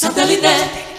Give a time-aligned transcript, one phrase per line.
[0.00, 0.89] Satellite.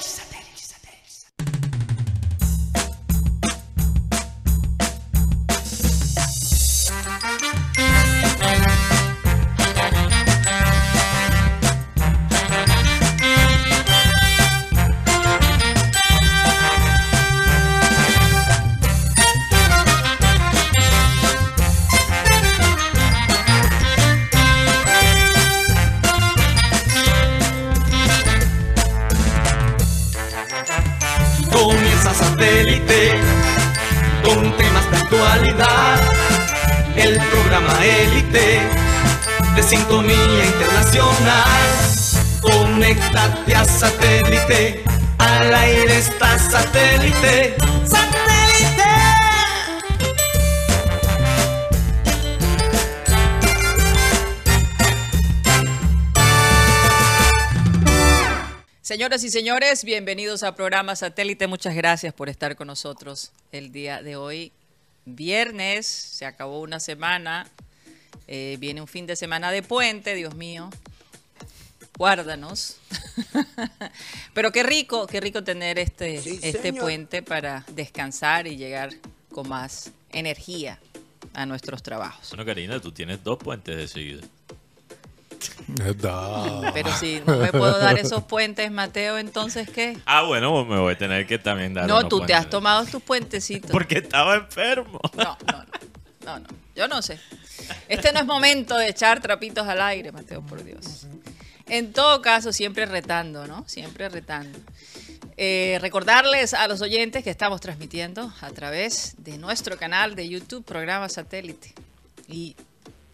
[59.22, 61.46] Señoras y señores, bienvenidos al programa Satélite.
[61.46, 64.52] Muchas gracias por estar con nosotros el día de hoy.
[65.06, 67.48] Viernes, se acabó una semana,
[68.28, 70.72] eh, viene un fin de semana de puente, Dios mío.
[72.00, 72.78] Guárdanos.
[74.34, 78.90] Pero qué rico, qué rico tener este, este puente para descansar y llegar
[79.32, 80.80] con más energía
[81.36, 82.30] a nuestros trabajos.
[82.30, 84.22] Bueno, Karina, tú tienes dos puentes de seguida.
[86.74, 89.98] Pero si no me puedo dar esos puentes, Mateo, entonces ¿qué?
[90.06, 92.86] Ah, bueno, pues me voy a tener que también dar No, tú te has tomado
[92.86, 93.72] tus puentecitos.
[93.72, 95.00] Porque estaba enfermo.
[95.16, 95.66] No, no, no,
[96.26, 97.20] no, no, yo no sé.
[97.88, 101.08] Este no es momento de echar trapitos al aire, Mateo, por Dios.
[101.68, 103.64] En todo caso, siempre retando, ¿no?
[103.68, 104.60] Siempre retando.
[105.38, 110.66] Eh, recordarles a los oyentes que estamos transmitiendo a través de nuestro canal de YouTube,
[110.66, 111.74] programa satélite,
[112.28, 112.56] y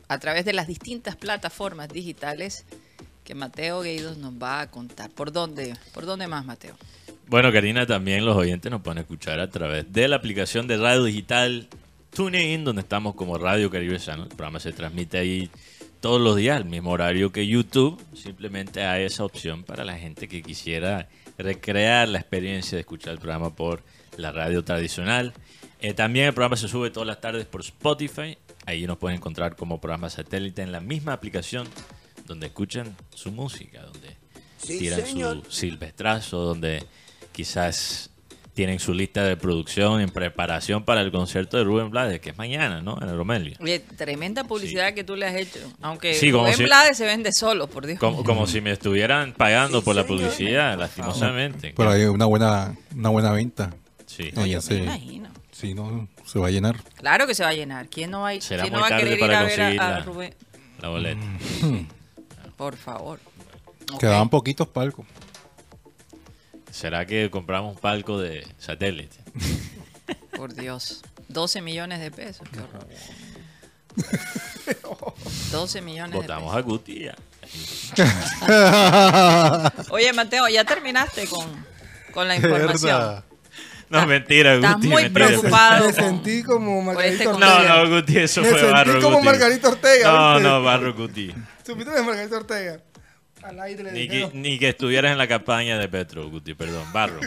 [0.07, 2.65] a través de las distintas plataformas digitales
[3.23, 5.09] que Mateo Gueidos nos va a contar.
[5.09, 5.75] ¿Por dónde?
[5.93, 6.75] ¿Por dónde más, Mateo?
[7.27, 11.03] Bueno, Karina, también los oyentes nos pueden escuchar a través de la aplicación de radio
[11.03, 11.67] digital
[12.15, 14.23] TuneIn, donde estamos como Radio Caribe Channel.
[14.23, 15.49] El programa se transmite ahí
[15.99, 18.01] todos los días, al mismo horario que YouTube.
[18.15, 23.19] Simplemente hay esa opción para la gente que quisiera recrear la experiencia de escuchar el
[23.19, 23.83] programa por
[24.15, 25.33] la radio tradicional.
[25.81, 28.37] Eh, también el programa se sube todas las tardes por Spotify.
[28.67, 31.67] Ahí nos pueden encontrar como programa satélite en la misma aplicación
[32.25, 34.15] donde escuchan su música, donde
[34.61, 36.83] tiran su silvestrazo, donde
[37.31, 38.09] quizás
[38.53, 42.37] tienen su lista de producción en preparación para el concierto de Rubén Blades, que es
[42.37, 42.97] mañana, ¿no?
[43.01, 43.55] En el Romelio.
[43.61, 45.59] Oye, tremenda publicidad que tú le has hecho.
[45.79, 47.99] Aunque Sí, como Rubén si- Blades se vende solo, por Dios.
[47.99, 51.73] Como, como si me estuvieran pagando por la publicidad, lastimosamente.
[51.77, 53.73] Pero hay una buena, una buena venta.
[54.07, 54.31] Sí.
[54.35, 55.29] Ahí Yo se- me imagino.
[55.51, 56.83] Sí, no, se va a llenar.
[56.95, 57.87] Claro que se va a llenar.
[57.87, 59.43] ¿Quién no va, a- Será quién no muy va a tarde querer ir para a
[59.43, 60.35] ver a- conseguir a, la- Rubén?
[60.81, 61.21] La boleta.
[62.57, 63.19] Por favor.
[63.99, 65.05] Quedaban poquitos palcos.
[66.71, 69.17] ¿Será que compramos un palco de satélite?
[70.37, 71.01] Por Dios.
[71.29, 72.47] 12 millones de pesos.
[72.51, 72.87] Qué horror.
[75.51, 77.15] 12 millones Votamos de a Guti ya.
[77.41, 77.93] pesos.
[79.91, 81.45] Oye, Mateo, ya terminaste con,
[82.13, 83.23] con la información.
[83.89, 84.87] No, mentira, Estás Guti.
[84.89, 85.27] muy mentira.
[85.27, 85.85] preocupado.
[85.87, 87.63] Me sentí como Margarita este Ortega.
[87.63, 89.25] No, no, Guti, eso Me fue sentí barro, como Guti.
[89.25, 90.49] Margarita Ortega, No, ¿viste?
[90.49, 91.33] no, barro, Guti.
[91.65, 92.79] ¿Supiste de Margarita Ortega?
[93.43, 96.83] Al aire le Ni que, ni que estuvieras en la campaña de Petro, Guti, perdón.
[96.91, 97.19] Barro,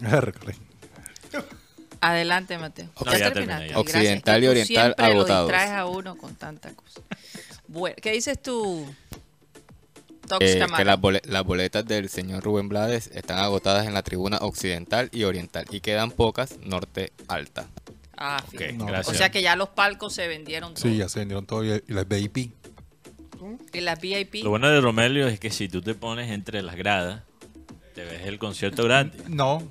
[0.00, 0.32] barro.
[2.00, 2.88] Adelante, Mateo.
[3.04, 3.78] No, ya terminé, ya.
[3.78, 5.48] Occidental y oriental siempre lo agotados.
[5.48, 7.00] distraes a uno con tanta cosa.
[7.66, 8.86] Bueno, ¿qué dices tú,
[10.40, 14.38] Eh, que las, bole- las boletas del señor Rubén Blades están agotadas en la tribuna
[14.38, 17.66] occidental y oriental y quedan pocas norte alta.
[18.16, 18.72] Ah, Ok, fíjate.
[18.74, 18.86] No.
[18.86, 19.14] gracias.
[19.14, 20.82] O sea que ya los palcos se vendieron todos.
[20.82, 22.52] Sí, ya se vendieron todo y y las VIP.
[23.72, 24.42] Y las VIP.
[24.42, 27.22] Lo bueno de Romelio es que si tú te pones entre las gradas,
[27.94, 29.28] te ves el concierto gratis.
[29.28, 29.62] No,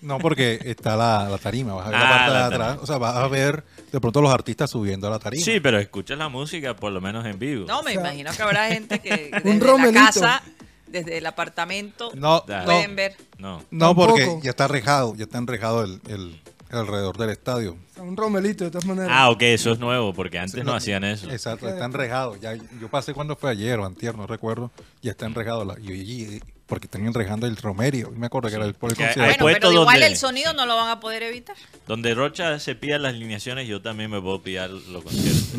[0.00, 1.74] no, porque está la, la tarima.
[1.74, 2.78] Vas a ver Ah, la parte la de atrás.
[2.82, 5.44] O sea, vas a ver de pronto los artistas subiendo a la tarima.
[5.44, 7.66] Sí, pero escuchas la música por lo menos en vivo.
[7.66, 10.42] No, me O sea, imagino que habrá gente que un desde la casa,
[10.86, 12.60] desde el apartamento, No, Da.
[12.60, 13.16] no, pueden ver.
[13.38, 13.62] No.
[13.70, 14.42] no, porque Tampoco.
[14.44, 17.76] ya está rejado, ya está enrejado el, el, el alrededor del estadio.
[17.98, 19.10] Un romelito, de todas maneras.
[19.12, 21.30] Ah, ok, eso es nuevo, porque antes Sí, no no, hacían eso.
[21.30, 22.36] Exacto, está enrejado.
[22.36, 24.70] Ya, yo pasé cuando fue ayer o antier, no recuerdo.
[25.02, 25.64] Ya está enrejado.
[25.64, 28.12] La, y, y- porque están enrejando el Romerio.
[28.12, 29.42] Me acuerdo que era el por el concierto.
[29.42, 31.56] Bueno, pero igual donde- el sonido no lo van a poder evitar.
[31.88, 35.50] Donde Rocha se pilla las alineaciones, yo también me puedo pillar los conciertos.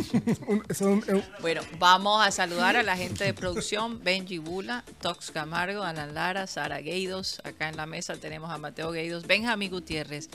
[1.42, 6.48] Bueno, vamos a saludar a la gente de producción, Benji Bula, Tox Camargo, Alan Lara,
[6.48, 7.42] Sara Gueidos.
[7.44, 10.30] Acá en la mesa tenemos a Mateo Gueidos, Benjamín Gutiérrez,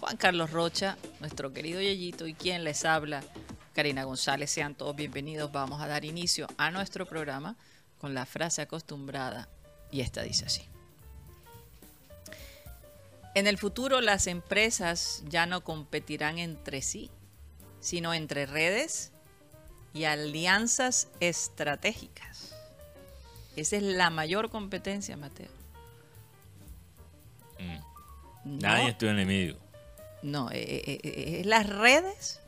[0.00, 3.22] Juan Carlos Rocha, nuestro querido Yeyito y quien les habla,
[3.74, 4.50] Karina González.
[4.50, 5.52] Sean todos bienvenidos.
[5.52, 7.56] Vamos a dar inicio a nuestro programa
[7.98, 9.48] con la frase acostumbrada
[9.92, 10.62] y esta dice así.
[13.34, 17.10] En el futuro las empresas ya no competirán entre sí,
[17.80, 19.12] sino entre redes
[19.94, 22.54] y alianzas estratégicas.
[23.56, 25.50] Esa es la mayor competencia, Mateo.
[27.58, 27.78] Mm.
[28.44, 29.58] No, Nadie es tu enemigo.
[30.22, 32.40] no, eh, eh, eh, es las redes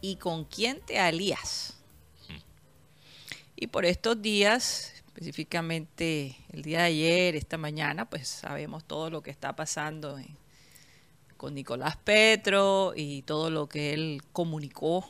[0.00, 1.74] y con quién te alías.
[3.58, 9.22] Y por estos días, específicamente el día de ayer, esta mañana, pues sabemos todo lo
[9.22, 10.36] que está pasando en-
[11.38, 15.08] con Nicolás Petro y todo lo que él comunicó,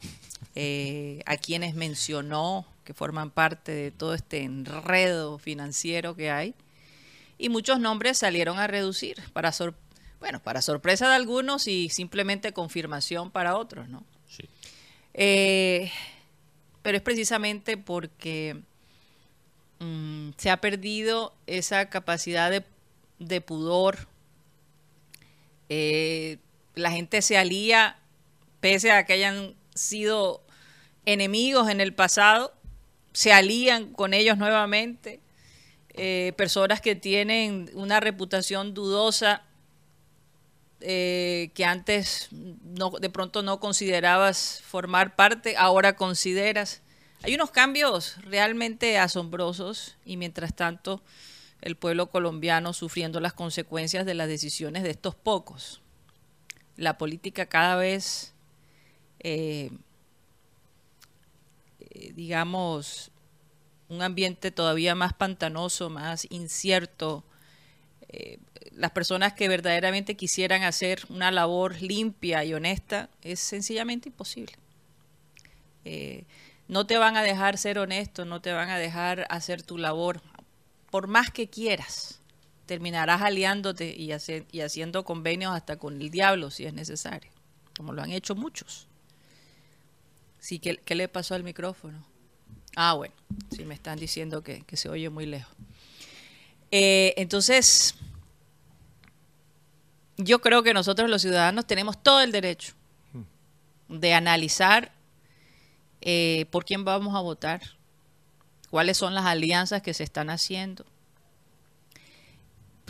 [0.56, 6.54] eh, a quienes mencionó que forman parte de todo este enredo financiero que hay.
[7.38, 9.74] Y muchos nombres salieron a reducir para sor-
[10.18, 14.02] bueno, para sorpresa de algunos y simplemente confirmación para otros, ¿no?
[14.28, 14.48] Sí.
[15.14, 15.92] Eh,
[16.82, 18.62] pero es precisamente porque
[19.80, 22.50] mm, se ha perdido esa capacidad
[23.18, 24.08] de, pudor.
[25.68, 26.38] Eh,
[26.74, 27.98] la gente se alía,
[28.60, 30.42] pese a que hayan sido
[31.04, 32.54] enemigos en el pasado,
[33.12, 35.20] se alían con ellos nuevamente.
[35.94, 39.42] Eh, personas que tienen una reputación dudosa
[40.80, 46.82] eh, que antes de pronto no considerabas formar parte, ahora consideras.
[47.22, 51.02] Hay unos cambios realmente asombrosos y mientras tanto
[51.60, 55.80] el pueblo colombiano sufriendo las consecuencias de las decisiones de estos pocos.
[56.76, 58.34] La política cada vez,
[59.20, 59.70] eh,
[61.80, 63.10] eh, digamos,
[63.88, 67.24] un ambiente todavía más pantanoso, más incierto,
[68.08, 68.38] eh,
[68.72, 74.52] las personas que verdaderamente quisieran hacer una labor limpia y honesta, es sencillamente imposible.
[76.68, 80.20] No te van a dejar ser honesto, no te van a dejar hacer tu labor,
[80.90, 82.20] por más que quieras.
[82.66, 87.30] Terminarás aliándote y, hace- y haciendo convenios hasta con el diablo si es necesario,
[87.76, 88.88] como lo han hecho muchos.
[90.40, 92.04] Sí, ¿qué, qué le pasó al micrófono?
[92.74, 93.14] Ah, bueno,
[93.54, 95.54] sí, me están diciendo que, que se oye muy lejos.
[96.72, 97.94] Eh, entonces,
[100.16, 102.74] yo creo que nosotros los ciudadanos tenemos todo el derecho
[103.88, 104.92] de analizar
[106.08, 107.60] eh, por quién vamos a votar,
[108.70, 110.86] cuáles son las alianzas que se están haciendo.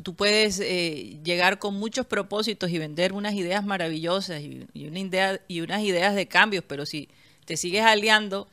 [0.03, 4.99] Tú puedes eh, llegar con muchos propósitos y vender unas ideas maravillosas y, y una
[5.01, 7.09] idea, y unas ideas de cambios, pero si
[7.47, 8.47] te sigues aliando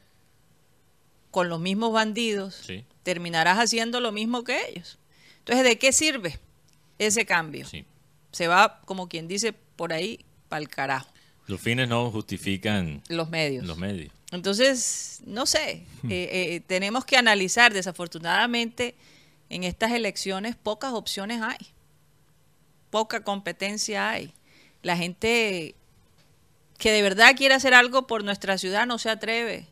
[1.32, 2.86] con los mismos bandidos, Sí.
[3.04, 4.98] terminarás haciendo lo mismo que ellos.
[5.40, 6.40] Entonces, ¿de qué sirve
[6.98, 7.68] ese cambio?
[7.68, 7.86] Sí.
[8.32, 11.10] Se va, como quien dice, por ahí para el carajo,
[11.48, 13.66] Los fines no justifican los medios.
[13.66, 14.14] los medios.
[14.36, 18.96] Entonces, no sé, eh, eh, tenemos que analizar, desafortunadamente,
[19.50, 21.68] en estas elecciones pocas opciones hay,
[22.90, 24.34] poca competencia hay.
[24.82, 25.76] La gente
[26.78, 29.68] que de verdad quiere hacer algo por nuestra ciudad no se atreve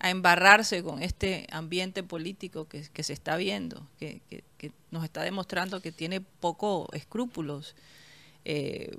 [0.00, 5.04] a embarrarse con este ambiente político que, que se está viendo, que, que- que nos
[5.04, 7.74] está demostrando que tiene poco escrúpulos,
[8.44, 8.90] eh,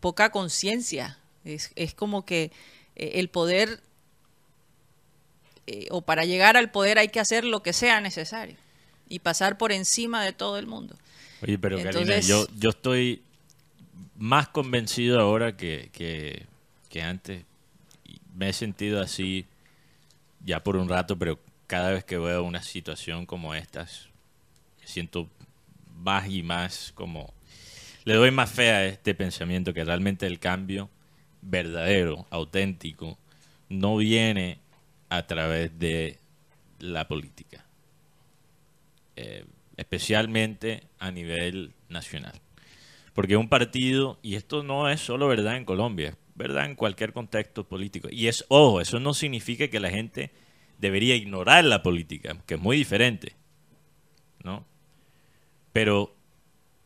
[0.00, 1.18] poca conciencia.
[1.44, 2.50] Es, es como que
[2.94, 3.82] el poder,
[5.66, 8.56] eh, o para llegar al poder hay que hacer lo que sea necesario
[9.08, 10.96] y pasar por encima de todo el mundo.
[11.42, 13.22] Oye, pero Karina, Entonces- yo, yo estoy
[14.16, 16.46] más convencido ahora que, que,
[16.88, 17.44] que antes.
[18.34, 19.46] Me he sentido así
[20.44, 24.08] ya por un rato, pero cada vez que veo una situación como estas,
[24.80, 25.28] me siento
[25.96, 27.32] más y más como...
[28.04, 30.90] Le doy más fe a este pensamiento que realmente el cambio
[31.40, 33.16] verdadero, auténtico,
[33.68, 34.58] no viene
[35.16, 36.18] a través de
[36.78, 37.64] la política
[39.16, 39.44] eh,
[39.76, 42.40] especialmente a nivel nacional.
[43.14, 47.12] Porque un partido, y esto no es solo verdad en Colombia, es verdad en cualquier
[47.12, 48.08] contexto político.
[48.10, 50.30] Y es, ojo, eso no significa que la gente
[50.78, 53.34] debería ignorar la política, que es muy diferente,
[54.42, 54.64] ¿no?
[55.72, 56.14] Pero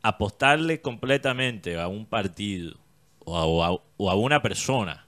[0.02, 2.76] apostarle completamente a un partido
[3.24, 5.05] o a, una persona,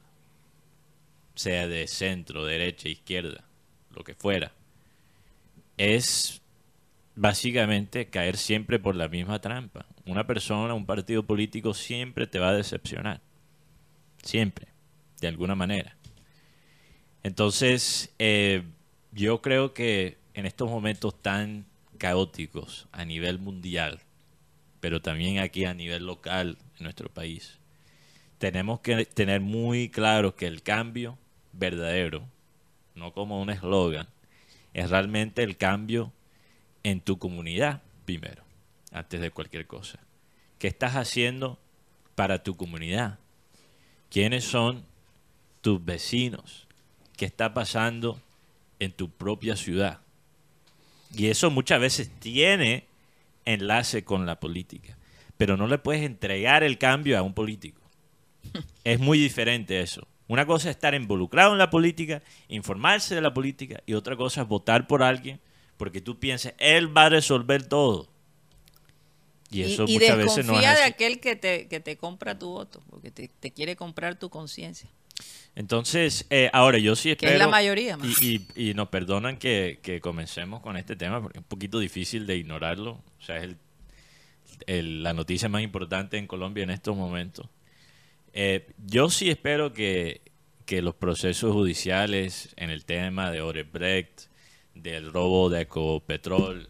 [1.39, 3.45] sea de centro, derecha, izquierda,
[3.95, 4.51] lo que fuera,
[5.77, 6.43] es
[7.15, 9.87] básicamente caer siempre por la misma trampa.
[10.05, 13.21] Una persona, un partido político siempre te va a decepcionar.
[14.21, 14.67] Siempre,
[15.21, 15.97] de alguna manera.
[17.23, 18.65] Entonces, eh,
[19.13, 21.67] yo creo que en estos momentos tan
[21.99, 24.01] caóticos a nivel mundial,
[24.81, 27.59] pero también aquí a nivel local en nuestro país,
[28.39, 31.17] tenemos que tener muy claro que el cambio
[31.59, 32.29] verdadero,
[32.95, 34.09] no como un eslogan,
[34.75, 36.13] es realmente el cambio
[36.83, 38.43] en tu comunidad primero,
[38.93, 39.99] antes de cualquier cosa.
[40.59, 41.59] ¿Qué estás haciendo
[42.15, 43.19] para tu comunidad?
[44.11, 44.85] ¿Quiénes son
[45.61, 46.67] tus vecinos?
[47.17, 48.21] ¿Qué está pasando
[48.79, 50.01] en tu propia ciudad?
[51.15, 52.85] Y eso muchas veces tiene
[53.45, 54.97] enlace con la política,
[55.37, 57.81] pero no le puedes entregar el cambio a un político.
[58.85, 60.07] Es muy diferente eso.
[60.29, 64.43] Una cosa es estar involucrado en la política, informarse de la política, y otra cosa
[64.43, 65.41] es votar por alguien
[65.77, 68.09] porque tú piensas, él va a resolver todo.
[69.51, 70.93] Y eso y, y muchas veces no es desconfía de así.
[70.93, 74.91] aquel que te, que te compra tu voto, porque te, te quiere comprar tu conciencia.
[75.55, 77.33] Entonces, eh, ahora yo sí Que espero...
[77.33, 77.99] es la mayoría.
[78.21, 81.79] Y, y, y nos perdonan que, que comencemos con este tema porque es un poquito
[81.79, 82.93] difícil de ignorarlo.
[82.93, 83.57] O sea, es el-
[84.67, 87.47] el- la noticia más importante en Colombia en estos momentos.
[88.33, 90.21] Eh, yo sí espero que,
[90.67, 94.29] que los procesos judiciales en el tema de Odebrecht,
[94.75, 96.69] del robo de Ecopetrol,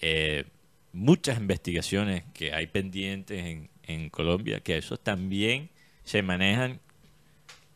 [0.00, 0.44] eh,
[0.92, 5.70] muchas investigaciones que hay pendientes en, Colombia, que esos también
[6.04, 6.80] se manejan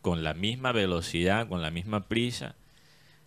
[0.02, 2.55] con la misma velocidad, con la misma prisa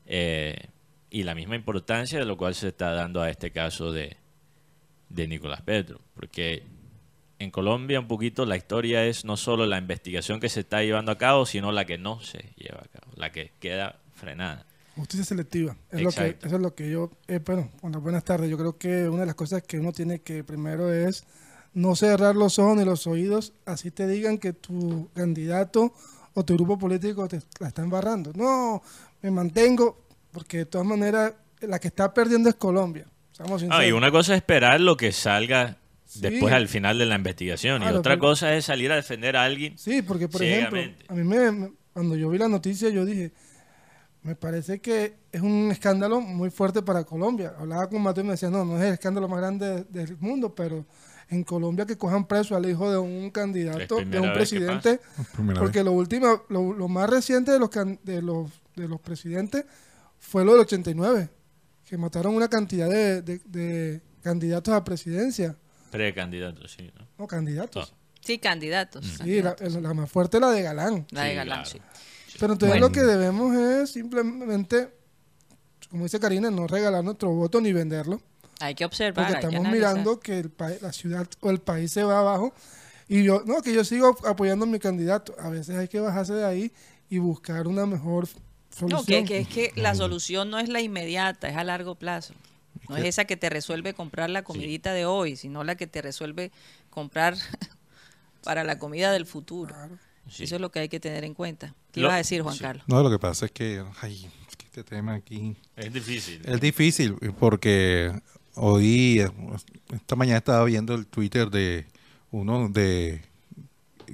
[0.06, 0.68] eh,
[1.10, 4.18] y la misma importancia de lo cual se está dando a este caso de,
[5.10, 6.00] de Nicolás Petro.
[6.14, 6.64] Porque
[7.46, 11.12] en Colombia un poquito la historia es no solo la investigación que se está llevando
[11.12, 14.66] a cabo, sino la que no se lleva a cabo, la que queda frenada.
[14.96, 15.76] Justicia selectiva.
[15.92, 17.70] Es lo que, eso es lo que yo, eh, bueno,
[18.02, 18.50] buenas tardes.
[18.50, 21.26] Yo creo que una de las cosas que uno tiene que primero es
[21.74, 25.94] no cerrar los ojos ni los oídos, así te digan que tu candidato
[26.34, 28.32] o tu grupo político te la está embarrando.
[28.34, 28.82] No,
[29.22, 29.98] me mantengo,
[30.32, 33.06] porque de todas maneras la que está perdiendo es Colombia.
[33.70, 35.78] Ah, y una cosa es esperar lo que salga.
[36.22, 39.44] Después al final de la investigación y otra pero- cosa es salir a defender a
[39.44, 39.78] alguien.
[39.78, 43.32] Sí, porque por ejemplo, a mí me, me- cuando yo vi la noticia yo dije,
[44.22, 47.54] me parece que es un escándalo muy fuerte para Colombia.
[47.60, 50.18] Hablaba con Mateo y me decía, no, no es el escándalo más grande de- del
[50.18, 50.86] mundo, pero
[51.30, 55.00] en Colombia que cojan preso al hijo de un candidato, de un presidente,
[55.60, 55.86] porque vez.
[55.86, 59.64] lo último, lo, lo más reciente de los, can- de los de los presidentes
[60.20, 61.30] fue lo del 89,
[61.86, 65.56] que mataron una cantidad de, de- de candidatos a presidencia,
[65.92, 66.92] Precandidato, sí.
[66.98, 67.08] ¿no?
[67.18, 67.92] no candidatos.
[67.94, 67.98] Ah.
[68.22, 69.06] Sí, candidatos.
[69.24, 71.06] Sí, la, la más fuerte es la de Galán.
[71.12, 71.70] La de Sí, Galán, claro.
[71.70, 71.82] sí.
[72.40, 72.88] Pero entonces Bueno.
[72.88, 74.90] lo que debemos es simplemente,
[75.90, 78.20] como dice Karina, no regalar nuestro voto ni venderlo.
[78.60, 79.26] Hay que observar.
[79.28, 80.52] Porque que estamos mirando que el
[80.82, 82.54] la ciudad o el país se va abajo.
[83.08, 85.36] Y yo, no, que yo sigo apoyando a mi candidato.
[85.40, 86.72] A veces hay que bajarse de ahí
[87.10, 88.28] y buscar una mejor
[88.70, 88.90] solución.
[89.02, 92.34] No, que, que es que la solución no es la inmediata, es a largo plazo.
[92.90, 96.02] No es esa que te resuelve comprar la comidita de hoy, sino la que te
[96.02, 96.52] resuelve
[96.90, 97.36] comprar
[98.44, 99.76] para la comida del futuro.
[100.30, 100.44] Sí.
[100.44, 101.74] Eso es lo que hay que tener en cuenta.
[101.92, 102.62] ¿Qué Lo- ibas a decir, Juan sí.
[102.62, 102.86] Carlos?
[102.88, 104.28] No, lo que pasa es que, ay,
[104.64, 106.42] este tema aquí Es difícil.
[106.46, 108.12] es difícil porque
[108.56, 109.24] hoy,
[109.94, 111.86] esta mañana estaba viendo el Twitter de
[112.32, 113.24] uno de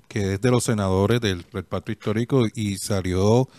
[0.07, 3.49] que es de los senadores del, del pacto histórico y salió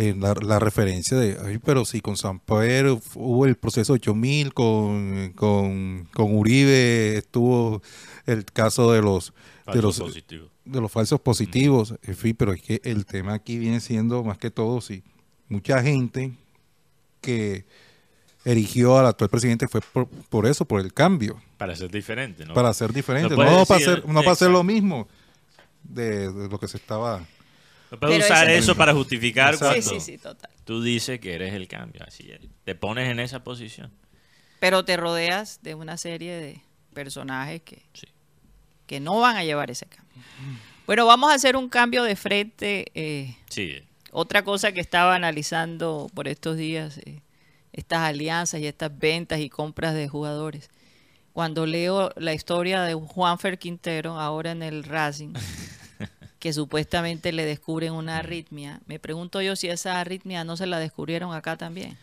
[0.00, 4.54] en la, la referencia de, ay, pero si con San Pedro hubo el proceso 8000,
[4.54, 7.82] con, con, con Uribe estuvo
[8.24, 9.32] el caso de los
[9.66, 10.48] de Falso los positivo.
[10.64, 14.38] de los falsos positivos, en fin, pero es que el tema aquí viene siendo más
[14.38, 15.02] que todo, sí,
[15.48, 16.32] mucha gente
[17.20, 17.64] que
[18.44, 22.54] erigió al actual presidente fue por, por eso, por el cambio, Para ser diferente, ¿no?
[22.54, 25.08] para ser diferente, No para hacer, no para hacer lo mismo
[25.82, 27.26] de, de lo que se estaba...
[27.90, 29.74] No puedes Pero usar eso para justificar Exacto.
[29.80, 30.50] Sí, cuando sí, sí, total.
[30.64, 32.02] tú dices que eres el cambio.
[32.06, 32.40] Así es.
[32.64, 33.90] Te pones en esa posición.
[34.60, 36.60] Pero te rodeas de una serie de
[36.92, 37.82] personajes que,
[38.86, 40.22] que no van a llevar ese cambio.
[40.86, 42.86] Bueno, vamos a hacer un cambio de frente.
[42.94, 43.76] eh, Sí.
[44.10, 47.20] Otra cosa que estaba analizando por estos días, eh,
[47.72, 50.70] estas alianzas y estas ventas y compras de jugadores.
[51.34, 55.34] Cuando leo la historia de Juanfer Quintero, ahora en el Racing,
[56.38, 60.78] que supuestamente le descubren una arritmia, me pregunto yo si esa arritmia no se la
[60.78, 61.96] descubrieron acá también.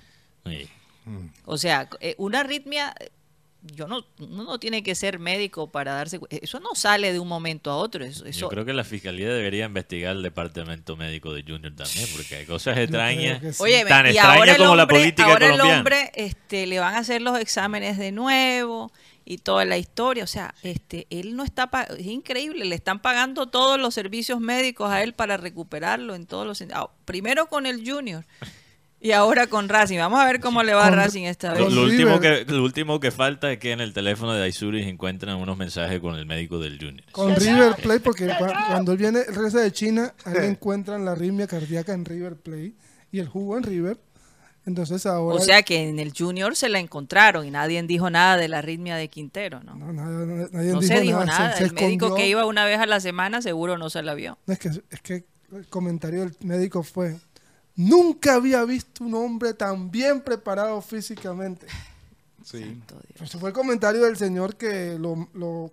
[0.46, 0.68] Sí.
[1.46, 2.94] O sea, eh, una arritmia,
[3.62, 7.28] yo no, uno no tiene que ser médico para darse Eso no sale de un
[7.28, 8.04] momento a otro.
[8.04, 12.38] Eso, Yo creo que la fiscalía debería investigar el departamento médico de Junior también, porque
[12.38, 13.42] hay cosas extrañas.
[13.56, 13.64] sí.
[13.64, 15.80] Oye, tan y extraña ahora el como la política ahora el colombiana.
[15.80, 18.92] hombre este, le van a hacer los exámenes de nuevo
[19.26, 20.24] y toda la historia.
[20.24, 24.90] O sea, este, él no está, es increíble, le están pagando todos los servicios médicos
[24.92, 26.90] a él para recuperarlo en todos los sentidos.
[27.06, 28.24] Primero con el Junior
[29.02, 29.98] y ahora con Racing.
[29.98, 31.74] Vamos a ver cómo le va a Racing esta Lo, vez.
[31.74, 34.82] lo Con último que, lo último que falta es que en el teléfono de Aizuri
[34.84, 37.04] encuentran unos mensajes con el médico del Junior.
[37.12, 41.12] Con River Plate, porque cua- cuando él viene, regresa de China, ahí le encuentran la
[41.12, 42.74] arritmia cardíaca en River Plate
[43.12, 43.98] y el jugo en River.
[44.66, 45.36] Entonces ahora...
[45.36, 48.60] O sea que en el Junior se la encontraron y nadie dijo nada de la
[48.60, 49.76] arritmia de Quintero, ¿no?
[49.76, 51.52] no, nadie, nadie No dijo se dijo nada, nada.
[51.54, 52.16] se- se el médico escondió.
[52.16, 54.38] que iba una vez a la semana seguro no se la vio.
[54.48, 57.16] No, es que, es que el comentario del médico fue,
[57.76, 61.68] nunca había visto un hombre tan bien preparado físicamente.
[62.44, 62.62] Sí.
[62.62, 63.22] Santo Dios.
[63.30, 65.72] Ese fue el comentario del señor que lo, lo,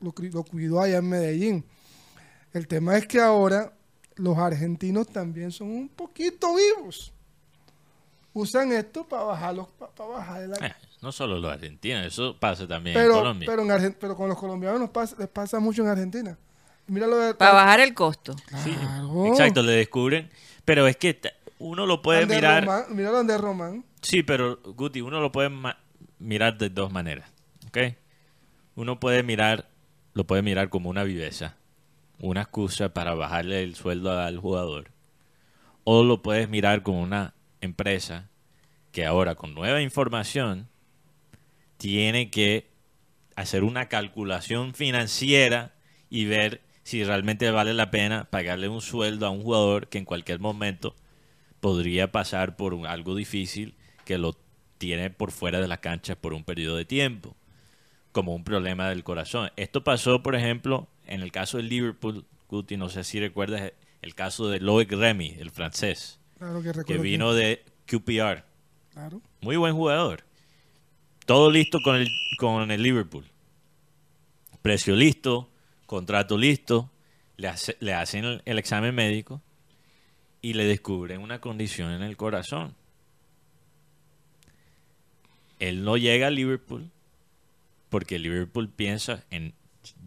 [0.00, 0.12] lo
[0.44, 1.64] cuidó allá en Medellín.
[2.52, 3.72] El tema es que ahora
[4.16, 7.12] los argentinos también son un poquito vivos.
[8.32, 10.52] Usan esto para bajarlos, para bajar el...
[10.52, 10.72] Eh,
[11.02, 13.46] no solo los argentinos, eso pasa también en Pero, Colombia.
[13.50, 16.38] pero, en Argen- pero con los colombianos nos pasa- les pasa mucho en Argentina.
[16.86, 17.34] Mira lo de...
[17.34, 18.36] Para bajar el costo.
[18.46, 19.26] Claro.
[19.26, 20.30] Exacto, le descubren.
[20.64, 21.20] Pero es que
[21.58, 22.64] uno lo puede Ander mirar.
[22.64, 23.84] Román, mira donde Román.
[24.02, 25.50] Sí, pero Guti, uno lo puede
[26.18, 27.28] mirar de dos maneras.
[27.68, 27.78] ¿Ok?
[28.76, 29.68] Uno puede mirar,
[30.14, 31.56] lo puede mirar como una viveza,
[32.20, 34.90] una excusa para bajarle el sueldo al jugador.
[35.84, 38.28] O lo puedes mirar como una empresa
[38.92, 40.68] que ahora con nueva información
[41.76, 42.68] tiene que
[43.36, 45.72] hacer una calculación financiera
[46.10, 50.04] y ver si realmente vale la pena pagarle un sueldo a un jugador que en
[50.04, 50.94] cualquier momento
[51.60, 53.74] podría pasar por un- algo difícil
[54.04, 54.36] que lo
[54.78, 57.36] tiene por fuera de la cancha por un periodo de tiempo,
[58.12, 59.50] como un problema del corazón.
[59.56, 64.14] Esto pasó, por ejemplo, en el caso del Liverpool, Guti, no sé si recuerdas el
[64.14, 68.42] caso de Loic Remy, el francés, Claro que vino de QPR.
[68.92, 69.20] Claro.
[69.40, 70.24] Muy buen jugador.
[71.26, 73.24] Todo listo con el, con el Liverpool.
[74.62, 75.48] Precio listo,
[75.86, 76.90] contrato listo.
[77.36, 79.40] Le, hace- le hacen el, el examen médico
[80.42, 82.74] y le descubren una condición en el corazón.
[85.58, 86.90] Él no llega a Liverpool
[87.90, 89.52] porque Liverpool piensa en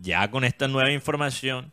[0.02, 1.72] ya con esta nueva información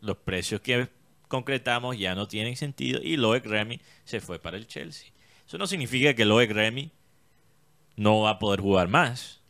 [0.00, 0.88] los precios que
[1.32, 5.08] concretamos ya no tienen sentido y Loic Remy se fue para el Chelsea.
[5.48, 6.92] Eso no significa que Loic Remy
[7.96, 9.40] no va a poder jugar más.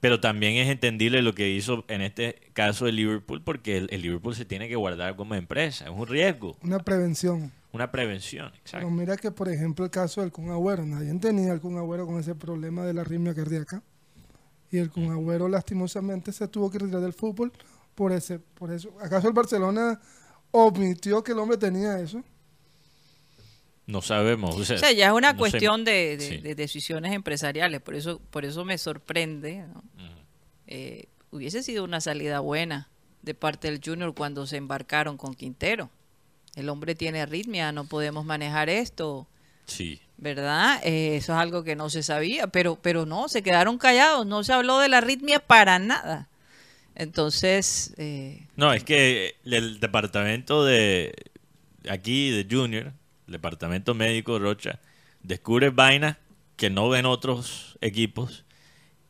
[0.00, 4.02] Pero también es entendible lo que hizo en este caso el Liverpool porque el, el
[4.02, 5.86] Liverpool se tiene que guardar como empresa.
[5.86, 7.50] Es un riesgo, Una prevención.
[7.72, 8.50] una prevención.
[8.50, 8.90] Pero Exacto.
[8.90, 10.84] mira que, por ejemplo, el caso del Kun Agüero.
[10.86, 13.82] Nadie tenía al Kun Agüero con ese problema de la arritmia cardíaca.
[14.70, 17.50] Y el Kun Agüero, lastimosamente, se tuvo que retirar del fútbol
[17.96, 18.92] por ese por eso.
[19.02, 20.00] ¿Acaso el Barcelona
[20.50, 22.22] omitió que el hombre tenía eso?
[23.86, 24.54] No sabemos.
[24.56, 26.38] O sea, O sea, ya es una no cuestión de, de- Sí.
[26.38, 29.64] de decisiones empresariales, por eso, por eso me sorprende.
[30.66, 32.88] Eh, hubiese sido una salida buena
[33.22, 35.88] de parte del Junior cuando se embarcaron con Quintero.
[36.54, 39.26] El hombre tiene arritmia, no podemos manejar esto,
[39.66, 40.00] Sí.
[40.18, 40.80] ¿verdad?
[40.84, 44.44] Eh, eso es algo que no se sabía, pero, pero no, se quedaron callados, no
[44.44, 46.28] se habló de la arritmia para nada.
[46.98, 51.14] Entonces, eh, No, es que el departamento de
[51.88, 52.92] aquí, de Junior,
[53.26, 54.80] el departamento médico de Rocha,
[55.22, 56.16] descubre vainas
[56.56, 58.44] que no ven otros equipos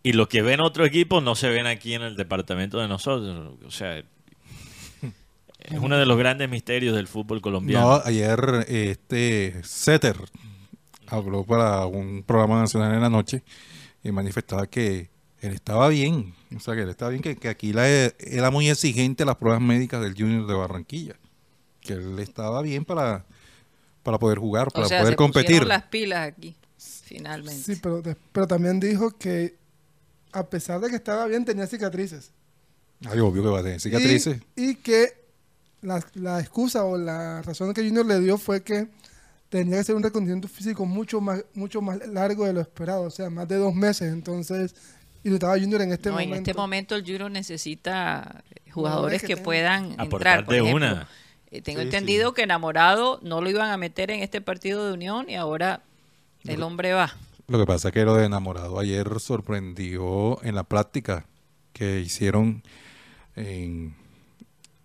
[0.02, 3.56] y los que ven otros equipos no se ven aquí en el departamento de nosotros.
[3.64, 7.88] O sea, es uno de los grandes misterios del fútbol colombiano.
[7.88, 10.16] No, ayer este Setter
[11.06, 13.42] habló para un programa nacional en la noche
[14.04, 15.08] y manifestaba que
[15.40, 18.68] él estaba bien, o sea que él estaba bien, que, que aquí la, era muy
[18.68, 21.16] exigente las pruebas médicas del Junior de Barranquilla,
[21.80, 23.24] que él estaba bien para,
[24.02, 25.66] para poder jugar, para o sea, poder se competir.
[25.66, 26.56] las pilas aquí,
[27.04, 27.62] finalmente.
[27.62, 29.56] Sí, pero, pero también dijo que
[30.32, 32.32] a pesar de que estaba bien, tenía cicatrices.
[33.06, 34.40] Ay, obvio que va a tener cicatrices.
[34.56, 35.12] Y, y que
[35.82, 38.88] la, la excusa o la razón que Junior le dio fue que
[39.48, 43.10] tenía que ser un reconocimiento físico mucho más, mucho más largo de lo esperado, o
[43.10, 44.12] sea, más de dos meses.
[44.12, 44.74] Entonces,
[45.24, 46.34] y lo estaba Junior en este No, momento.
[46.34, 50.44] en este momento el Junior necesita jugadores Jugadores que puedan Aportar entrar.
[50.44, 51.08] Por de ejemplo, una.
[51.50, 52.34] eh, tengo Sí, entendido sí.
[52.36, 55.82] que enamorado no lo iban a meter en este partido de unión y ahora
[56.44, 57.14] el hombre va.
[57.48, 61.24] Lo que pasa es que lo de enamorado ayer sorprendió en la práctica
[61.72, 62.62] que hicieron
[63.36, 63.94] en,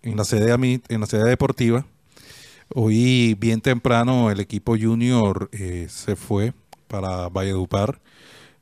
[0.02, 0.52] en la sede
[0.88, 1.84] en la sede deportiva.
[2.74, 6.52] Hoy bien temprano el equipo junior eh, se fue
[6.88, 8.00] para Valledupar.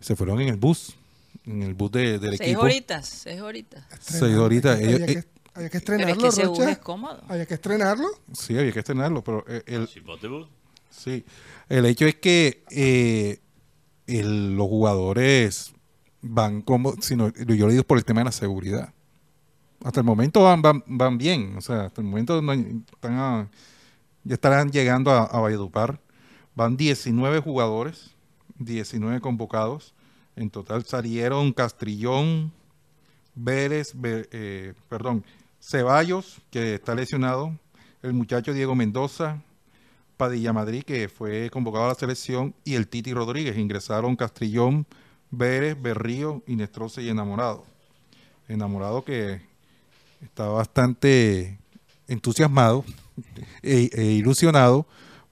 [0.00, 0.96] Se fueron en el bus,
[1.44, 2.62] en el bus de- del Seis equipo.
[2.62, 3.84] horitas, seis horitas.
[4.00, 4.78] Seis horitas.
[4.78, 5.22] Que, eh, había que
[5.54, 6.70] Pero es estrenarlo, que ese bus Rocha.
[6.72, 7.20] es cómodo.
[7.28, 8.08] Había que estrenarlo.
[8.32, 9.88] sí, había que estrenarlo, pero eh, el.
[10.90, 11.24] Sí,
[11.68, 13.40] el hecho es que eh,
[14.06, 15.72] el- los jugadores
[16.20, 18.92] van como, sino, yo lo digo por el tema de la seguridad.
[19.84, 23.50] Hasta el momento van, van, van bien, o sea, hasta el momento no están a-
[24.24, 25.98] ya estarán llegando a, a Valledupar.
[26.54, 28.10] Van 19 jugadores,
[28.58, 29.94] 19 convocados.
[30.36, 32.52] En total salieron Castrillón,
[33.34, 35.24] Vélez, eh, perdón,
[35.60, 37.56] Ceballos, que está lesionado,
[38.02, 39.42] el muchacho Diego Mendoza,
[40.16, 43.56] Padilla Madrid, que fue convocado a la selección, y el Titi Rodríguez.
[43.56, 44.86] Ingresaron Castrillón,
[45.30, 47.64] Vélez, Berrío, Inestrosa y Enamorado.
[48.48, 49.40] Enamorado que
[50.22, 51.58] está bastante
[52.08, 52.84] entusiasmado
[53.62, 54.86] e, e ilusionado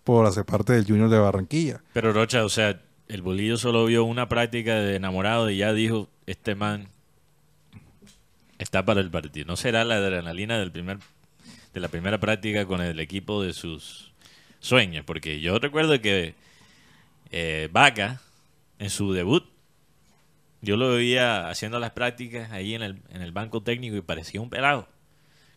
[0.05, 1.83] por hacer parte del Junior de Barranquilla.
[1.93, 2.81] Pero Rocha, o sea,
[3.11, 6.89] el bolillo solo vio una práctica de enamorado y ya dijo, este man
[8.59, 9.47] está para el partido.
[9.47, 10.99] ¿No será la adrenalina del primer,
[11.75, 14.13] de la primera práctica con el equipo de sus
[14.61, 15.05] sueños?
[15.05, 16.37] Porque yo recuerdo que
[17.33, 18.21] eh, Vaca,
[18.79, 19.45] en su debut,
[20.61, 24.41] yo lo veía haciendo las prácticas ahí en el, en el banco técnico y parecía
[24.41, 24.89] un pelado.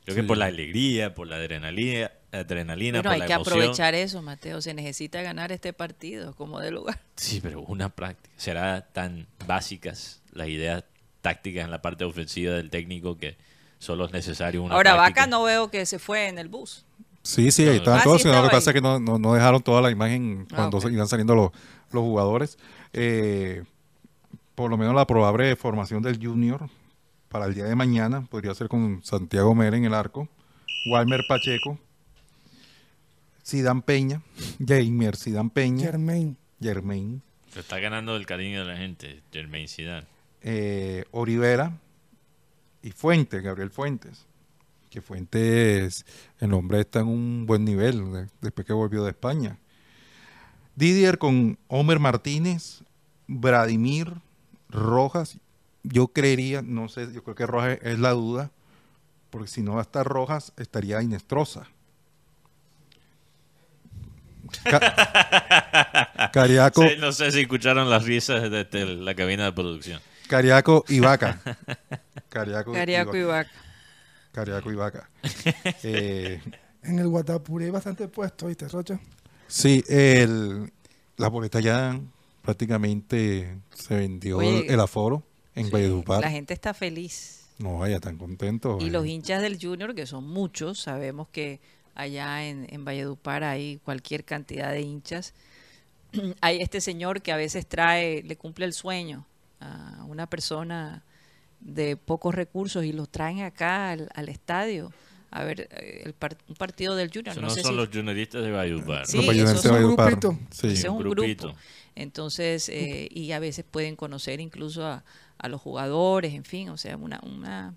[0.06, 3.58] Creo que por la alegría, por la adrenalina, adrenalina Bueno, por hay la que emoción.
[3.60, 4.62] aprovechar eso, Mateo.
[4.62, 7.00] Se necesita ganar este partido como de lugar.
[7.16, 8.30] Sí, pero una práctica.
[8.38, 10.84] Será tan básicas las ideas
[11.22, 13.38] tácticas en la parte ofensiva del técnico que
[13.80, 15.22] solo es necesario una Ahora, práctica.
[15.22, 16.86] Vaca no veo que se fue en el bus.
[17.22, 19.18] Sí, sí, ahí estaban Ah, todos, sí, sino lo que pasa es que no, no,
[19.18, 21.52] no dejaron toda la imagen Ah, cuando iban saliendo los,
[21.92, 22.58] los jugadores.
[22.92, 23.64] Eh,
[24.56, 26.70] por lo menos la probable formación del Junior
[27.30, 30.28] para el día de mañana podría ser con Santiago Mera en el arco,
[30.92, 31.80] Walmer Pacheco,
[33.44, 34.22] Sidán Peña,
[34.66, 36.38] Jamer Sidán Peña, Germain.
[36.62, 37.22] Germain,
[37.54, 40.08] Se está ganando el cariño de la gente, Jermaine Zidane.
[40.42, 41.78] eh, Olivera
[42.82, 44.26] y Fuentes, Gabriel Fuentes.
[44.90, 46.06] Que Fuentes,
[46.40, 49.58] el hombre está en un buen nivel de- después que volvió de España.
[50.76, 52.84] Didier con Homer Martínez,
[53.28, 54.14] Vladimir,
[54.70, 55.38] Rojas.
[55.84, 58.52] Yo creería, no sé, yo creo que Rojas es la duda,
[59.30, 61.68] porque si no va a estar Rojas, estaría Inestrosa.
[64.64, 70.02] Ca- Cariaco, Sí, no sé si escucharon las risas desde la cabina de producción.
[70.28, 71.40] Cariaco y Vaca.
[72.30, 73.52] Cariaco, Cariaco y Vaca.
[74.32, 75.10] Cariaco y Vaca.
[75.84, 76.42] Eh,
[76.84, 79.00] En el Guatapuri hay bastante puesto, ¿viste, Rocha?
[79.48, 80.72] sí, el,
[81.18, 82.00] la boleta ya
[82.42, 85.24] prácticamente se vendió Oye, el aforo
[85.56, 86.22] en Valledupar.
[86.22, 87.42] La gente está feliz.
[87.60, 88.82] No, vaya, tan contentos.
[88.84, 88.92] Y eh.
[88.92, 91.62] los hinchas del Junior, que son muchos, sabemos que
[91.96, 95.34] allá en, en Valledupar hay cualquier cantidad de hinchas.
[96.42, 99.26] hay este señor que a veces trae, le cumple el sueño
[99.60, 101.04] a una persona
[101.60, 104.92] de pocos recursos y los traen acá al, al estadio
[105.32, 107.30] a ver eh, el par- un partido del Junior.
[107.32, 109.08] Esos no no sé son si- los junioristas de Valledupar.
[109.08, 110.12] Sí, de son Valledupar.
[110.12, 110.40] grupito.
[110.52, 110.68] Sí.
[110.68, 111.48] ese es un un grupito.
[111.48, 111.60] grupo.
[111.96, 115.04] Entonces, eh, y a veces pueden conocer incluso a,
[115.38, 117.74] a los jugadores, en fin, o sea, una, una,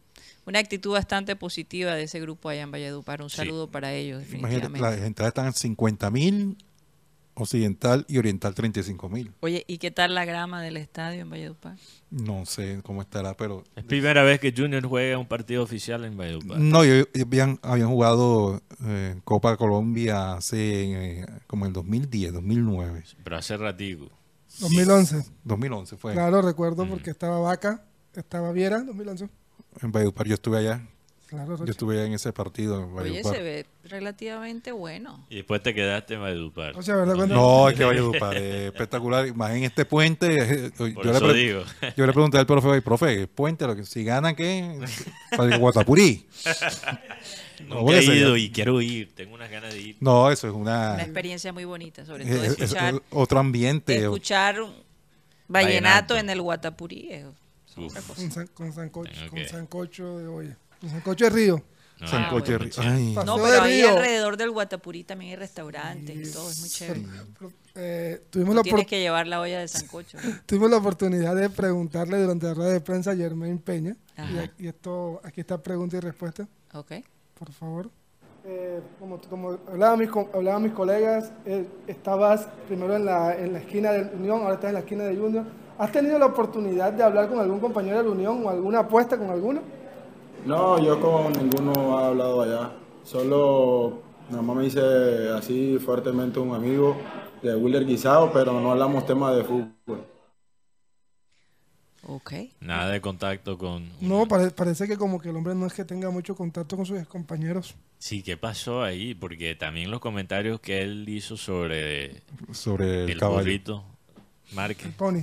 [0.46, 3.20] una actitud bastante positiva de ese grupo allá en Valledupar.
[3.22, 3.36] Un Sí.
[3.36, 4.98] saludo para ellos, Imagínate, definitivamente.
[4.98, 6.56] las entradas están en 50 mil,
[7.38, 9.30] occidental y oriental 35 mil.
[9.40, 11.76] Oye, ¿y qué tal la grama del estadio en Valledupar?
[12.10, 13.62] No sé cómo estará, pero...
[13.74, 16.58] Es primera vez que Junior juega un partido oficial en Valledupar.
[16.58, 23.04] No, ellos habían, habían jugado eh, Copa Colombia hace eh, como en 2010, 2009.
[23.22, 24.08] Pero hace ratico.
[24.60, 25.24] 2011.
[25.44, 26.14] 2011 fue.
[26.14, 29.28] Claro, recuerdo porque estaba Vaca, estaba Viera, 2011.
[29.82, 30.80] En Valledupar yo estuve allá.
[31.28, 35.26] Claro, Yo estuve allá en ese partido en Oye, se ve relativamente bueno.
[35.28, 36.76] Y después te quedaste en Valledupar.
[36.78, 37.26] O sea, ¿verdad?
[37.26, 39.34] No, es que Valledupar es espectacular.
[39.34, 40.66] Más en este puente.
[40.66, 41.62] eh, Por yo, le eso digo.
[41.96, 44.78] yo le pregunté al profe, profe, ¿qué puente, lo que, si ganan, ¿qué?
[45.36, 46.26] Para el Guatapurí.
[47.66, 49.12] No, Nunca he ido y quiero ir.
[49.16, 49.96] Tengo unas ganas de ir.
[49.98, 50.92] No, eso es una.
[50.92, 53.96] Una experiencia muy bonita, sobre es- todo es- es escuchar, otro ambiente.
[53.96, 54.74] escuchar vallenato
[55.48, 56.16] Vallenato.
[56.18, 57.08] en el Guatapurí.
[57.10, 57.24] es
[57.76, 58.16] Uf.
[58.16, 60.56] Con, san- con sancocho, Tengo con que- sancocho de olla.
[60.80, 61.62] Con sancocho de río.
[61.98, 62.80] No, Sancocho de no, ri- sí.
[62.84, 63.88] Ay, Paseo No, de pero ahí río.
[63.88, 67.02] alrededor del Guatapurí también hay restaurantes y todo, es muy chévere.
[67.38, 70.18] Pero, eh, tuvimos, la Tienes que llevar la olla de sancocho.
[70.22, 70.30] ¿no?
[70.46, 73.96] tuvimos la oportunidad de preguntarle durante la rueda de prensa a Germain Peña.
[74.16, 74.40] Y, Ajá.
[74.42, 76.92] a- y esto, aquí está pregunta y respuesta, Ok.
[77.38, 77.90] por favor.
[78.44, 83.54] Eh, como como hablaban mis, co- hablaban mis colegas, eh, estabas primero en la, en
[83.54, 85.46] la esquina del Unión, ahora estás en la esquina de Junior.
[85.78, 89.18] ¿Has tenido la oportunidad de hablar con algún compañero de la Unión o alguna apuesta
[89.18, 89.62] con alguno?
[90.44, 92.72] No, yo con ninguno he hablado allá.
[93.02, 94.80] Solo nada más me dice
[95.30, 96.96] así fuertemente un amigo
[97.42, 100.06] de Willer Guisado, pero no hablamos temas de fútbol.
[102.02, 102.32] Ok.
[102.60, 103.90] Nada de contacto con...
[104.00, 106.86] No, pare- parece que como que el hombre no es que tenga mucho contacto con
[106.86, 107.76] sus compañeros.
[107.98, 109.14] Sí, ¿qué pasó ahí?
[109.14, 113.38] Porque también los comentarios que él hizo sobre sobre el, el, caballo.
[113.38, 113.84] burrito
[114.52, 114.92] Márquez.
[114.94, 115.22] Pony.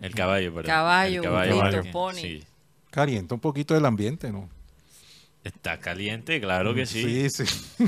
[0.00, 0.66] El caballo, perdón.
[0.70, 2.14] Caballo, el caballo Márquez, pony.
[2.14, 2.44] Sí.
[2.90, 4.48] Calienta un poquito el ambiente, ¿no?
[5.44, 7.28] Está caliente, claro que sí.
[7.30, 7.84] Sí, sí.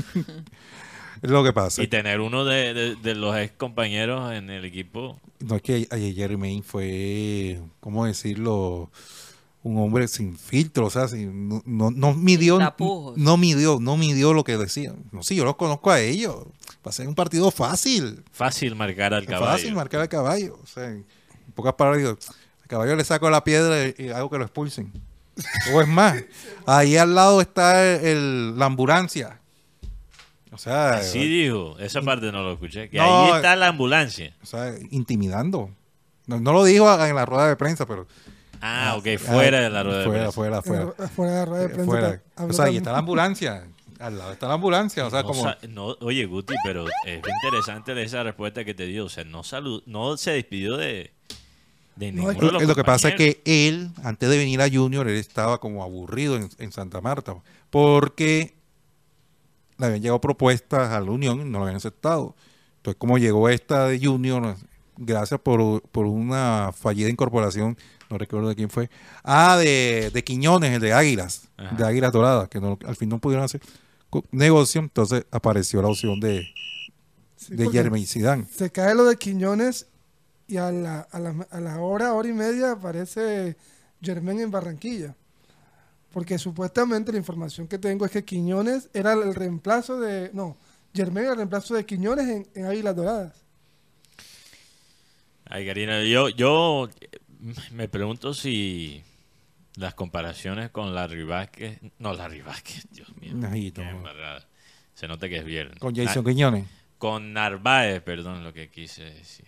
[1.21, 1.81] es lo que pasa.
[1.83, 5.87] Y tener uno de, de- de los ex compañeros en el equipo, No es que
[5.91, 8.89] ayer Jermaine fue, ¿cómo decirlo?
[9.63, 12.59] Un hombre sin filtro, o sea, sin- no, no, no midió,
[13.15, 14.97] no midió, no midió lo que decían.
[15.11, 16.35] No, sí, yo los conozco a ellos.
[16.85, 18.23] Va a ser un partido fácil.
[18.31, 19.51] Fácil marcar al caballo.
[19.51, 20.59] fácil marcar al caballo.
[20.61, 21.05] O sea, en
[21.55, 22.17] pocas palabras, digo,
[22.61, 24.91] al caballo le saco la piedra y, y hago que lo expulsen.
[25.73, 26.21] O es más,
[26.67, 29.39] ahí al lado está el- la ambulancia.
[30.51, 32.89] O sea, Así dijo, esa parte no lo escuché.
[32.89, 34.35] Que No, ahí está la ambulancia.
[34.43, 35.69] o sea, intimidando.
[36.27, 38.07] No, no lo dijo en la rueda de prensa, pero
[38.65, 40.61] Ah, ok, fuera de la rueda de fuera, prensa.
[40.61, 41.85] fuera, fuera, Eh, Fuera de la rueda de prensa.
[41.85, 42.21] fuera.
[42.37, 43.67] O sea, ahí está la ambulancia.
[43.99, 45.05] Al lado está la ambulancia.
[45.05, 45.45] O sea, No como.
[45.69, 49.05] no, oye, Guti, pero es interesante esa respuesta que te dio.
[49.05, 51.11] O sea, no, salud, no se despidió de,
[51.97, 54.61] de No, ninguno de Lo, los lo que pasa es que él, antes de venir
[54.61, 57.35] a Junior, él estaba como aburrido en, en Santa Marta.
[57.69, 58.55] Porque
[59.77, 62.35] le habían llegado propuestas a la Unión y no lo habían aceptado.
[62.77, 64.55] Entonces, como llegó esta de Junior,
[64.97, 67.77] gracias por, por una fallida incorporación,
[68.13, 68.89] no recuerdo de quién fue.
[69.23, 71.75] Ah, de, de Quiñones, el de Águilas, Ajá.
[71.75, 73.59] de Águilas Doradas, que no, al fin no pudieron hacer
[74.31, 74.79] negocio.
[74.81, 76.45] Entonces apareció la opción de,
[77.35, 78.45] Sí, de Jeremy Zidane.
[78.55, 79.87] Se cae lo de Quiñones
[80.47, 83.57] y a la, a la, a la hora, hora y media aparece
[84.01, 85.15] Germán en Barranquilla.
[86.11, 90.29] Porque supuestamente la información que tengo es que Quiñones era el reemplazo de.
[90.33, 90.55] No,
[90.93, 93.33] Germán era el reemplazo de Quiñones en, en Águilas Doradas.
[95.45, 96.89] Ay, Karina, yo, yo
[97.71, 99.03] me pregunto si
[99.75, 101.79] las comparaciones con Larry Vázquez...
[101.99, 103.33] No, Larry Vázquez, Dios mío.
[103.51, 103.89] Ay, qué no.
[103.89, 104.47] embarrada.
[104.93, 105.79] Se nota que es viernes.
[105.79, 106.67] Con Jason Ah, Quiñones.
[106.97, 109.45] con Narváez, perdón, lo que quise decir.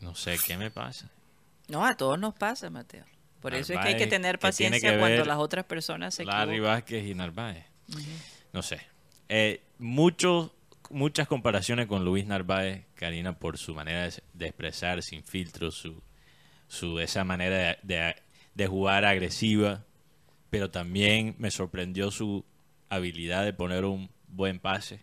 [0.00, 1.10] No sé, ¿qué me pasa?
[1.68, 3.04] No, a todos nos pasa, Mateo.
[3.40, 6.24] Por eso es que hay que Narváez, tener paciencia que cuando las otras personas se
[6.24, 6.74] Larry equivocan.
[6.74, 7.64] Vázquez y Narváez.
[8.52, 8.80] No sé.
[9.28, 10.50] Eh, muchos,
[10.90, 16.02] muchas comparaciones con Luis Narváez, Karina, por su manera de expresar sin filtro, su,
[16.74, 18.16] su esa manera de,
[18.54, 19.84] de- jugar agresiva,
[20.50, 22.44] pero también me sorprendió su
[22.88, 25.00] habilidad de poner un buen pase.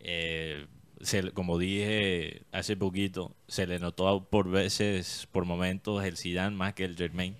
[0.00, 0.66] Eh,
[1.00, 6.74] se- como dije hace poquito, se le notó por veces, por momentos, el Zidane más
[6.74, 7.36] que el Germain.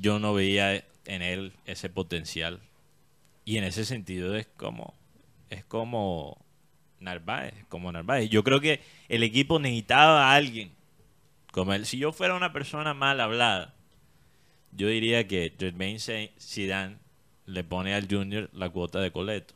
[0.00, 2.60] Yo no veía en él ese potencial.
[3.44, 4.94] Y en ese sentido es como
[5.50, 6.38] es como
[7.00, 8.30] Narváez, como Narváez.
[8.30, 10.70] Yo creo que el equipo necesitaba a alguien
[11.52, 11.86] como él.
[11.86, 13.74] Si yo fuera una persona mal hablada,
[14.72, 16.00] yo diría que Jermaine
[16.40, 16.96] Zidane
[17.46, 19.54] le pone al Junior la cuota de coleto.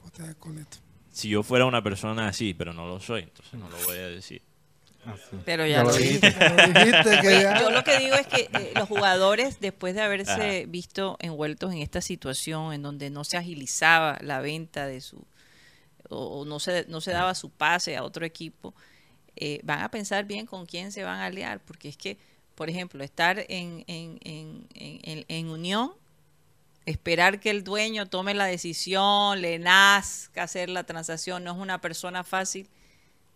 [0.00, 0.78] Cuota de coleto.
[1.12, 4.08] Si yo fuera una persona así, pero no lo soy, entonces no lo voy a
[4.08, 4.42] decir.
[5.44, 6.20] Pero ya, lo dije.
[6.20, 9.94] Ya lo dijiste que ya- Yo lo que digo es que eh, los jugadores, después
[9.94, 10.66] de haberse Ajá.
[10.68, 15.24] visto envueltos en esta situación en donde no se agilizaba la venta de su,
[16.10, 18.74] o, o no, se, no se daba su pase a otro equipo,
[19.40, 22.16] eh, van a pensar bien con quién se van a aliar, porque es que,
[22.54, 25.92] por ejemplo, estar en, en, en, en, unión,
[26.86, 31.80] esperar que el dueño tome la decisión, le nazca hacer la transacción, no es una
[31.80, 32.68] persona fácil.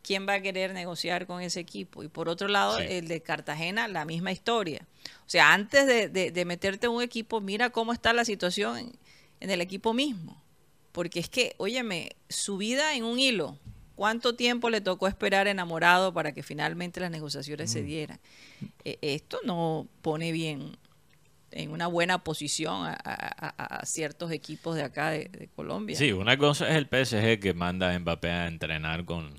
[0.05, 2.03] ¿quién va a querer negociar con ese equipo?
[2.03, 2.87] Y por otro lado, Sí.
[2.89, 4.85] el de Cartagena, la misma historia.
[5.25, 8.79] O sea, antes de, de- de meterte en un equipo, mira cómo está la situación
[8.79, 8.93] en,
[9.39, 10.43] en el equipo mismo.
[10.91, 13.57] Porque es que, óyeme, su vida en un hilo.
[13.95, 18.19] ¿Cuánto tiempo le tocó esperar enamorado para que finalmente las negociaciones se dieran?
[18.85, 20.77] Eh, esto no pone bien
[21.51, 25.97] en una buena posición a, a- a- a ciertos equipos de acá de, de Colombia.
[25.97, 29.39] Sí, una cosa es el PSG que manda a Mbappé a entrenar con,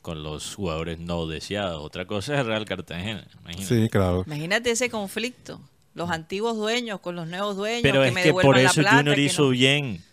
[0.00, 1.82] con los jugadores no deseados.
[1.84, 3.26] Otra cosa es el Real Cartagena.
[3.40, 3.66] imagínate.
[3.82, 4.22] Sí, claro.
[4.26, 5.60] Imagínate ese conflicto.
[5.94, 8.70] Los antiguos dueños con los nuevos dueños Pero que es me que devuelvan por la
[8.70, 8.96] eso plata.
[8.98, 10.04] Junior hizo no- bien.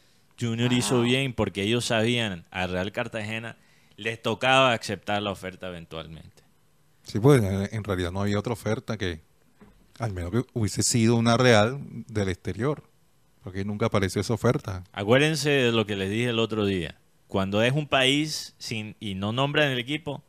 [0.42, 1.04] Junior hizo Ah.
[1.04, 3.56] bien porque ellos sabían al Real Cartagena
[3.98, 6.44] les tocaba aceptar la oferta eventualmente.
[7.04, 9.22] Sí, pues en realidad no había otra oferta que,
[10.00, 12.84] al menos que hubiese sido una real del exterior.
[13.44, 14.84] Porque nunca apareció esa oferta.
[14.92, 17.00] Acuérdense de lo que les dije el otro día.
[17.28, 20.22] Cuando es un país sin y no nombran el equipo,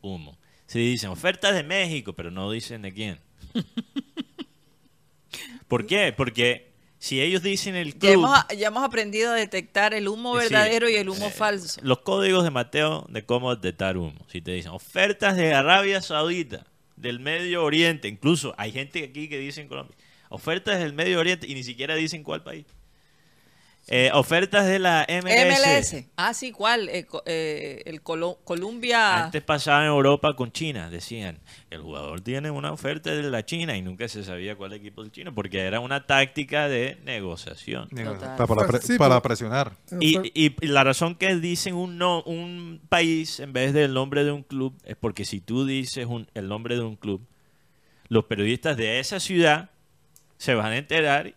[0.00, 0.36] humo.
[0.66, 3.20] Se dicen ofertas de México, pero no dicen de quién.
[5.68, 6.12] ¿Por qué?
[6.16, 6.69] Porque
[7.02, 10.42] si ellos dicen el Ya club, hemos, ya hemos aprendido a detectar el humo Sí.
[10.44, 11.80] verdadero y el humo Eh, falso.
[11.82, 14.14] los códigos de Mateo de cómo detectar humo.
[14.30, 19.38] Si te dicen ofertas de Arabia Saudita, del Medio Oriente, incluso hay gente aquí que
[19.38, 19.96] dice en Colombia,
[20.28, 22.66] ofertas del Medio Oriente y ni siquiera dicen cuál país.
[23.88, 25.58] Eh, ofertas de la MLS.
[25.94, 26.04] MLS.
[26.16, 26.88] Ah, sí, ¿cuál?
[26.90, 29.24] Eh, eh, el Colo- Columbia.
[29.24, 31.40] Antes pasaba en Europa con China, decían,
[31.70, 35.10] el jugador tiene una oferta de la China y nunca se sabía cuál equipo del
[35.10, 37.88] chino, porque era una táctica de negociación.
[37.88, 38.36] Total.
[38.46, 39.72] Para, pre- Sí, para presionar.
[40.00, 44.44] Y la razón que dicen un no, un país en vez del nombre de un
[44.44, 47.26] club es porque si tú dices un- el nombre de un club,
[48.08, 49.70] los periodistas de esa ciudad
[50.36, 51.34] se van a enterar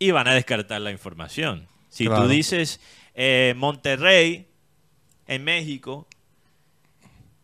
[0.00, 1.68] y van a descartar la información.
[1.94, 2.22] Si Claro.
[2.24, 2.80] tú dices
[3.14, 4.48] eh, Monterrey
[5.28, 6.06] en México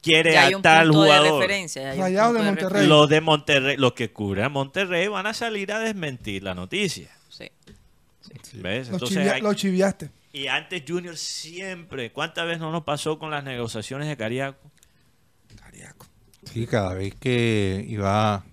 [0.02, 2.56] quiere Ya a hay un tal punto de jugador, ya hay un punto de Monterrey.
[2.56, 2.88] referencia.
[2.88, 7.10] los de Monterrey, los que cubren Monterrey van a salir a desmentir la noticia.
[7.28, 7.48] Sí.
[8.54, 8.88] ¿Ves?
[8.88, 10.10] Entonces chivia- hay- lo chiviaste.
[10.32, 14.70] y antes Junior siempre, ¿cuántas veces no nos pasó con las negociaciones de Cariaco?
[15.60, 16.06] Cariaco.
[16.52, 18.44] Sí, cada vez que iba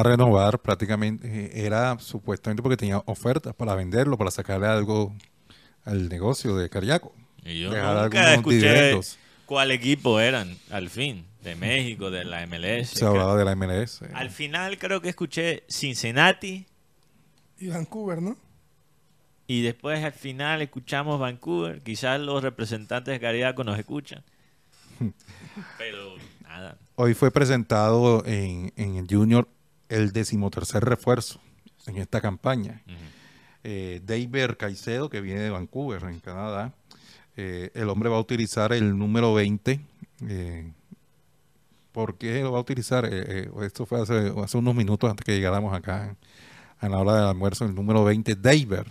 [0.00, 5.14] a renovar, prácticamente eh, era supuestamente porque tenía ofertas para venderlo, para sacarle algo
[5.84, 7.12] al negocio de Cariaco.
[7.44, 8.98] Y yo nunca escuché
[9.46, 12.90] cuál equipo eran, al fin, de México, de la MLS.
[12.90, 14.02] Se hablaba de la MLS.
[14.02, 14.10] eh.
[14.14, 16.66] Al final creo que escuché Cincinnati
[17.58, 18.36] Y Vancouver, ¿no?
[19.50, 21.80] y después al final escuchamos Vancouver.
[21.80, 24.22] Quizás los representantes de Cariaco nos escuchan.
[25.78, 26.76] Pero nada.
[26.96, 29.48] Hoy fue presentado en, en el Junior
[29.88, 31.40] el decimotercer refuerzo
[31.86, 32.82] en esta campaña.
[33.64, 36.72] Eh, David Caicedo, que viene de Vancouver, en Canadá.
[37.36, 39.80] Eh, el hombre va a utilizar el número 20.
[40.26, 40.72] eh,
[41.92, 43.08] ¿Por qué lo va a utilizar?
[43.10, 46.16] Eh, esto fue hace, hace unos minutos antes que llegáramos acá
[46.78, 47.64] a la hora del almuerzo.
[47.64, 48.82] El número 20, David.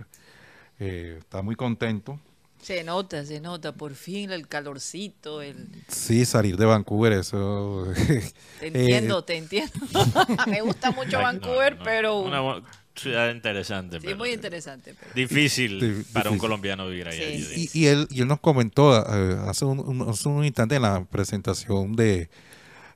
[0.80, 2.20] Está muy contento.
[2.62, 3.72] Se nota, se nota.
[3.74, 5.68] Por fin el calorcito, el...
[5.88, 7.88] Sí, salir de Vancouver, eso.
[8.06, 8.18] Te
[8.68, 9.74] eh, entiendo, te entiendo.
[10.48, 11.84] Me gusta mucho Vancouver, no, no.
[11.86, 12.20] pero...
[12.20, 12.64] Una
[12.96, 13.98] ciudad interesante.
[14.00, 14.96] Sí, pero muy interesante.
[15.00, 16.38] pero- Difícil Dif- para un difícil.
[16.40, 17.22] colombiano vivir allá.
[17.22, 17.70] Sí.
[17.74, 20.82] Y, y él, y él nos comentó eh, hace, un, un- hace un instante en
[20.82, 22.30] la presentación de,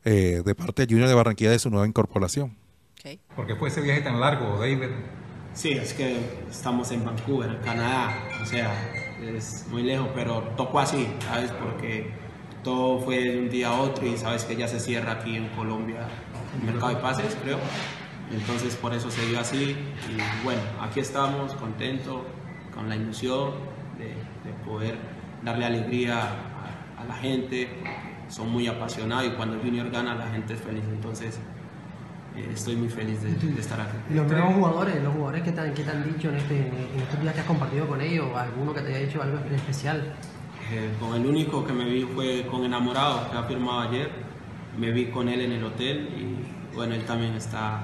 [0.04, 2.58] eh, de parte de Junior de Barranquilla de su nueva incorporación.
[3.06, 3.20] Ok.
[3.36, 4.80] ¿Por qué fue ese viaje tan largo, David?
[5.54, 6.18] Sí, es que
[6.50, 8.74] estamos en Vancouver, Canadá, o sea,
[9.22, 11.52] es muy lejos, pero tocó así, ¿sabes?
[11.52, 12.12] Porque
[12.64, 15.48] todo fue de un día a otro y sabes que ya se cierra aquí en
[15.50, 16.08] Colombia
[16.58, 17.60] el mercado de pases, creo.
[18.32, 19.76] Entonces por eso se dio así
[20.10, 22.22] y bueno, aquí estamos contentos,
[22.74, 23.52] con la ilusión
[23.98, 24.98] de, de poder
[25.44, 27.68] darle alegría a, a la gente,
[28.30, 31.40] son muy apasionados y cuando el Junior gana la gente es feliz, entonces
[32.38, 33.98] estoy muy feliz de, de estar aquí.
[34.14, 37.00] Los nuevos jugadores, los jugadores que te, han- que te han dicho en, este, en
[37.02, 40.14] estos días que has compartido con ellos, alguno que te haya dicho algo en especial.
[40.72, 44.10] Eh, con el único que me vi fue con Enamorado, que ha firmado ayer.
[44.78, 47.84] Me vi con él en el hotel y bueno, él también está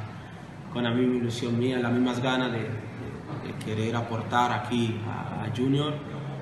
[0.71, 2.67] con la misma ilusión mía, las mismas ganas de, de-
[3.65, 5.93] querer aportar aquí a, a Junior.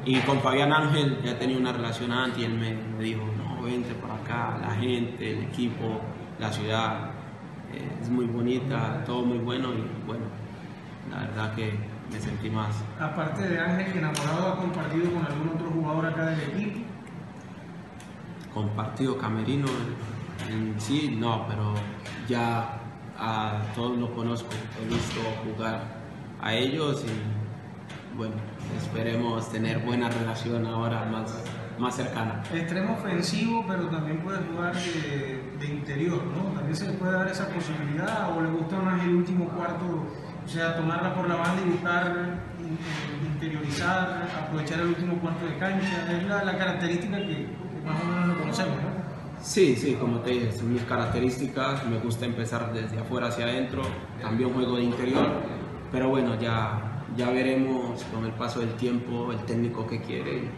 [0.06, 3.64] Y con Fabián Ángel ya tenía una relación antes y él me, me dijo, no,
[3.64, 6.00] vente por acá, la gente, el equipo,
[6.40, 7.15] la ciudad, eh,
[8.02, 10.26] es muy bonita, todo muy bueno y bueno,
[11.12, 11.74] la verdad que
[12.12, 16.40] me sentí más, Aparte de Ángel, enamorado ha compartido con algún otro jugador acá del
[16.42, 16.80] equipo.
[18.54, 19.68] compartido camerino
[20.48, 21.74] en, en sí, no, pero
[22.28, 22.80] ya
[23.18, 24.50] a todos los conozco,
[24.82, 25.82] he visto jugar
[26.42, 28.36] a ellos y bueno,
[28.78, 31.44] esperemos tener buena relación ahora más,
[31.80, 32.42] más cercana.
[32.54, 36.52] Extremo ofensivo, pero también puede jugar de, de interior, ¿no?
[36.54, 39.86] También se le puede dar esa posibilidad o le gusta más el último cuarto,
[40.46, 42.78] o sea, tomarla por la banda y buscar in-
[43.34, 46.12] interiorizar, aprovechar el último cuarto de cancha.
[46.12, 47.48] Es la, la característica que, que
[47.86, 48.96] más o menos lo conocemos, ¿no?
[49.42, 53.84] Sí, sí, como te dije, son mis características, me gusta empezar desde afuera hacia adentro,
[54.20, 55.28] también juego de interior,
[55.92, 60.50] pero bueno, ya, ya veremos con el paso del tiempo el técnico que quiere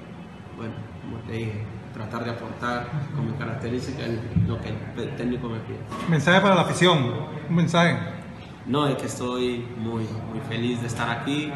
[0.56, 0.73] bueno,
[1.09, 4.09] como te dije, tratar de aportar con mis características
[4.45, 5.79] lo que el técnico me pide.
[6.09, 7.13] Mensaje para la afición,
[7.49, 7.97] un mensaje.
[8.65, 11.51] No, es que estoy muy, muy feliz de estar aquí.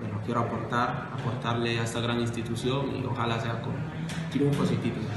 [0.00, 3.74] Bueno, quiero aportar, aportarle a esta gran institución y ojalá sea con
[4.30, 5.10] triunfos y títulos.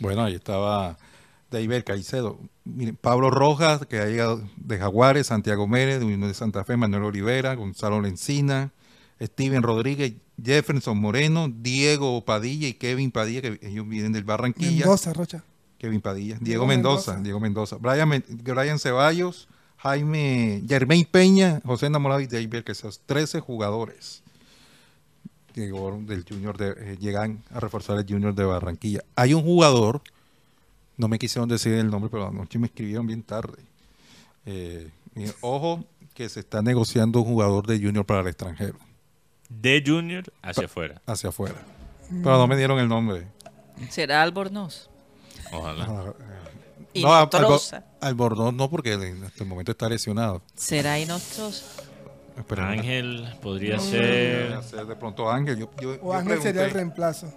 [0.00, 0.96] Bueno, ahí estaba
[1.50, 2.40] David Caicedo.
[2.64, 6.76] Miren, Pablo Rojas, que ha llegado de Jaguares, Santiago Mérez, de Unión de Santa Fe,
[6.76, 8.72] Manuel Olivera, Gonzalo Lencina,
[9.20, 14.86] Steven Rodríguez, Jefferson Moreno, Diego Padilla y Kevin Padilla, que ellos vienen del Barranquilla.
[14.86, 15.44] Mendoza, Rocha.
[15.78, 17.24] Kevin Padilla, Diego, Diego Mendoza, Mendoza.
[17.24, 19.48] Diego Mendoza, Brian, Ceballos,
[19.78, 24.22] Jaime, Germain Peña, José Enamorado y David, que esos 13 jugadores
[25.54, 29.00] llegaron del Junior de, eh, llegan a reforzar el Junior de Barranquilla.
[29.16, 30.02] Hay un jugador,
[30.96, 33.58] no me quisieron decir el nombre, pero anoche me escribieron bien tarde.
[34.46, 35.84] Eh, eh, ojo,
[36.14, 38.78] que se está negociando un jugador de Junior para el extranjero,
[39.50, 41.02] De Junior hacia afuera.
[41.06, 41.56] hacia afuera.
[42.08, 43.26] Pero no me dieron el nombre.
[43.90, 44.88] ¿Será Albornoz?
[45.52, 46.14] Ojalá.
[46.94, 47.12] Y no.
[48.00, 50.42] Albornoz no, porque en este momento está lesionado.
[50.54, 51.82] ¿Será Inostroza?
[52.36, 54.62] Espera, Ángel podría Podría ser.
[54.62, 55.58] ser de pronto Ángel.
[55.58, 57.32] Yo, yo- O yo Ángel sería el reemplazo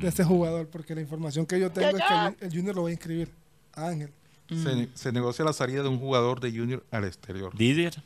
[0.00, 2.82] de este jugador, porque la información que yo tengo es que el, el Junior lo
[2.84, 3.32] va a inscribir.
[3.74, 4.12] a Ángel.
[4.48, 7.56] Se, se negocia la salida de un jugador de Junior al exterior.
[7.56, 8.02] Didier,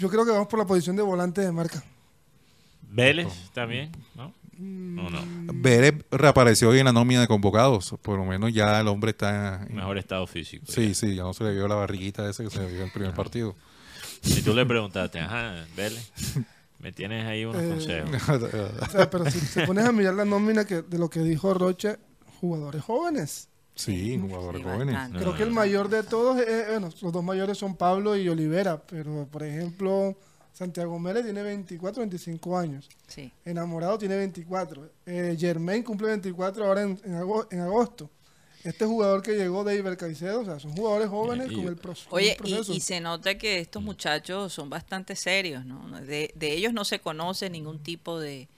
[0.00, 1.84] Yo creo que vamos por la posición de volante de marca.
[2.92, 4.32] Vélez también, ¿no?
[4.58, 5.20] No, no.
[5.54, 7.94] Vélez reapareció hoy en la nómina de convocados.
[8.02, 9.62] Por lo menos ya el hombre está.
[9.68, 10.64] en- Mejor estado físico.
[10.68, 12.84] Sí, sí, ya no se le vio la barriguita esa que se le vio en
[12.86, 13.54] el primer partido.
[14.22, 16.10] Si tú le preguntaste, ajá, Vélez,
[16.78, 18.10] me tienes ahí unos Eh, consejos.
[18.82, 21.52] O sea, pero si te pones a mirar la nómina que, de lo que dijo
[21.54, 21.98] Roche,
[22.40, 23.49] jugadores jóvenes.
[23.74, 24.94] Sí, jugadores Sí, jóvenes.
[24.94, 25.18] bastante.
[25.20, 28.80] Creo que el mayor de todos, es- bueno, los dos mayores son Pablo y Olivera,
[28.82, 30.16] pero por ejemplo,
[30.52, 32.88] Santiago Mérez tiene 24, 25 años.
[33.06, 33.32] Sí.
[33.44, 34.90] Enamorado tiene 24.
[35.06, 38.10] Eh, Germain cumple 24 ahora en, en ago- en agosto.
[38.62, 41.78] Este jugador que llegó, David Caicedo, o sea, son jugadores jóvenes Y- con el,
[42.10, 42.72] Oye, el proceso.
[42.74, 45.98] y, y se nota que estos muchachos son bastante serios, ¿no?
[46.02, 48.48] De, de ellos no se conoce ningún tipo de,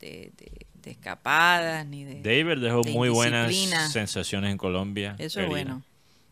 [0.00, 2.22] de, de- de escapadas ni de...
[2.22, 3.54] David dejó de muy buenas
[3.92, 5.14] sensaciones en Colombia.
[5.18, 5.82] Eso es bueno.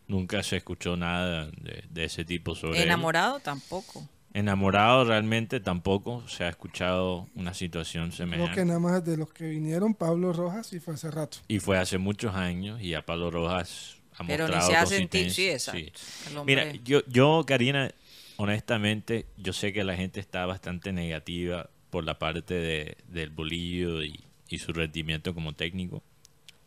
[0.06, 2.84] Nunca se escuchó nada de, de ese tipo sobre él.
[2.84, 4.08] Enamorado tampoco.
[4.32, 8.54] Enamorado realmente tampoco se ha escuchado una situación Creo semejante.
[8.54, 11.38] que nada más de los que vinieron, Pablo Rojas y fue hace rato.
[11.48, 14.86] Y fue hace muchos años y a Pablo Rojas ha Pero ni mostrado se ha
[14.86, 15.24] sentido...
[15.24, 15.72] consistencia.
[15.72, 15.92] Sí,
[16.30, 16.36] Sí.
[16.46, 17.90] Mira, yo, yo, Karina,
[18.36, 24.02] honestamente, yo sé que la gente está bastante negativa por la parte de, del bolillo
[24.02, 24.24] y,
[24.58, 26.02] su rendimiento como técnico.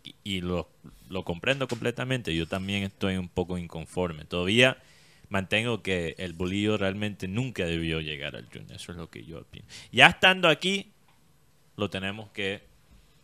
[0.04, 0.70] Y, y lo,
[1.10, 2.36] lo comprendo completamente.
[2.36, 4.26] Yo también estoy un poco inconforme.
[4.26, 4.78] Todavía
[5.30, 8.74] mantengo que el bolillo realmente nunca debió llegar al Junior.
[8.74, 9.66] Eso es lo que yo opino.
[9.92, 10.92] Ya estando aquí,
[11.78, 12.62] lo tenemos que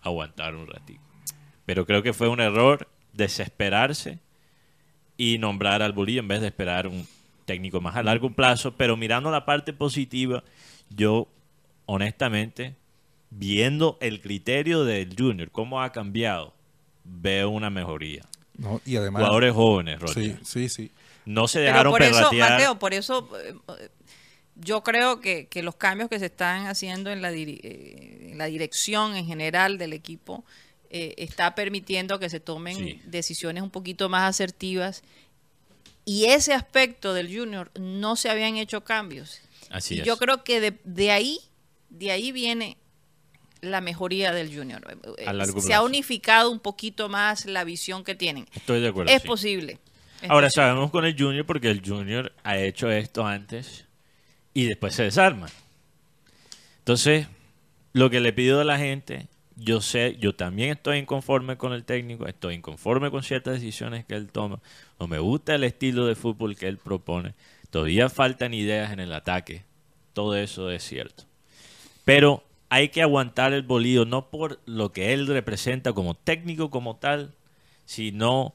[0.02, 1.02] aguantar un ratito.
[1.66, 4.20] Pero creo que fue un error desesperarse
[5.18, 7.06] y nombrar al Bolillo en vez de esperar un
[7.46, 8.76] técnico más a largo plazo.
[8.76, 10.44] Pero mirando la parte positiva,
[10.90, 11.28] yo
[11.88, 12.76] honestamente,
[13.32, 16.54] viendo el criterio del Junior, cómo ha cambiado,
[17.04, 18.24] veo una mejoría.
[18.58, 19.22] No, y además.
[19.22, 20.14] Jugadores jóvenes, Rocha.
[20.14, 20.92] Sí, sí, sí.
[21.26, 22.32] No se Pero dejaron por eso.
[22.34, 23.90] Mateo, por eso eh,
[24.56, 28.38] yo creo que, que los cambios que se están haciendo en la, diri- eh, en
[28.38, 30.44] la dirección en general del equipo
[30.90, 33.02] eh, está permitiendo que se tomen Sí.
[33.06, 35.04] decisiones un poquito más asertivas.
[36.06, 39.42] Y ese aspecto del junior no se habían hecho cambios.
[39.70, 40.06] Así y es.
[40.06, 41.40] yo creo que de, de ahí,
[41.90, 42.78] de ahí viene
[43.62, 44.98] la mejoría del junior.
[45.18, 48.48] Eh, largo se ha unificado un poquito más la visión que tienen.
[48.54, 49.12] Estoy de acuerdo.
[49.12, 49.28] es sí.
[49.28, 49.80] posible.
[50.22, 50.64] Es Ahora posible.
[50.64, 53.86] sabemos con el Junior porque el Junior ha hecho esto antes
[54.54, 55.48] y después se desarma.
[56.80, 57.28] Entonces,
[57.94, 61.84] lo que le pido a la gente, yo sé, yo también estoy inconforme con el
[61.84, 64.60] técnico, estoy inconforme con ciertas decisiones que él toma,
[65.00, 67.36] no me gusta el estilo de fútbol que él propone,
[67.70, 69.64] todavía faltan ideas en el ataque,
[70.14, 71.27] todo eso es cierto.
[72.08, 76.96] Pero hay que aguantar el bolillo, no por lo que él representa como técnico como
[76.96, 77.36] tal,
[77.84, 78.54] sino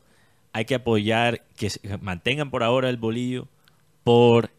[0.55, 1.69] hay que apoyar que
[2.01, 3.49] mantengan por ahora el bolillo
[4.05, 4.51] por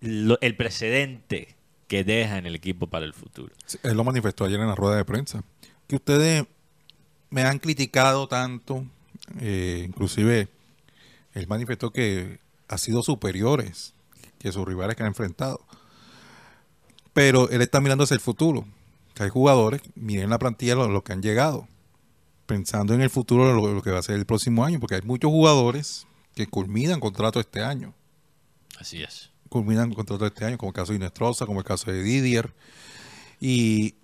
[0.00, 1.54] el precedente
[1.86, 3.54] que deja en el equipo para el futuro.
[3.84, 5.44] Él lo manifestó ayer en la rueda de prensa.
[5.86, 6.44] Que ustedes
[7.30, 8.84] me han criticado tanto,
[9.38, 10.48] eh, inclusive
[11.34, 13.94] él manifestó que ha sido superiores
[14.40, 15.64] que sus rivales que han enfrentado.
[17.16, 18.66] Pero él está mirando hacia el futuro.
[19.14, 21.66] Que hay jugadores, miren la plantilla lo, lo que han llegado,
[22.44, 25.00] pensando en el futuro lo, lo que va a ser el próximo año, porque hay
[25.02, 27.94] muchos jugadores que culminan contrato este año
[28.78, 29.30] Así es.
[29.48, 32.52] culminan contrato este año, como el caso de Inestrosa, como el caso de Didier.
[33.40, 33.94] Y,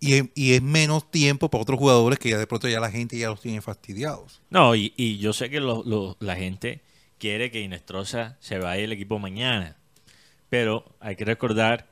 [0.00, 2.90] y, es- y es menos tiempo para otros jugadores que ya de pronto ya la
[2.90, 4.40] gente ya los tiene fastidiados.
[4.48, 6.80] No, y, y yo sé que lo- lo- la gente
[7.18, 9.76] quiere que Inestrosa se vaya del equipo mañana,
[10.48, 11.88] pero hay que recordar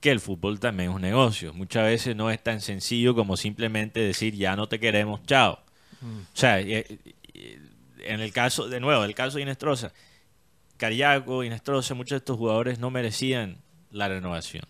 [0.00, 1.52] que el fútbol también es un negocio.
[1.52, 5.60] Muchas veces no es tan sencillo como simplemente decir ya no te queremos, chao.
[6.02, 9.92] O sea, en el caso, de nuevo, el caso de Inestrosa,
[10.76, 13.58] Cariaco, Inestrosa, muchos de estos jugadores no merecían
[13.90, 14.64] la renovación.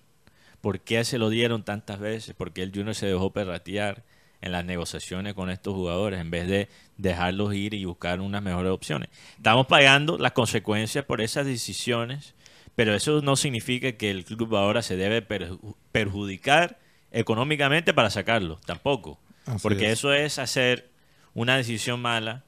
[0.61, 2.35] ¿Por qué se lo dieron tantas veces?
[2.35, 4.05] ¿Por qué el Junior se dejó perratear
[4.41, 8.71] en las negociaciones con estos jugadores en vez de dejarlos ir y buscar unas mejores
[8.71, 9.09] opciones?
[9.37, 12.35] Estamos pagando las consecuencias por esas decisiones,
[12.77, 16.79] pero eso no significa que el club ahora se debe perju- perjudicar
[17.11, 19.19] económicamente para sacarlo, tampoco.
[19.47, 19.99] Así Porque es.
[19.99, 20.91] eso es hacer
[21.35, 22.45] una decisión mala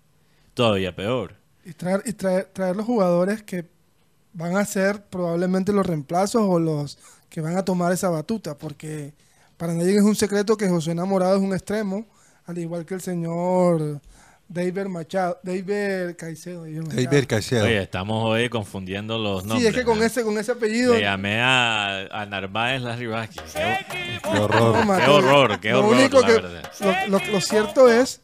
[0.54, 1.36] todavía peor.
[1.64, 3.66] Y traer, y traer, traer los jugadores que
[4.32, 6.98] van a ser probablemente los reemplazos o los
[7.28, 9.12] que van a tomar esa batuta, porque
[9.56, 12.06] para nadie es un secreto que José Enamorado es un extremo,
[12.46, 14.00] al igual que el señor
[14.49, 16.64] David Machado, David Caicedo.
[16.64, 17.64] David Caicedo.
[17.64, 19.61] Oye, estamos hoy confundiendo los nombres.
[19.62, 20.05] Sí, es que con ¿no?
[20.05, 20.94] ese, con ese apellido.
[20.94, 23.53] Le llamé a, a Narváez Larry Vázquez.
[23.53, 24.86] Qué, Qué horror.
[24.86, 26.40] No, qué horror, qué lo horror, único la que-.
[27.11, 28.22] Lo, lo- lo cierto es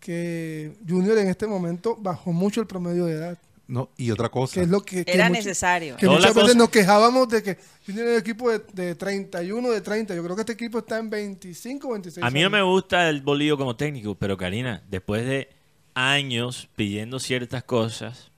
[0.00, 3.38] que Junior en este momento bajó mucho el promedio de edad.
[3.66, 4.54] No, y otra cosa.
[4.54, 5.96] Que es lo que, que Era mucho- necesario.
[5.96, 8.94] Que No, muchas veces cosa- nos quejábamos de que Junior era un equipo de, de
[8.94, 10.14] 31, de 30.
[10.14, 13.22] Yo creo que este equipo está en 25, 26 A mí no me gusta el
[13.22, 15.48] bolillo como técnico, pero Karina, después de
[15.94, 18.30] años pidiendo ciertas cosas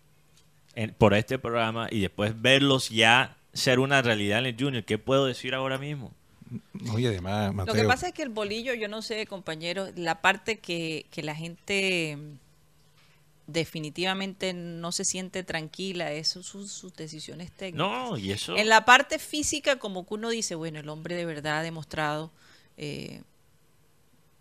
[0.75, 4.99] en- por este programa y después verlos ya ser una realidad en el Junior, ¿qué
[4.99, 6.13] puedo decir ahora mismo?
[6.97, 10.59] Y además, Lo que pasa es que el bolillo, yo no sé, compañero, la parte
[10.59, 12.19] que, que la gente
[13.47, 17.89] definitivamente no se siente tranquila, eso sus, sus decisiones técnicas.
[17.89, 18.57] No, y eso...
[18.57, 22.33] En la parte física, como que uno dice, bueno, el hombre de verdad ha demostrado
[22.77, 23.23] eh,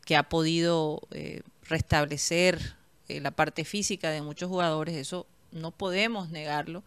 [0.06, 2.76] que ha podido eh, restablecer
[3.08, 6.84] eh, la parte física de muchos jugadores, eso no podemos negarlo.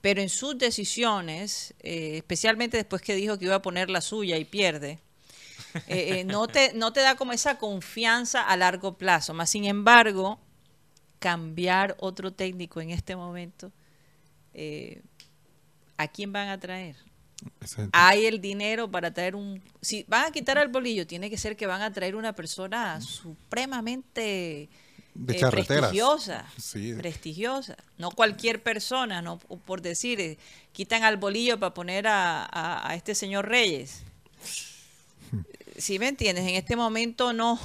[0.00, 4.36] Pero en sus decisiones, eh, especialmente después que dijo que iba a poner la suya
[4.36, 4.98] y pierde,
[5.86, 9.32] eh, no, te, no te da como esa confianza a largo plazo.
[9.32, 10.40] Más sin embargo,
[11.18, 13.70] cambiar otro técnico en este momento,
[15.96, 16.96] ¿a quién van a traer?
[17.92, 19.62] Hay el dinero para traer un...
[19.80, 23.00] Si van a quitar al bolillo, tiene que ser que van a traer una persona
[23.00, 24.68] supremamente
[25.14, 25.90] De eh, charreteras.
[25.90, 26.46] prestigiosa.
[26.58, 26.94] Sí.
[26.94, 27.76] Prestigiosa.
[27.98, 30.38] No cualquier persona, no por decir, eh,
[30.72, 34.02] quitan al bolillo para poner a, a- a este señor Reyes.
[35.78, 37.58] Si me entiendes, en este momento no,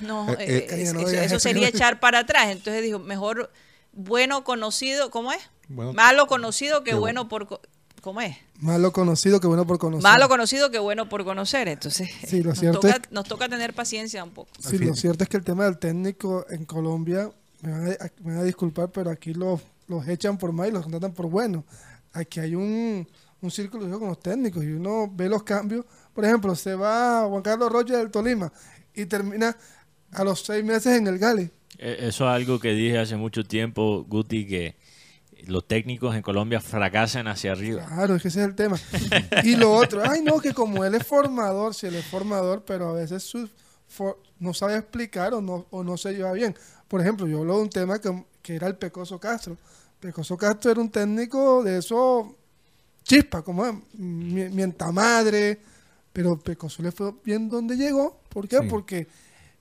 [0.00, 2.48] no, Eh, eh, eh, no eso, sería echar para atrás.
[2.48, 3.52] Entonces dijo, mejor
[3.92, 5.40] bueno conocido, ¿cómo es?
[5.68, 7.60] Bueno, Malo conocido que bueno por,
[8.00, 8.36] ¿cómo es?
[8.60, 10.02] Malo conocido que bueno por conocer.
[10.02, 11.68] Malo conocido que bueno por conocer.
[11.68, 14.50] Entonces, Sí, lo nos, cierto toca, es- nos toca tener paciencia un poco.
[14.60, 17.30] Sí, lo cierto es que el tema del técnico en Colombia,
[17.62, 20.72] me van a, me van a disculpar, pero aquí los, los echan por mal y
[20.72, 21.64] los contratan por bueno.
[22.12, 23.06] Aquí hay un,
[23.40, 25.84] un círculo con los técnicos y uno ve los cambios.
[26.14, 28.52] Por ejemplo, se va Juan Carlos Rocha del Tolima
[28.94, 29.56] y termina
[30.12, 31.50] a los seis meses en el Gali.
[31.78, 34.76] Eh, Eso es algo que dije hace mucho tiempo, Guti, que
[35.46, 37.84] los técnicos en Colombia fracasan hacia arriba.
[37.86, 38.78] Claro, es que ese es el tema.
[39.44, 42.88] Y lo otro, ay no, que como él es formador, si él es formador, pero
[42.90, 43.48] a veces su
[43.88, 46.54] for- no sabe explicar o no, o no se lleva bien.
[46.88, 49.56] Por ejemplo, yo hablo de un tema que, que era el Pecoso Castro.
[50.00, 52.34] Pecoso Castro era un técnico de eso,
[53.04, 53.64] chispa, como
[53.94, 55.60] mi- mienta madre,
[56.12, 58.18] pero Pecoso le fue bien donde llegó.
[58.28, 58.58] ¿Por qué?
[58.60, 58.66] Sí.
[58.68, 59.06] Porque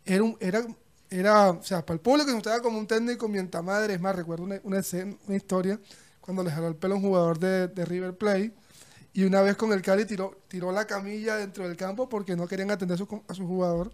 [0.06, 0.66] era, un, era,
[1.10, 3.94] era, o sea, para el público se mostraba como un técnico mienta madre.
[3.96, 5.80] Es más, recuerdo una, una, escena- una historia
[6.22, 8.52] cuando le jaló el pelo a un jugador de, de River Plate
[9.14, 12.48] y una vez con el Cali tiró, tiró la camilla dentro del campo porque no
[12.48, 13.92] querían atender a su, a su jugador.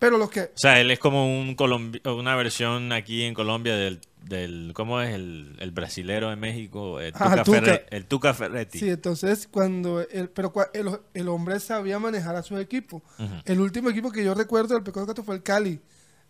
[0.00, 0.42] Pero los que...
[0.42, 5.00] O sea, él es como un colombi- una versión aquí en Colombia del, del ¿cómo
[5.00, 5.12] es?
[5.12, 7.60] El, el brasilero de México, el Ah, Tuca, el Tuca.
[7.60, 8.78] Ferre- el Tuca Ferretti.
[8.78, 10.00] Sí, entonces cuando...
[10.00, 13.02] El, pero el, el hombre sabía manejar a su equipo.
[13.44, 15.80] El último equipo que yo recuerdo del Pecoso Castro fue el Cali,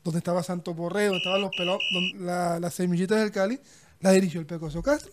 [0.04, 1.78] donde estaba Santo Borreo, donde estaban los pelos,
[2.18, 3.60] la, las semillitas del Cali,
[4.00, 5.12] la dirigió el Pecoso Castro.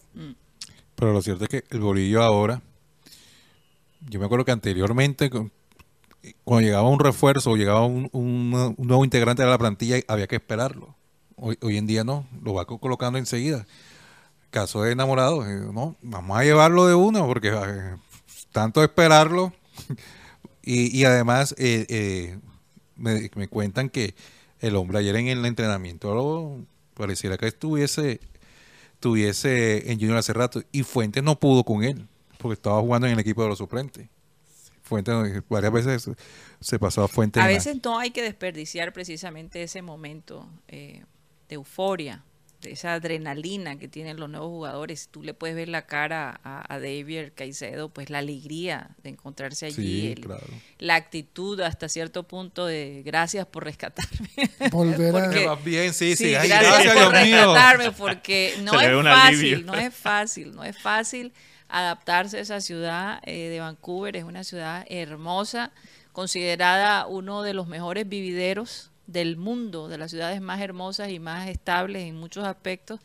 [0.96, 2.62] Pero lo cierto es que el bolillo ahora,
[4.10, 5.30] yo me acuerdo que anteriormente,
[6.44, 10.28] cuando llegaba un refuerzo o llegaba un, un- un nuevo integrante de la plantilla, había
[10.28, 10.96] que esperarlo.
[11.38, 13.66] Hoy, hoy en día no, lo va co- colocando enseguida.
[14.52, 17.96] Caso de enamorado, eh, no, vamos a llevarlo de una, porque eh,
[18.54, 19.52] tanto esperarlo.
[20.64, 22.40] y, y además, eh, eh,
[22.96, 24.16] me, me cuentan que
[24.62, 26.60] el hombre ayer en el entrenamiento
[26.94, 28.20] pareciera que estuviese
[28.94, 33.14] estuviese en Junior hace rato y Fuentes no pudo con él porque estaba jugando en
[33.14, 34.08] el equipo de los suplentes.
[34.84, 36.10] Fuentes eh, varias veces
[36.60, 37.42] se- pasó a Fuentes.
[37.42, 41.04] A la- veces no hay que desperdiciar precisamente ese momento eh,
[41.50, 42.24] de euforia,
[42.68, 45.10] esa adrenalina que tienen los nuevos jugadores.
[45.12, 49.66] Tú le puedes ver la cara a, a David Caicedo, pues la alegría de encontrarse
[49.68, 50.46] allí, Sí, el- claro.
[50.80, 54.30] la actitud hasta cierto punto de gracias por rescatarme.
[54.72, 55.24] Volver a...
[55.24, 56.26] Porque- bien, sí, sí.
[56.26, 57.36] Sí, Ay, gracias, gracias, por Dios mío.
[57.38, 59.62] rescatarme, porque no es fácil, alivio.
[59.66, 61.34] no es fácil, no es fácil
[61.68, 64.16] adaptarse a esa ciudad eh, de Vancouver.
[64.16, 65.72] Es una ciudad hermosa,
[66.12, 71.48] considerada uno de los mejores vivideros del mundo, de las ciudades más hermosas y más
[71.48, 73.00] estables en muchos aspectos,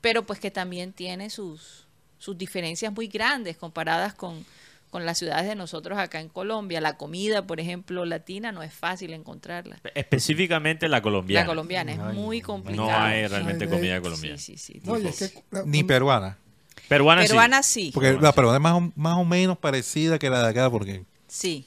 [0.00, 1.86] pero pues que también tiene sus,
[2.18, 4.44] sus diferencias muy grandes comparadas con,
[4.90, 6.80] con las ciudades de nosotros acá en Colombia.
[6.80, 9.78] La comida, por ejemplo, latina, no es fácil encontrarla.
[9.94, 11.42] Específicamente la colombiana.
[11.44, 12.86] La colombiana es muy complicada.
[12.88, 14.38] No hay realmente Ay, comida de- colombiana.
[14.38, 14.80] Sí, sí, sí.
[14.84, 16.38] No, y es que la- Ni peruana.
[16.88, 17.86] Peruana, Peruana sí.
[17.86, 17.90] sí.
[17.92, 21.04] Porque la peruana es más o, más o menos parecida que la de acá, porque
[21.28, 21.66] Sí.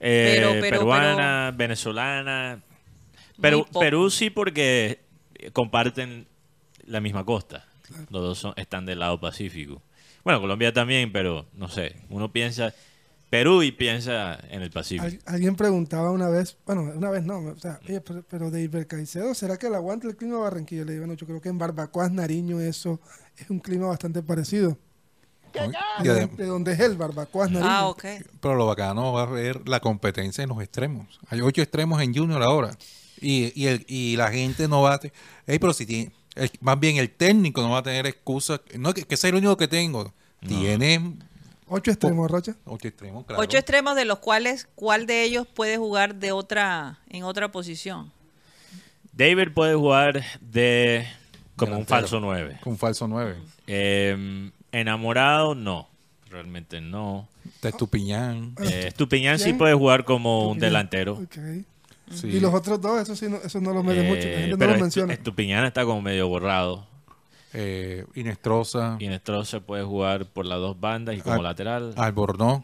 [0.00, 2.60] Eh, Pero- pero- peruana, venezolana.
[3.40, 3.66] Perú.
[3.78, 5.00] Perú sí porque
[5.52, 6.26] comparten
[6.86, 7.66] la misma costa.
[8.10, 9.82] Los dos son- están del lado pacífico.
[10.24, 11.96] Bueno, Colombia también, pero no sé.
[12.08, 12.72] Uno piensa...
[13.30, 15.04] Perú y piensa en el Pacífico.
[15.06, 18.62] Al- alguien preguntaba una vez, bueno, una vez no, o sea, oye, pero, pero de
[18.62, 20.84] Iber Caicedo, ¿será que le aguanta el clima de Barranquilla?
[20.84, 23.00] Le digo, bueno, yo creo que en Barbacoas, Nariño, eso
[23.36, 24.78] es un clima bastante parecido.
[26.00, 27.68] Y De, de donde es el Barbacoas, Nariño.
[27.72, 28.04] Ah, ok.
[28.40, 31.18] Pero lo bacano va a ver la competencia en los extremos.
[31.26, 32.76] Hay ocho extremos en Junior ahora.
[33.24, 34.98] Y, y, el- y la gente no va a...
[34.98, 35.12] te-
[35.46, 36.12] Ey, pero si tiene...
[36.34, 38.60] el- más bien el técnico no va a tener excusa.
[38.78, 40.12] No, que, que es el único que tengo.
[40.46, 41.14] Tiene
[41.66, 42.54] Ocho extremos, Rocha.
[42.66, 43.42] ocho extremos, claro.
[43.42, 48.12] Ocho extremos de los cuales, ¿cuál de ellos puede jugar de otra, en otra posición?
[49.14, 51.06] David puede jugar de
[51.56, 52.58] como un falso 9.
[52.62, 53.36] Con falso 9.
[54.72, 55.88] enamorado, no.
[56.28, 57.28] Realmente no.
[57.62, 58.54] Estupiñán.
[58.62, 61.14] Eh, Estupiñán sí puede jugar como un delantero.
[61.14, 61.38] Ok.
[62.10, 62.28] Sí.
[62.28, 64.48] Y los otros dos, eso sí, no, eso no los mete Eh, mucho, la gente
[64.48, 65.12] no pero los Estu- menciona.
[65.14, 66.86] Estupiñán está como medio borrado.
[67.54, 68.96] Eh, Inestrosa.
[69.00, 71.94] Inestrosa puede jugar por las dos bandas y como Al- lateral.
[71.96, 72.62] Albornoz.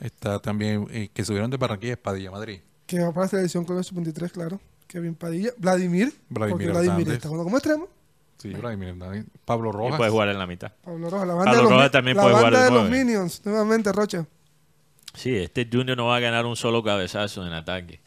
[0.00, 0.86] Está también...
[0.90, 2.60] eh, que subieron de Barranquilla, Espadilla, Madrid.
[2.86, 4.60] Que va para la selección con el sub-23, claro.
[4.86, 5.50] Kevin Padilla.
[5.58, 6.12] Vladimir.
[6.28, 7.14] Vladimir porque Vladimir Hernández.
[7.14, 7.88] está jugando como extremo.
[8.38, 9.24] Sí, Vladimir Hernández.
[9.44, 9.96] Pablo y Rojas.
[9.96, 10.72] puede jugar en la mitad.
[10.84, 12.76] Pablo Rojas, la banda Pablo de los, Rojas también la puede jugar banda de de
[12.82, 12.90] los.
[12.90, 14.26] Minions, nuevamente, Rocha.
[15.14, 18.00] Sí, este Junior no va a ganar un solo cabezazo en ataque.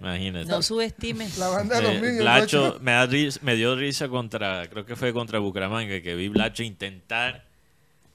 [0.00, 0.46] Imagínate.
[0.46, 1.36] No subestimes.
[1.38, 2.18] La banda de los Eh, Minions.
[2.20, 6.28] Blacho me, da ris- me dio risa contra, creo que fue contra Bucaramanga, que vi
[6.28, 7.44] Blacho intentar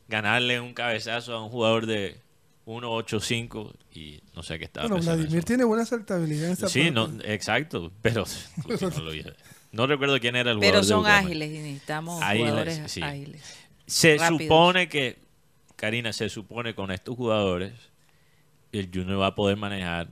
[0.08, 2.18] ganarle un cabezazo a un jugador de
[2.66, 5.46] 1.85 y no sé qué estaba Bueno, pensando Vladimir eso.
[5.48, 8.26] tiene buena saltabilidad en esa Sí, no, exacto, pero
[8.98, 9.24] no, lo vi.
[9.72, 13.02] No recuerdo quién era el jugador Pero son ágiles y necesitamos Ágiles, jugadores sí.
[13.02, 13.42] ágiles.
[13.86, 14.42] Se Rápidos.
[14.44, 15.18] supone que,
[15.76, 17.74] Karina, se supone con estos jugadores,
[18.80, 20.08] el Junior va a poder manejar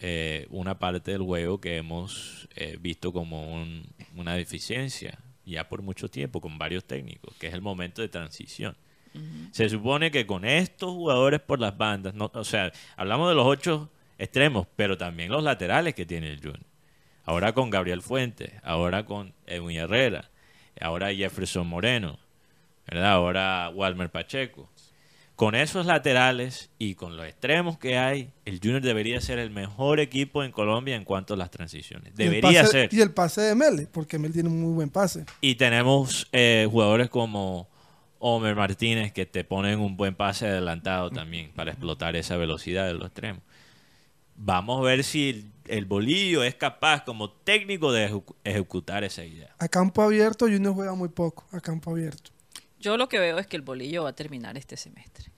[0.00, 3.86] eh, una parte del juego que hemos eh, visto como un-
[4.16, 8.76] una deficiencia ya por mucho tiempo con varios técnicos, que es el momento de transición.
[9.52, 13.46] Se supone que con estos jugadores por las bandas, no, o sea, hablamos de los
[13.46, 13.88] ocho
[14.18, 16.58] extremos, pero también los laterales que tiene el Junior.
[17.24, 20.30] Ahora con Gabriel Fuentes, ahora con Edwin Herrera,
[20.80, 22.18] ahora Jefferson Moreno,
[22.88, 23.12] ¿verdad?
[23.12, 24.68] Ahora Walmer Pacheco.
[25.36, 29.98] Con esos laterales y con los extremos que hay, el Junior debería ser el mejor
[29.98, 32.14] equipo en Colombia en cuanto a las transiciones.
[32.14, 32.94] Debería pase- ser.
[32.94, 35.24] Y el pase de Mel, porque Mel tiene un muy buen pase.
[35.40, 37.68] Y tenemos eh, jugadores como
[38.20, 42.94] Homer Martínez que te ponen un buen pase adelantado también para explotar esa velocidad de
[42.94, 43.42] los extremos.
[44.36, 49.24] Vamos a ver si el, el bolillo es capaz como técnico de ejecu- ejecutar esa
[49.24, 49.54] idea.
[49.58, 51.44] A campo abierto, Junior juega muy poco.
[51.52, 52.30] A campo abierto.
[52.84, 55.32] Yo lo que veo es que el bolillo va a terminar este semestre.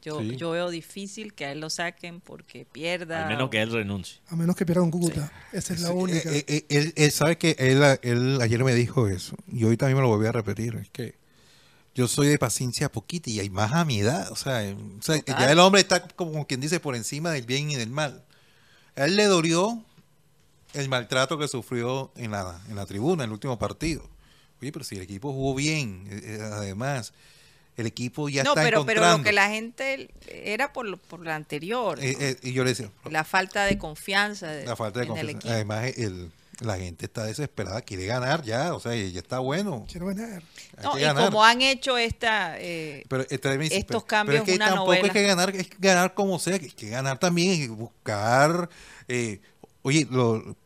[0.00, 0.36] Yo, Sí.
[0.36, 3.22] yo veo difícil que a él lo saquen porque pierda.
[3.24, 4.20] Al menos o- que él renuncie.
[4.28, 5.32] A menos que pierda con Cúcuta.
[5.52, 6.30] Esa es la Sí, única.
[6.30, 9.96] eh, eh, él, él sabe que él, él ayer me dijo eso y hoy también
[9.96, 10.76] me lo volví a repetir.
[10.76, 11.16] Es que
[11.96, 14.30] yo soy de paciencia poquita y hay más a mi edad.
[14.30, 17.46] O sea, eh, o sea, ya el hombre está como quien dice por encima del
[17.46, 18.22] bien y del mal.
[18.96, 19.82] A él le dolió
[20.74, 24.06] el maltrato que sufrió en la, en la tribuna en el último partido.
[24.64, 27.12] Oye, pero si el equipo jugó bien, eh, eh, además,
[27.76, 29.18] el equipo ya no, está pero, pero encontrando.
[29.18, 31.98] lo que la gente era por lo, por lo anterior.
[32.02, 32.24] Eh, ¿no?
[32.24, 34.46] eh, y yo le decía, la falta de confianza.
[34.48, 35.48] de- La falta de el confianza.
[35.52, 39.84] Además, el, la gente está desesperada, quiere ganar ya, o sea, ya está bueno.
[39.90, 40.42] Quiero ganar.
[40.82, 41.24] No, y ganar.
[41.26, 42.58] como han hecho esta.
[42.58, 45.06] eh, Pero esta estos pero- cambios pero es que una tampoco novela.
[45.08, 48.70] es que ganar, es que ganar como sea, que, que ganar también, es buscar,
[49.08, 49.40] eh,
[49.82, 50.56] oye, lo,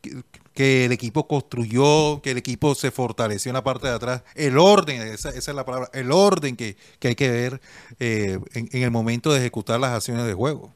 [0.00, 0.22] que,
[0.54, 4.58] que el equipo construyó, que el equipo se fortaleció en la parte de atrás, el
[4.58, 7.60] orden, esa, esa es la palabra, el orden que, que hay que ver
[7.98, 10.72] eh, en, en el momento de ejecutar las acciones de juego.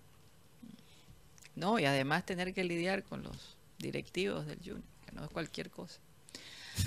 [1.55, 5.71] no, y además tener que lidiar con los directivos del Junior, que no es cualquier
[5.71, 5.99] cosa.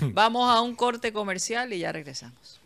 [0.12, 2.60] Vamos a un corte comercial y ya regresamos.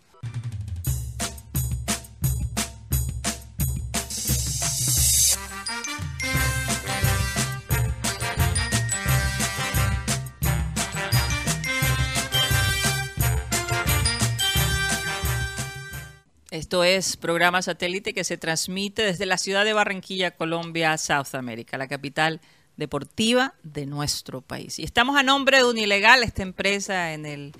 [16.54, 21.76] Esto es programa satélite que se transmite desde la ciudad de Barranquilla, Colombia, South America,
[21.78, 22.40] la capital
[22.76, 24.78] deportiva de nuestro país.
[24.78, 27.50] Y estamos a nombre de Unilegal, esta empresa en el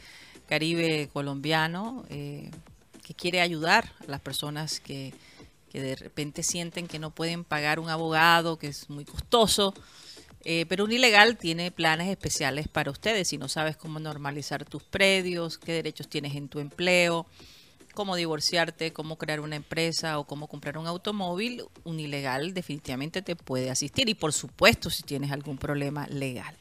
[0.48, 2.52] Caribe colombiano eh,
[3.04, 5.12] que quiere ayudar a las personas que,
[5.72, 9.74] que de repente sienten que no pueden pagar un abogado, que es muy costoso.
[10.44, 13.26] Eh, pero Unilegal tiene planes especiales para ustedes.
[13.26, 17.26] Si no sabes cómo normalizar tus predios, qué derechos tienes en tu empleo,
[17.94, 23.70] cómo divorciarte, cómo crear una empresa o cómo comprar un automóvil, Unilegal definitivamente te puede
[23.70, 24.08] asistir.
[24.08, 26.54] Y por supuesto, si tienes algún problema legal.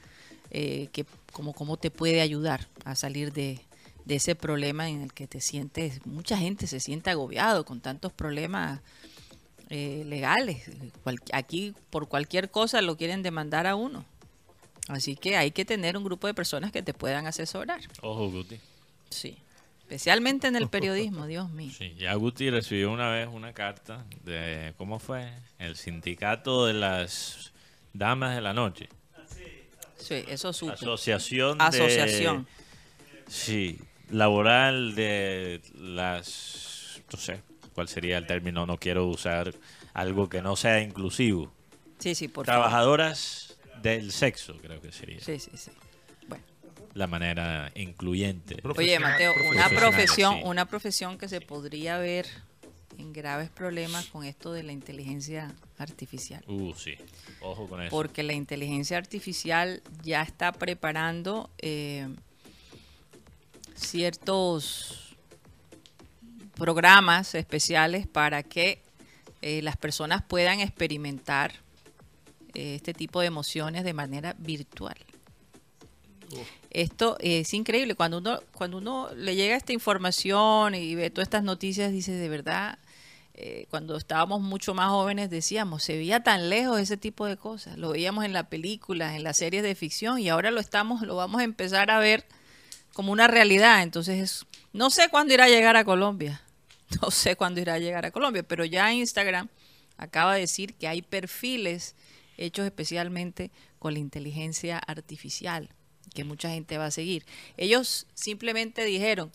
[0.50, 3.60] eh, que, cómo, cómo te puede ayudar a salir de,
[4.08, 8.10] de ese problema en el que te sientes, mucha gente se siente agobiado con tantos
[8.10, 8.80] problemas
[9.68, 10.70] eh, legales.
[11.30, 14.06] Aquí por cualquier cosa lo quieren demandar a uno.
[14.88, 17.80] Así que hay que tener un grupo de personas que te puedan asesorar.
[18.00, 18.58] Ojo, Guti.
[19.10, 19.36] Sí.
[19.80, 21.70] Especialmente en el periodismo, Dios mío.
[21.76, 25.30] Sí, ya Guti recibió una vez una carta de, ¿cómo fue?
[25.58, 27.52] El sindicato de las
[27.92, 28.88] damas de la noche.
[29.98, 30.72] Sí, eso supe.
[30.72, 31.64] Asociación de...
[31.64, 32.46] Asociación.
[33.26, 33.78] Sí,
[34.10, 37.02] laboral de las...
[37.12, 37.40] No sé
[37.74, 39.54] cuál sería el término, no quiero usar
[39.94, 41.52] algo que no sea inclusivo.
[41.98, 42.62] Sí, sí, por favor.
[42.62, 45.20] Trabajadoras del sexo, creo que sería.
[45.20, 45.70] Sí, sí, sí.
[46.94, 48.56] La manera incluyente.
[48.76, 50.40] Oye, Mateo, una profesión, sí.
[50.44, 52.26] una profesión que se podría ver
[52.98, 56.42] en graves problemas con esto de la inteligencia artificial.
[56.48, 56.96] Uh, sí.
[57.40, 57.90] Ojo con eso.
[57.90, 62.08] Porque la inteligencia artificial ya está preparando eh,
[63.78, 65.16] ciertos
[66.54, 68.82] programas especiales para que
[69.40, 71.52] eh, las personas puedan experimentar
[72.54, 74.96] eh, este tipo de emociones de manera virtual.
[76.70, 77.94] Esto es increíble.
[77.94, 82.28] Cuando uno, cuando uno le llega esta información y ve todas estas noticias, dice de
[82.28, 82.78] verdad,
[83.34, 87.78] eh, cuando estábamos mucho más jóvenes decíamos, se veía tan lejos ese tipo de cosas.
[87.78, 91.14] Lo veíamos en las películas, en las series de ficción y ahora lo estamos, lo
[91.16, 92.26] vamos a empezar a ver
[92.98, 93.84] como una realidad.
[93.84, 96.42] Entonces, es- no sé cuándo irá a llegar a Colombia.
[97.00, 99.48] No sé cuándo irá a llegar a Colombia, pero ya Instagram
[99.98, 101.94] acaba de decir que hay perfiles
[102.38, 105.68] hechos especialmente con la inteligencia artificial
[106.12, 107.24] que mucha gente va a seguir.
[107.56, 109.30] Ellos simplemente dijeron,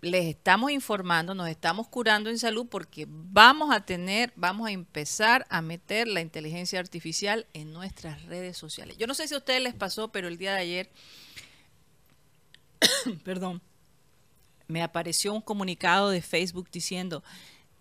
[0.00, 5.44] les estamos informando, nos estamos curando en salud porque vamos a tener, vamos a empezar
[5.50, 8.96] a meter la inteligencia artificial en nuestras redes sociales.
[8.96, 10.90] Yo no sé si a ustedes les pasó, pero el día de ayer,
[13.24, 13.60] perdón,
[14.66, 17.22] me apareció un comunicado de Facebook diciendo,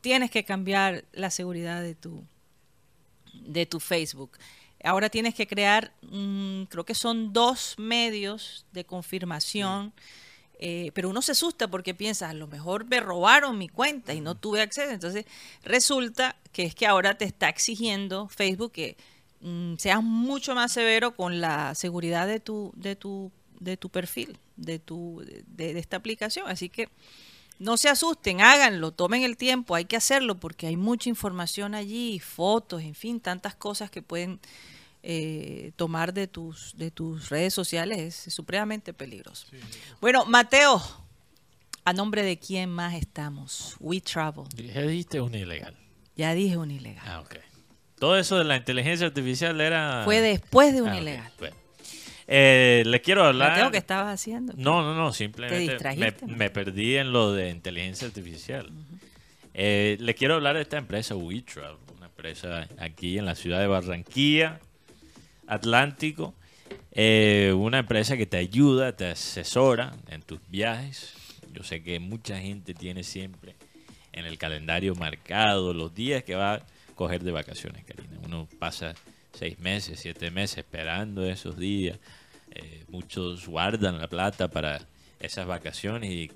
[0.02, 2.24] tienes que cambiar la seguridad de tu,
[3.34, 4.38] de tu Facebook.
[4.84, 9.94] Ahora tienes que crear, mm, creo que son dos medios de confirmación,
[10.60, 14.22] eh, pero uno se asusta porque piensa, a lo mejor me robaron mi cuenta y
[14.22, 14.92] no tuve acceso.
[14.92, 15.26] Entonces
[15.64, 18.98] resulta que es que ahora te está exigiendo Facebook que
[19.42, 24.38] mm, seas mucho más severo con la seguridad de tu, de tu, de tu perfil,
[24.56, 26.48] de, tu, de, de esta aplicación.
[26.48, 26.90] Así que
[27.60, 32.20] no se asusten, háganlo, tomen el tiempo, hay que hacerlo porque hay mucha información allí,
[32.20, 34.40] fotos, en fin, tantas cosas que pueden
[35.04, 39.48] eh, tomar de tus, de tus redes sociales, es supremamente peligroso.
[40.02, 40.82] Bueno, Mateo,
[41.84, 43.76] ¿a nombre de quién más estamos?
[43.80, 44.46] We Travel.
[44.56, 45.76] Dije, dijiste un ilegal.
[46.16, 47.06] Ya dije un ilegal.
[47.08, 47.36] Ah, ok.
[48.00, 50.02] Todo eso de la inteligencia artificial era...
[50.04, 51.32] Fue después de un Ah, ilegal.
[51.40, 51.56] bueno.
[52.28, 53.52] Eh, les quiero hablar...
[53.52, 54.54] Mateo, ¿qué estabas haciendo?
[54.58, 58.70] No, no, no, simplemente me, distrajiste, me perdí en lo de inteligencia artificial.
[59.54, 63.68] Eh, les quiero hablar de esta empresa WeTravel, una empresa aquí en la ciudad de
[63.68, 64.60] Barranquilla,
[65.48, 66.36] Atlántico,
[66.92, 71.14] eh, una empresa que te ayuda, te asesora en tus viajes.
[71.54, 73.56] Yo sé que mucha gente tiene siempre
[74.12, 76.62] en el calendario marcado los días que va a
[76.96, 78.20] coger de vacaciones, Karina.
[78.26, 78.94] Uno pasa
[79.32, 82.00] seis meses, siete meses esperando esos días.
[82.58, 84.82] Eh, muchos guardan la plata para
[85.20, 86.32] esas vacaciones y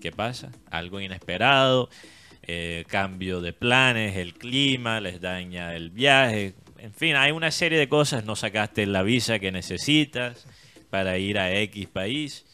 [0.00, 0.50] ¿qué pasa?
[0.70, 1.88] Algo inesperado,
[2.42, 7.78] eh, cambio de planes, el clima les daña el viaje, en fin, hay una serie
[7.78, 10.48] de cosas, no sacaste la visa que necesitas
[10.90, 12.44] para ir a X país.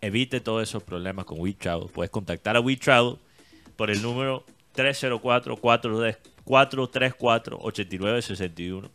[0.00, 1.88] Evite todos esos problemas con WeTravel.
[1.90, 3.18] Puedes contactar a WeTravel
[3.76, 6.16] por el número 304-434-8961.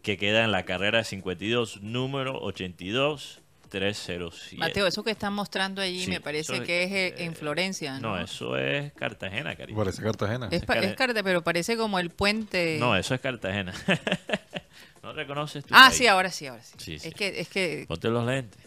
[0.03, 3.38] que queda en la carrera 52, número 82.
[3.69, 4.57] 307.
[4.57, 7.99] Mateo, eso que están mostrando allí Sí, me parece es, que es eh, en Florencia.
[7.99, 9.77] No, No, eso es Cartagena, cariño.
[9.77, 10.47] Parece Cartagena.
[10.51, 12.77] Es, es Carta, pero parece como el puente.
[12.79, 13.73] No, eso es Cartagena.
[15.03, 15.97] ¿No reconoces tu ah, país?
[15.97, 16.73] sí, ahora sí, ahora sí.
[16.77, 17.07] Sí, sí.
[17.07, 17.85] Es que, es que.
[17.87, 18.59] Ponte los lentes.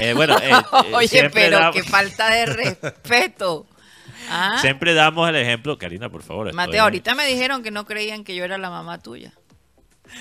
[0.00, 3.66] Eh, bueno, eh, eh, Oye, pero damos- qué falta de respeto.
[4.30, 5.76] Ah, Siempre damos el ejemplo.
[5.78, 6.48] Karina, por favor.
[6.48, 9.32] estoy- Mateo, ahorita me dijeron que no creían que yo era la mamá tuya.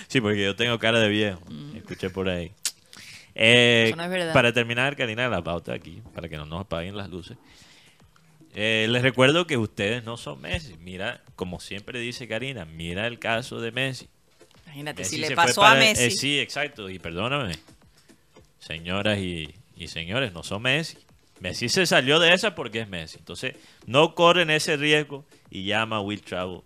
[0.07, 1.39] Sí, porque yo tengo cara de viejo.
[1.75, 2.53] Escuché por ahí.
[3.35, 3.85] Eh.
[3.87, 4.33] Eso no es verdad.
[4.33, 7.37] Para terminar, Karina, la pauta aquí, para que no nos apaguen las luces.
[8.53, 10.75] Eh, les recuerdo que ustedes no son Messi.
[10.79, 14.07] Mira, como siempre dice Karina, mira el caso de Messi.
[14.65, 16.03] Imagínate, Messi si le pasó a para- Messi.
[16.05, 16.89] eh, sí, exacto.
[16.89, 17.55] Y perdóname,
[18.59, 20.97] señoras y, y señores, no son Messi.
[21.41, 23.17] Messi se salió de esa porque es Messi.
[23.17, 23.55] Entonces,
[23.85, 26.61] no corren ese riesgo y llama a Will Travel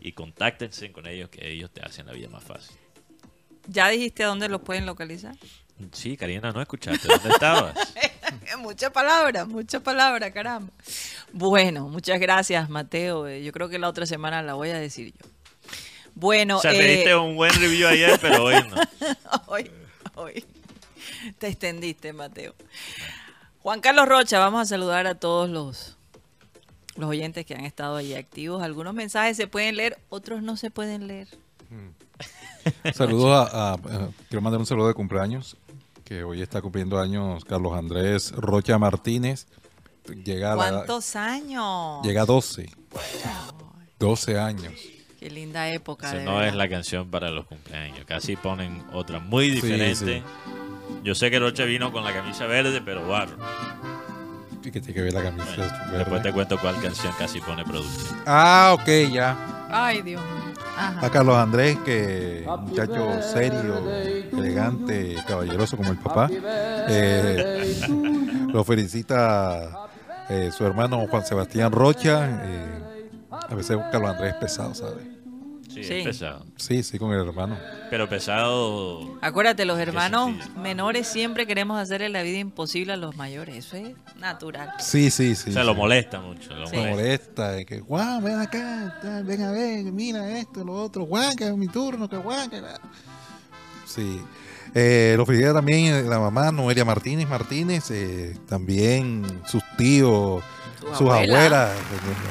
[0.00, 2.76] y contáctense con ellos que ellos te hacen la vida más fácil.
[3.66, 5.34] ¿Ya dijiste a dónde los pueden localizar?
[5.92, 7.08] Sí, Karina, no escuchaste.
[7.08, 7.74] ¿Dónde estabas?
[8.58, 10.70] mucha palabra, mucha palabra, caramba.
[11.32, 13.26] Bueno, muchas gracias, Mateo.
[13.26, 15.26] Eh, Yo creo que la otra semana la voy a decir yo.
[16.14, 18.76] Bueno, o sea, te eh, diste un buen review ayer, pero hoy no.
[19.46, 19.70] hoy,
[20.14, 20.44] hoy
[21.38, 22.54] te extendiste, Mateo.
[23.62, 25.96] Juan Carlos Rocha, vamos a saludar a todos los,
[26.96, 28.62] los oyentes que han estado ahí activos.
[28.62, 31.28] Algunos mensajes se pueden leer, otros no se pueden leer.
[32.94, 35.56] Saludos a, a- a- quiero mandar un saludo de cumpleaños,
[36.12, 39.46] que hoy está cumpliendo años Carlos Andrés Rocha Martínez.
[40.24, 42.02] Llega a, la- ¿Cuántos años?
[42.04, 42.68] llega a 12.
[43.98, 44.74] 12 años.
[45.18, 46.08] Qué linda época.
[46.08, 46.48] Esa no verdad.
[46.48, 48.04] es la canción para los cumpleaños.
[48.04, 49.94] Casi ponen otra muy diferente.
[50.18, 50.22] sí.
[51.02, 53.36] Yo sé que Rocha vino con la camisa verde, pero barro.
[54.62, 55.50] Y que tiene que ver la camisa
[55.92, 56.20] Después verde.
[56.24, 58.20] te cuento cuál canción casi pone producción.
[58.26, 59.66] Ah, ok, ya.
[59.70, 60.41] Ay, Dios mío.
[60.76, 61.06] Ajá.
[61.06, 63.82] A Carlos Andrés, que un muchacho serio,
[64.32, 66.28] elegante, caballeroso como el papá.
[66.32, 67.80] Eh,
[68.52, 69.88] lo felicita
[70.28, 72.26] eh, su hermano Juan Sebastián Rocha.
[72.44, 72.82] eh,
[73.30, 75.11] a veces Carlos Andrés es pesado, ¿sabes?
[75.74, 75.94] Sí, Sí.
[75.94, 76.44] es pesado.
[76.56, 77.56] Sí, sí, con el hermano.
[77.90, 79.18] Pero pesado.
[79.20, 83.56] Acuérdate, los hermanos menores siempre queremos hacerle la vida imposible a los mayores.
[83.56, 84.70] Eso es natural.
[84.78, 85.50] Sí, sí, sí.
[85.50, 85.66] o sea, sí.
[85.66, 86.54] lo molesta mucho.
[86.54, 86.76] Lo Sí.
[86.76, 86.90] Molesta.
[86.90, 91.34] molesta, de que, Juan, ven acá, tal, ven a ver, mira esto, lo otro, Juan,
[91.36, 92.60] que es mi turno, que Juan, que...
[93.86, 94.20] Sí.
[94.74, 100.42] Eh, lo felicita también eh, la mamá Noelia Martínez Martínez, eh, también sus tíos,
[100.80, 101.18] Su sus abuela.
[101.36, 101.70] abuelas,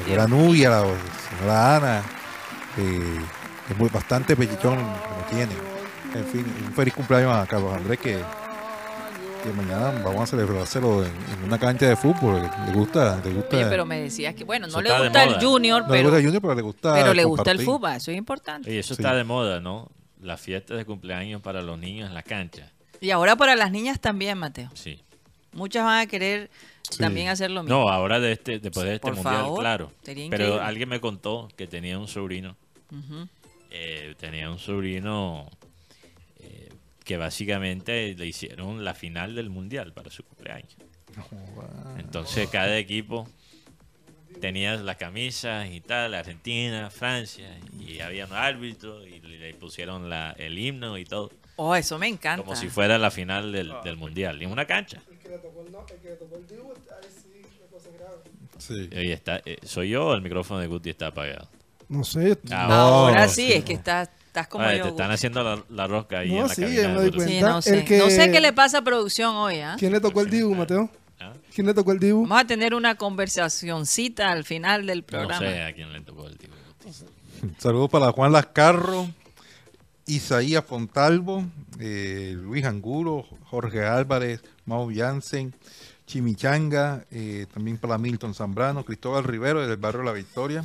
[0.04, 0.84] abuela Nubia, la
[1.30, 2.02] señora Ana,
[2.78, 3.18] eh,
[3.70, 5.52] es muy, bastante que lo tiene.
[6.14, 8.18] En fin, un feliz cumpleaños a Carlos Andrés que,
[9.42, 12.42] que mañana vamos a celebrárselo en, en una cancha de fútbol.
[12.66, 13.56] Le gusta, le gusta.
[13.56, 16.18] Oye, pero me decías que, bueno, no le gusta el junior, no le pero, gusta
[16.18, 16.94] el Junior, pero le gusta.
[16.94, 17.92] pero le gusta el fútbol.
[17.92, 18.68] Eso es importante.
[18.68, 19.02] Oye, eso Sí.
[19.02, 19.88] está de moda, ¿no?
[20.20, 22.70] Las fiestas de cumpleaños para los niños en la cancha.
[23.00, 24.70] Y ahora para las niñas también, Mateo.
[24.74, 25.02] Sí.
[25.52, 26.50] Muchas van a querer
[26.90, 26.98] Sí.
[26.98, 27.78] también hacer lo mismo.
[27.78, 29.92] No, ahora de este, después de este Por mundial, favor, claro.
[30.04, 32.54] Pero alguien me contó que tenía un sobrino.
[33.70, 35.48] Eh, tenía un sobrino
[36.40, 36.68] eh,
[37.04, 40.76] que básicamente le hicieron la final del mundial para su cumpleaños.
[41.98, 43.28] Entonces cada equipo
[44.40, 50.08] tenía las camisas y tal, Argentina, Francia, y había un árbitro y le le pusieron
[50.08, 52.42] la, el himno y todo, Oh, eso me encanta.
[52.44, 55.02] como si fuera la final del, del mundial, en una cancha.
[58.58, 58.88] Sí.
[58.92, 61.48] Y está, eh, soy yo, el micrófono de Guti está apagado.
[61.92, 62.38] No sé.
[62.50, 64.82] Ah, No, Ahora sí, sí, es que estás, estás como yo.
[64.84, 66.94] te están haciendo la, la rosca ahí No, en la sí, cabina ya de me
[67.00, 67.20] doy Guti.
[67.20, 67.48] Sí, cuenta.
[67.50, 67.84] no sé.
[67.84, 69.76] Que- No sé qué le pasa a producción hoy, ¿ah?
[69.78, 70.88] ¿Quién le tocó el Dibu, Mateo?
[71.20, 71.32] ¿Ah?
[71.54, 72.22] ¿Quién le tocó el Dibu?
[72.22, 75.38] Vamos a tener una conversacioncita al final del No programa.
[75.46, 76.54] sé a quién le tocó el tipo.
[77.58, 79.08] Saludos para Juan Lascarro,
[80.06, 81.44] Isaías Fontalvo,
[81.78, 85.54] eh, Luis Angulo, Jorge Álvarez, Mau Jansen,
[86.06, 90.64] Chimichanga, eh, también para Milton Zambrano, Cristóbal Rivero del barrio La Victoria,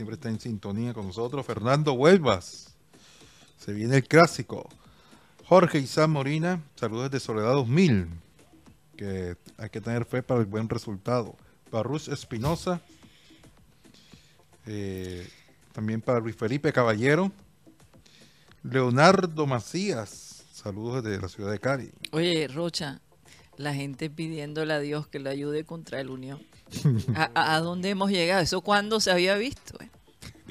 [0.00, 2.74] siempre está en sintonía con nosotros, Fernando Huelvas,
[3.58, 4.66] se viene el clásico,
[5.44, 8.08] Jorge Isam Morina, saludos de Soledad 2000,
[8.96, 11.36] que hay que tener fe para el buen resultado,
[11.70, 12.80] Barrus Espinosa,
[14.64, 15.28] eh,
[15.74, 17.30] también para Luis Felipe Caballero.
[18.62, 20.46] Leonardo Macías.
[20.50, 21.90] Saludos desde la ciudad de Cali.
[22.12, 23.02] Oye, Rocha,
[23.58, 26.40] la gente pidiéndole a Dios que lo ayude contra el Unión.
[27.34, 28.42] ¿A, dónde hemos llegado?
[28.42, 29.78] ¿Eso cuándo se había visto?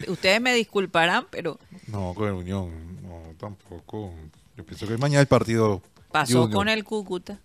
[0.07, 3.01] Ustedes me disculparán, pero No, con el Unión.
[3.03, 4.13] No, tampoco.
[4.55, 5.81] Yo pienso que mañana el partido.
[6.11, 6.51] pasó Junior.
[6.57, 7.39] con el Cúcuta.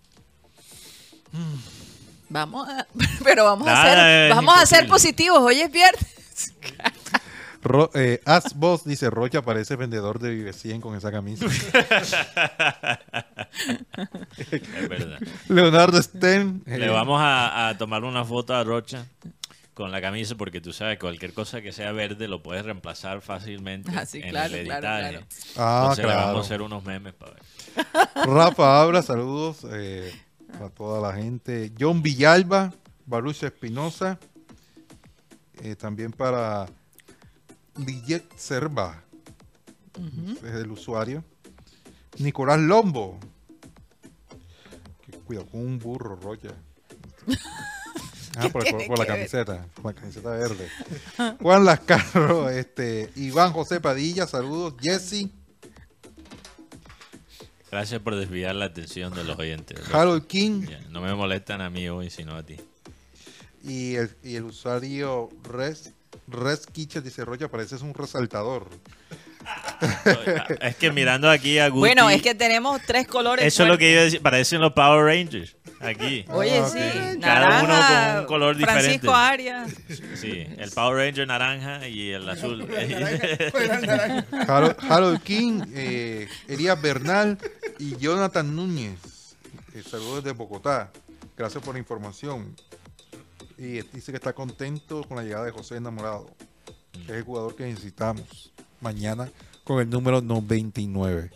[2.29, 2.87] Vamos a,
[3.23, 5.39] pero vamos a ser, vamos a ser positivos.
[5.39, 6.05] Hoy es viernes.
[7.65, 11.45] Ro- eh, Asbos dice: Rocha parece vendedor de Vive 100 con esa camisa.
[14.51, 15.19] Es verdad.
[15.49, 16.61] Leonardo Sten.
[16.65, 19.05] Le eh, vamos a, a tomar una foto a Rocha
[19.73, 23.91] con la camisa porque tú sabes cualquier cosa que sea verde lo puedes reemplazar fácilmente
[23.95, 25.09] Ah, sí, en claro, el claro, editaje.
[25.11, 25.25] claro.
[25.57, 27.43] Ah, Entonces le vamos a hacer unos memes para ver.
[28.27, 30.13] Rafa Abra, saludos eh,
[30.63, 31.71] a toda la gente.
[31.77, 32.71] John Villalba,
[33.05, 34.17] Baruch Espinosa,
[35.61, 36.67] eh, también para
[37.77, 39.01] Lillet Serva,
[40.43, 41.23] es el usuario.
[42.17, 43.19] Nicolás Lombo,
[45.05, 46.49] que cuidado con un burro, Rocha.
[48.37, 49.13] Ah, por, por- por la ver?
[49.15, 50.67] camiseta, por la camiseta verde.
[51.39, 54.73] Juan Lascarro, este, Iván José Padilla, saludos.
[54.81, 55.29] Jesse,
[57.71, 59.79] Gracias por desviar la atención de los oyentes.
[59.93, 62.57] Harold King no me molestan a mí hoy, sino a ti.
[63.63, 65.93] y el, y el usuario Res,
[66.27, 68.67] Res Kitchen dice, Rocha, pareces un resaltador.
[70.61, 73.45] Es que mirando aquí a Guti, Bueno, es que tenemos tres colores.
[73.45, 73.91] eso es lo que fuertes.
[73.93, 74.21] iba a decir.
[74.21, 75.55] Parecen los Power Rangers.
[75.81, 76.25] Aquí.
[76.29, 77.19] Oye, Ah, sí.
[77.19, 78.81] Cada uno con un color diferente.
[78.83, 79.71] Francisco Arias.
[80.15, 82.65] Sí, el Power Ranger naranja y el azul.
[84.47, 87.37] Harold, Harold King, eh, Elías Bernal
[87.77, 88.97] y Jonathan Núñez.
[89.75, 90.91] Eh, saludos desde Bogotá.
[91.37, 92.55] Gracias por la información.
[93.57, 96.27] Y dice que está contento con la llegada de José Enamorado,
[96.91, 98.51] que es el jugador que necesitamos
[98.81, 99.29] mañana
[99.63, 101.31] con el número 99.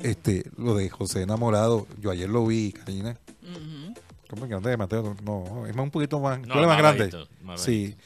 [0.00, 3.16] Este, lo de José Enamorado, yo ayer lo vi, Karina.
[3.42, 3.94] Ujú.
[4.28, 5.16] ¿Cómo que grande de Mateo?
[5.24, 7.10] No, es más un poquito más, No, más más grande.
[7.42, 7.96] más sí,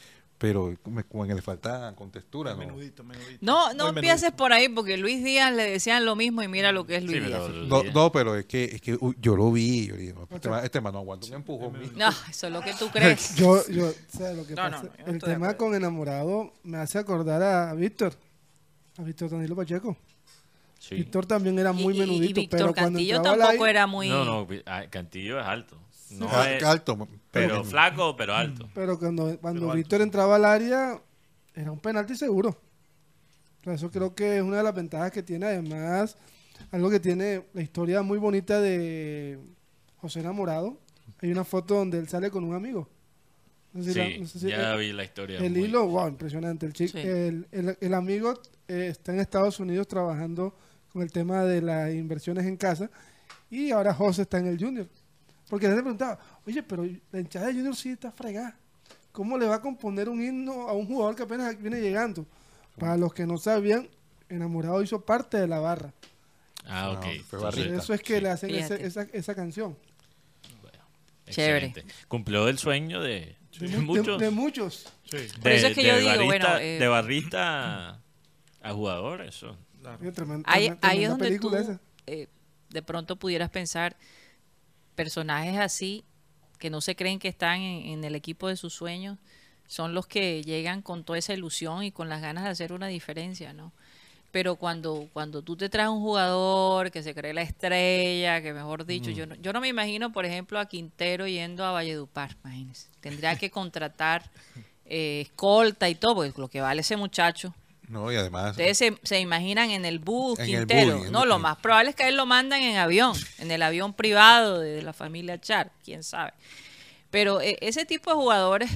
[0.45, 2.59] pero como, como que le falta con textura, ¿no?
[2.59, 3.39] Menudito, menudito.
[3.41, 4.37] No, no Muy empieces menudito.
[4.37, 7.17] por ahí porque Luis Díaz le decían lo mismo y mira lo que es Luis
[7.23, 7.41] Sí, Díaz.
[7.47, 9.87] pero- No, no, pero es que, es que uy, yo lo vi.
[9.87, 11.73] Yo dije, este, man, este man no aguanta un empujón.
[11.97, 13.35] No, eso es lo que tú crees.
[13.37, 14.83] Yo, yo, ¿sabes lo que No, pasa?
[14.83, 18.13] no, yo no el tema con enamorado me hace acordar a Víctor,
[18.99, 19.97] a Víctor Danilo Pacheco.
[20.79, 20.97] Sí.
[20.97, 23.87] Víctor también era muy Y- menudito, y Víctor pero cuando Cantillo al tampoco aire- era
[23.87, 24.09] muy.
[24.11, 25.79] No, no, ah, Cantillo es alto.
[26.19, 28.69] No es- alto, pero flaco, pero alto.
[28.75, 31.01] Pero cuando, cuando Pero Víctor entraba al área,
[31.55, 32.57] era un penalti seguro.
[33.65, 35.47] Eso creo que es una de las ventajas que tiene.
[35.47, 36.17] Además,
[36.71, 39.39] algo que tiene la historia muy bonita de
[39.97, 40.79] José Enamorado.
[41.23, 42.89] Hay una foto donde él sale con un amigo.
[43.73, 45.39] No sé si la- Sí, no sé si- ya el, vi la historia.
[45.39, 46.67] el muy- hilo, wow, impresionante.
[46.67, 46.99] El, chico, Sí.
[47.09, 48.35] el, el- el amigo
[48.69, 50.55] eh, está en Estados Unidos trabajando
[50.93, 52.91] con el tema de las inversiones en casa.
[53.51, 54.87] Y ahora José está en el Junior.
[55.49, 58.57] Porque él le preguntaba, oye, pero la hinchada de Junior sí está fregada.
[59.13, 62.27] ¿Cómo le va a componer un himno a un jugador que apenas viene llegando?
[62.79, 63.89] Para los que no sabían,
[64.29, 65.93] Enamorado hizo parte de la barra.
[66.67, 67.05] Ah, ok.
[67.05, 69.77] No, Entonces, eso es que le hacen ese- esa, esa canción.
[71.31, 71.67] Chévere.
[71.67, 71.95] excelente.
[72.09, 74.21] Cumplió el sueño de, De, de mu- de- muchos.
[74.21, 74.87] de muchos.
[75.05, 78.01] Sí, Por eso es que yo digo, barrista, bueno, eh, de barrista
[78.63, 79.57] a jugador, eso.
[79.81, 79.99] claro.
[80.47, 81.81] Ahí, ahí es donde tú esa.
[82.07, 82.29] eh,
[82.71, 83.97] de pronto pudieras pensar
[84.95, 86.05] personajes así
[86.59, 89.19] que no se creen que están en, en el equipo de sus sueños
[89.67, 92.87] son los que llegan con toda esa ilusión y con las ganas de hacer una
[92.87, 93.73] diferencia, ¿no?
[94.31, 98.85] Pero cuando, cuando tú te traes un jugador que se cree la estrella, que mejor
[98.85, 102.89] dicho, yo, no, yo no me imagino, por ejemplo, a Quintero yendo a Valledupar, imagínense.
[103.01, 104.29] Tendría que contratar
[104.87, 107.55] eh, escolta y todo, porque lo que vale ese muchacho.
[107.89, 108.53] No, y además.
[108.53, 110.97] Ustedes se, se imaginan en el bus, En el Quintero.
[110.99, 113.15] bus, en no, el- lo más probable es que a él lo mandan en avión,
[113.39, 116.33] en el avión privado de, la familia Char, quién sabe.
[117.11, 118.71] Pero eh, ese tipo de jugadores,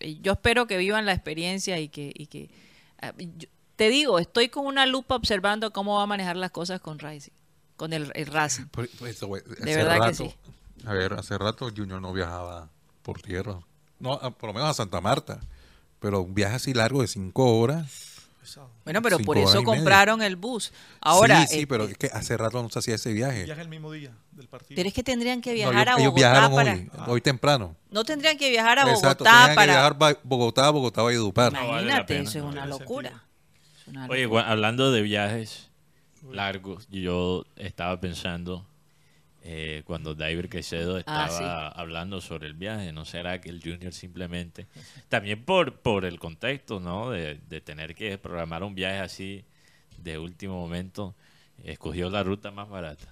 [0.00, 2.12] eh, yo espero que vivan la experiencia y que...
[2.14, 2.50] Y que
[3.00, 6.80] ah, yo- te digo, estoy con una lupa observando cómo va a manejar las cosas
[6.80, 7.32] con Racing,
[7.76, 8.66] con el, el Racing.
[8.66, 10.32] Por- por eso, güey, hace verdad que sí.
[10.86, 12.68] A ver, hace rato Junior no viajaba
[13.02, 13.58] por tierra.
[13.98, 15.40] No, a- por lo menos a Santa Marta.
[16.04, 17.90] Pero un viaje así largo de cinco horas.
[18.84, 19.64] Bueno, pero por eso media.
[19.64, 20.70] compraron el bus.
[21.00, 23.44] Ahora, sí, sí, eh, pero es que hace rato no se hacía ese viaje.
[23.44, 24.76] Viaja el mismo día del partido.
[24.76, 26.72] pero es que tendrían que No, viajar ellos, a ellos Bogotá viajaron para...
[26.74, 27.74] hoy, hoy temprano.
[27.90, 29.72] No tendrían que viajar a Bogotá Exacto, tenían que para...
[29.72, 31.52] viajar ba- Bogotá, Bogotá, Valledupar.
[31.54, 33.08] No, vale Imagínate, pena, eso es una locura.
[33.08, 33.24] sentido.
[33.80, 34.50] Es una Oye, locura.
[34.50, 35.70] hablando de viajes
[36.30, 38.66] largos, yo estaba pensando
[39.46, 43.92] eh, cuando David Caicedo Ah, estaba hablando sobre el viaje, ¿no será que el Junior
[43.92, 44.66] simplemente,
[45.10, 47.10] también por, por el contexto, ¿no?
[47.10, 49.44] De, de tener que programar un viaje así
[49.98, 51.14] de último momento,
[51.62, 53.06] escogió la ruta más barata.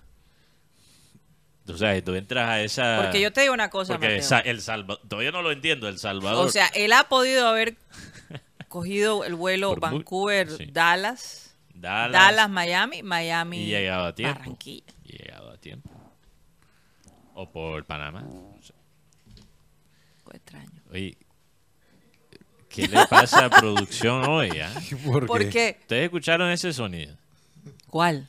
[1.68, 2.98] O sea, tú entras a esa...
[3.02, 4.50] Porque yo te digo una cosa, Porque Mateo.
[4.50, 6.44] El Salva- todavía no lo entiendo, El Salvador.
[6.46, 7.76] O sea, él ha podido haber
[8.68, 10.66] cogido el vuelo Por mu- Vancouver, sí.
[10.72, 14.38] Dallas, Dallas, Miami, Miami, y llegado a tiempo.
[14.40, 14.92] Barranquilla.
[15.04, 15.90] Y llegado a tiempo.
[17.34, 18.20] O por Panamá.
[18.22, 18.74] no sé.
[20.30, 20.70] Qué extraño.
[20.90, 21.16] Oye,
[22.68, 24.50] ¿qué le pasa a producción hoy?
[24.60, 24.72] ah?
[25.06, 25.50] ¿Por ¿Por qué?
[25.50, 25.76] qué?
[25.80, 27.16] ¿Ustedes escucharon ese sonido?
[27.88, 28.28] ¿Cuál?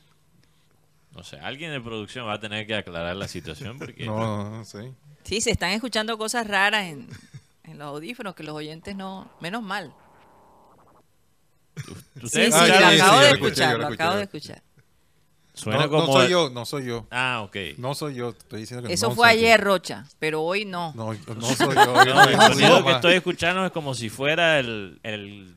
[1.12, 4.50] No sé, alguien de producción va a tener que aclarar la situación porque No, no,
[4.50, 4.92] no sé.
[5.22, 7.08] Sí, se están escuchando cosas raras en,
[7.64, 9.30] en los audífonos que los oyentes no...
[9.40, 9.94] Menos mal.
[11.76, 14.62] Sí, sí, Ah, lo acabo sí, de escuchar, lo lo escuché, acabo de escuchar.
[15.54, 16.06] Suena no, como...
[16.06, 17.06] no soy yo, no soy yo.
[17.10, 17.56] Ah, ok.
[17.78, 19.46] No soy yo, estoy diciendo que Eso no fue soy yo.
[19.46, 20.92] ayer, Rocha, pero hoy no.
[20.94, 22.04] No, no soy yo.
[22.04, 25.54] yo No, no el sonido yo que estoy escuchando es como si fuera el, el,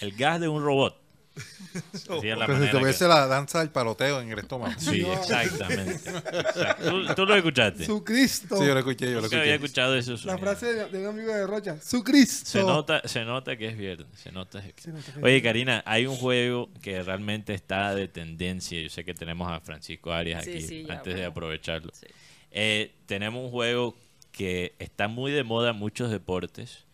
[0.00, 0.96] el gas de un robot.
[2.08, 4.72] La Pero si que- tuviese la danza del paloteo en el estómago.
[4.78, 6.10] Sí, exactamente.
[6.88, 7.84] ¿Tú, tú lo escuchaste?
[7.84, 8.56] Su Cristo.
[8.56, 10.16] Sí, yo lo escuché, yo lo había escuchado eso.
[10.24, 11.76] La frase de, de un amigo de Rocha.
[11.82, 12.48] Su Cristo.
[12.48, 14.06] Se nota, se nota que es viernes.
[14.18, 15.42] Se nota que- Se nota que es Oye.
[15.42, 18.80] Karina, hay un juego que realmente está de tendencia.
[18.80, 21.92] Yo sé que tenemos a Francisco Arias Sí, aquí sí, ya, antes de aprovecharlo.
[21.92, 22.06] Sí.
[22.52, 23.94] Eh, tenemos un juego
[24.32, 26.84] que está muy de moda en muchos deportes.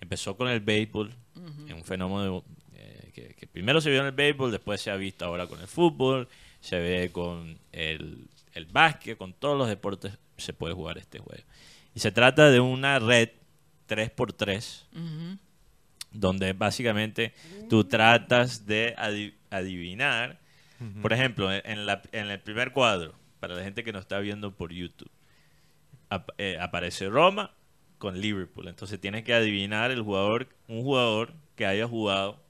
[0.00, 1.12] Empezó con el béisbol,
[1.66, 2.44] es un fenómeno
[3.58, 6.28] primero se vio en el béisbol, después se ha visto ahora con el fútbol,
[6.60, 11.42] se ve con el, el básquet, con todos los deportes se puede jugar este juego.
[11.94, 13.30] Y se trata de una red
[13.88, 15.38] 3x3 Ujú.
[16.12, 17.34] donde básicamente
[17.68, 20.38] tú tratas de adi- adivinar,
[21.02, 24.20] por ejemplo, en, en la- en el primer cuadro, para la gente que nos está
[24.20, 25.10] viendo por YouTube,
[26.10, 27.50] ap- eh, aparece Roma
[27.98, 28.68] con Liverpool.
[28.68, 32.40] Entonces tienes que adivinar el jugador, un jugador que haya jugado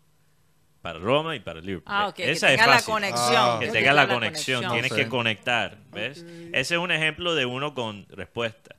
[0.82, 1.92] para Roma y para Liverpool.
[1.92, 2.92] Ah, ok, que Esa es tenga la fácil.
[2.94, 3.34] conexión.
[3.36, 6.24] Ah, Que tenga la conexión, tienes que conectar, ¿ves?
[6.52, 8.76] Ese es un ejemplo de uno con respuesta.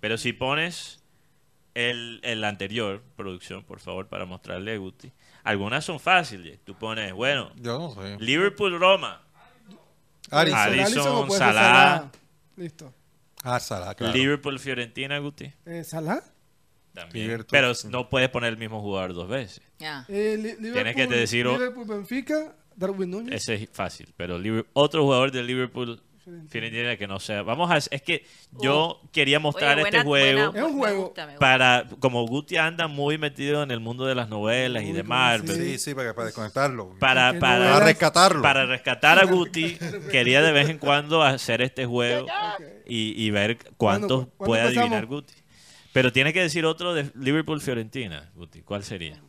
[0.00, 1.02] Pero si pones
[1.74, 5.12] el, el anterior, producción, por favor, para mostrarle a Guti,
[5.44, 6.58] algunas son fáciles.
[6.64, 8.16] Tú pones, bueno, Yo no sé.
[8.18, 9.22] Liverpool-Roma,
[10.30, 12.10] puede ser Salah.
[12.56, 12.92] Listo.
[13.44, 14.12] Ah, Salah, claro.
[14.14, 15.52] Liverpool-Fiorentina, Guti.
[15.66, 16.22] Eh, Salah.
[16.94, 17.26] También.
[17.26, 17.48] Liverpool.
[17.50, 19.62] Pero no puedes poner el mismo jugador dos veces.
[20.08, 20.62] Eh, Tienes que
[21.06, 23.34] Liverpool- decir Liverpool, Benfica, Darwin Núñez.
[23.34, 24.12] Ese es fácil.
[24.16, 24.38] Pero
[24.74, 26.02] otro jugador de Liverpool,
[26.48, 27.42] Fiorentina, que no sea.
[27.42, 27.78] Vamos a.
[27.78, 28.24] Es que
[28.60, 30.52] yo quería mostrar Oye, este juego.
[30.52, 31.02] buena- Es un me juego.
[31.06, 31.40] gusta, me gusta.
[31.40, 35.56] para como Guti anda muy metido en el mundo de las novelas y de Marvel
[35.56, 36.94] Sí, sí, para, para desconectarlo.
[37.00, 38.40] para ¿Qué para rescatarlo.
[38.40, 39.76] para rescatar a Guti
[40.12, 42.26] quería de vez en cuando hacer este juego
[42.86, 45.34] y, y ver cuántos ¿Cuándo- cuándo puede adivinar Guti
[45.92, 49.20] pero tiene que decir otro de Liverpool Fiorentina Guti ¿cuál sería?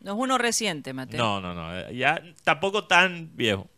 [0.00, 1.18] No es uno reciente, Mateo.
[1.22, 3.68] no no no eh, ya tampoco tan viejo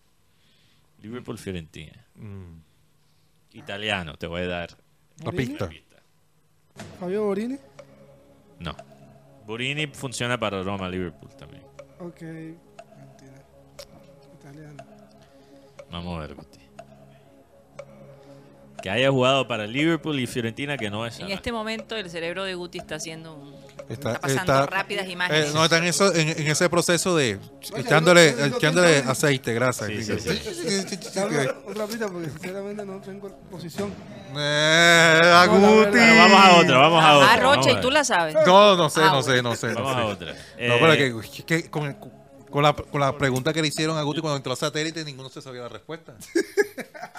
[1.03, 2.61] Liverpool Fiorentina Mm.
[3.53, 4.71] italiano te voy a dar
[5.25, 5.71] La pista.
[6.99, 7.57] Fabio Borini.
[8.61, 8.77] no
[9.47, 11.63] Burini funciona para Roma Liverpool también
[12.01, 12.21] Ok.
[12.23, 13.45] Mentira.
[14.39, 14.85] Italiano.
[15.91, 16.58] Vamos a ver, Guti.
[18.89, 22.45] Que haya jugado para Liverpool y Fiorentina que no es En este momento el cerebro
[22.45, 23.55] de Guti está haciendo un...
[23.87, 25.51] Está, Está pasando está- rápidas imágenes.
[25.51, 27.39] eh, no, está en, eso, en, en ese proceso de
[27.77, 29.87] echándole, echándole aceite, grasa.
[29.89, 30.99] Sí, sí, sí.
[31.15, 33.93] Dame otra pista porque sinceramente no tengo posición.
[34.37, 35.99] Eh, a No, Guti.
[35.99, 37.33] vamos a otra, vamos a otra.
[37.33, 38.35] Ah, vamos Rocha, a y tú la sabes.
[38.47, 39.69] No, no sé, Ah, no sé, no sé.
[39.69, 40.01] no sé.
[40.01, 40.33] a otra.
[40.33, 41.97] No, Eh, pero que, que con, el-
[42.51, 45.29] con la, con la pregunta que le hicieron a Guti cuando entró a satélite, ninguno
[45.29, 46.15] se sabía la respuesta.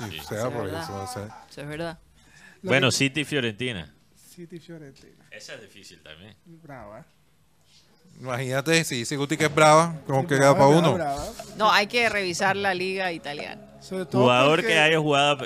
[0.10, 0.84] Sí, o sea, es por verdad.
[0.84, 2.00] eso, o sea, Eso es verdad.
[2.62, 3.94] bueno, City Fiorentina.
[4.16, 5.26] City Fiorentina.
[5.30, 6.36] Esa es difícil también.
[6.46, 7.06] Brava.
[8.18, 10.94] imagínate si dice Guti que es brava, como que queda Brava, para brava, uno.
[10.96, 11.26] brava.
[11.58, 13.62] No, hay que revisar la liga italiana.
[13.82, 15.46] Sobre todo Jugador porque- que haya jugado.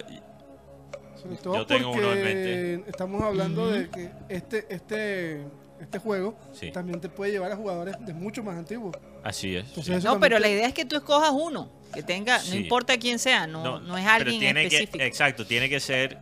[1.22, 5.44] Sobre todo Yo tengo uno en porque estamos hablando de que este, este,
[5.84, 6.72] este juego Sí.
[6.72, 8.96] también te puede llevar a jugadores de mucho más antiguos.
[9.24, 9.68] Así es.
[9.70, 9.94] Entonces, sí.
[10.00, 11.72] eso No, pero la idea es que tú escojas uno.
[11.94, 15.04] Que tenga, no importa quién sea, no, no, es pero alguien tiene que- específico.
[15.04, 16.18] exacto, tiene que ser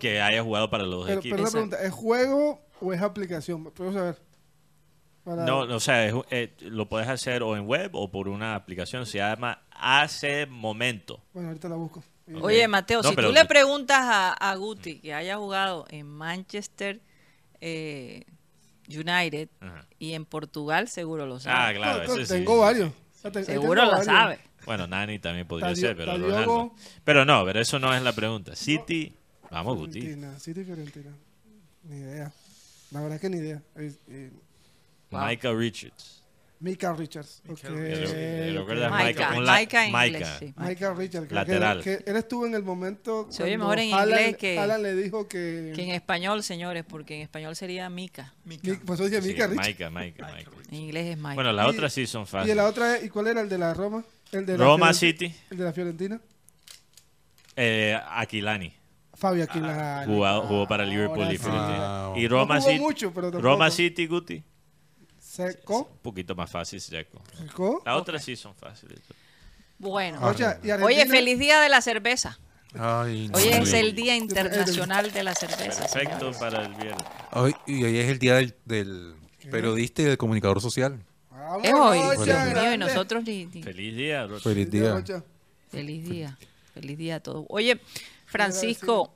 [0.00, 1.36] que haya jugado para los Pero, equipos.
[1.36, 3.64] pero la pregunta, ¿es juego o es aplicación?
[3.64, 4.18] Puedo saber.
[5.22, 8.28] Para- No, no, o sea, es- eh, lo puedes hacer o en web o por
[8.28, 9.06] una aplicación.
[9.06, 11.20] Se llama Hace Momento.
[11.32, 12.02] Bueno, ahorita la busco.
[12.42, 16.06] Oye, Mateo, No, si pero- tú le preguntas a, a Guti que haya jugado en
[16.08, 17.00] Manchester
[17.66, 18.22] eh,
[18.88, 19.86] United Ajá.
[19.98, 21.76] y en Portugal, seguro lo Ah, sabe.
[21.76, 22.04] claro.
[22.06, 22.92] No, ese sí, tengo sí, varios.
[23.46, 24.04] seguro tengo lo varios.
[24.04, 24.38] sabe.
[24.66, 26.30] Bueno, Nani también podría Tadio- ser, pero Tadiogo.
[26.32, 26.72] Ronaldo.
[27.04, 28.54] Pero no, pero eso no es la pregunta.
[28.54, 29.14] City,
[29.50, 30.00] vamos, Guti.
[30.02, 31.10] Fiorentina, City Fiorentina.
[31.84, 32.32] Ni idea.
[32.90, 33.62] La verdad que ni idea.
[33.76, 34.30] Eh, eh,
[35.10, 36.22] Michael Richards.
[36.64, 37.42] Mika Richards.
[37.46, 37.68] ok, ok.
[37.68, 39.34] ¿recuerdas Maika, Maika?
[39.36, 40.18] Un la- Maika en Maika.
[40.18, 40.54] inglés, sí.
[40.56, 41.30] Micah Richards.
[41.30, 41.82] Lateral.
[41.82, 43.26] Que, que él estuvo en el momento.
[43.30, 45.72] Se oye mejor en inglés que- Haaland le dijo que.
[45.76, 48.32] Que en español, señores, porque en español sería Mica.
[48.46, 49.56] Mi- Por eso dije Sí, Mika Richards.
[49.66, 50.50] Maika, Maika, Maika.
[50.70, 51.34] En inglés es Mike.
[51.34, 52.56] Bueno, la Y- otra sí son Y fáciles.
[52.56, 54.02] la otra, es- ¿y cuál era el de la Roma?
[54.32, 56.18] El de la Roma City, El de la Fiorentina.
[57.56, 58.72] eh, Aquilani.
[59.12, 60.12] Fabio Aquilani.
[60.12, 61.36] Jugado, jugó para Liverpool y.
[61.38, 62.06] Fiorentina.
[62.06, 62.82] Ah, Y Roma No jugó City.
[62.82, 63.42] mucho, pero tampoco.
[63.52, 64.42] Roma City, Guti.
[65.34, 65.88] Seco.
[65.90, 67.20] Un poquito más fácil, Seco.
[67.36, 67.82] Seco.
[67.84, 69.00] La otra sí son fáciles.
[69.78, 70.18] Bueno.
[70.22, 72.38] Oye, y Argentina- Oye, feliz día de la cerveza.
[72.76, 73.38] Ay, no.
[73.38, 75.82] Hoy es el Día Internacional de la Cerveza.
[75.82, 76.36] Perfecto señores.
[76.38, 77.04] para el viernes.
[77.32, 79.14] Hoy, y hoy es el día del, del
[79.50, 81.00] periodista y del comunicador social.
[81.30, 81.98] Vamos, Es hoy.
[81.98, 82.78] Rocha, Dios mío, y grande.
[82.78, 84.42] nosotros ni, ni- Feliz día, Rocha.
[84.42, 84.92] Feliz día.
[84.92, 85.24] Rocha.
[85.70, 86.38] Feliz día.
[86.72, 87.44] Feliz día a todos.
[87.48, 87.80] Oye,
[88.26, 89.14] Francisco,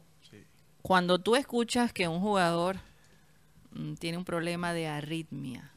[0.83, 2.77] cuando tú escuchas que un jugador
[3.73, 5.73] mm, tiene un problema de arritmia.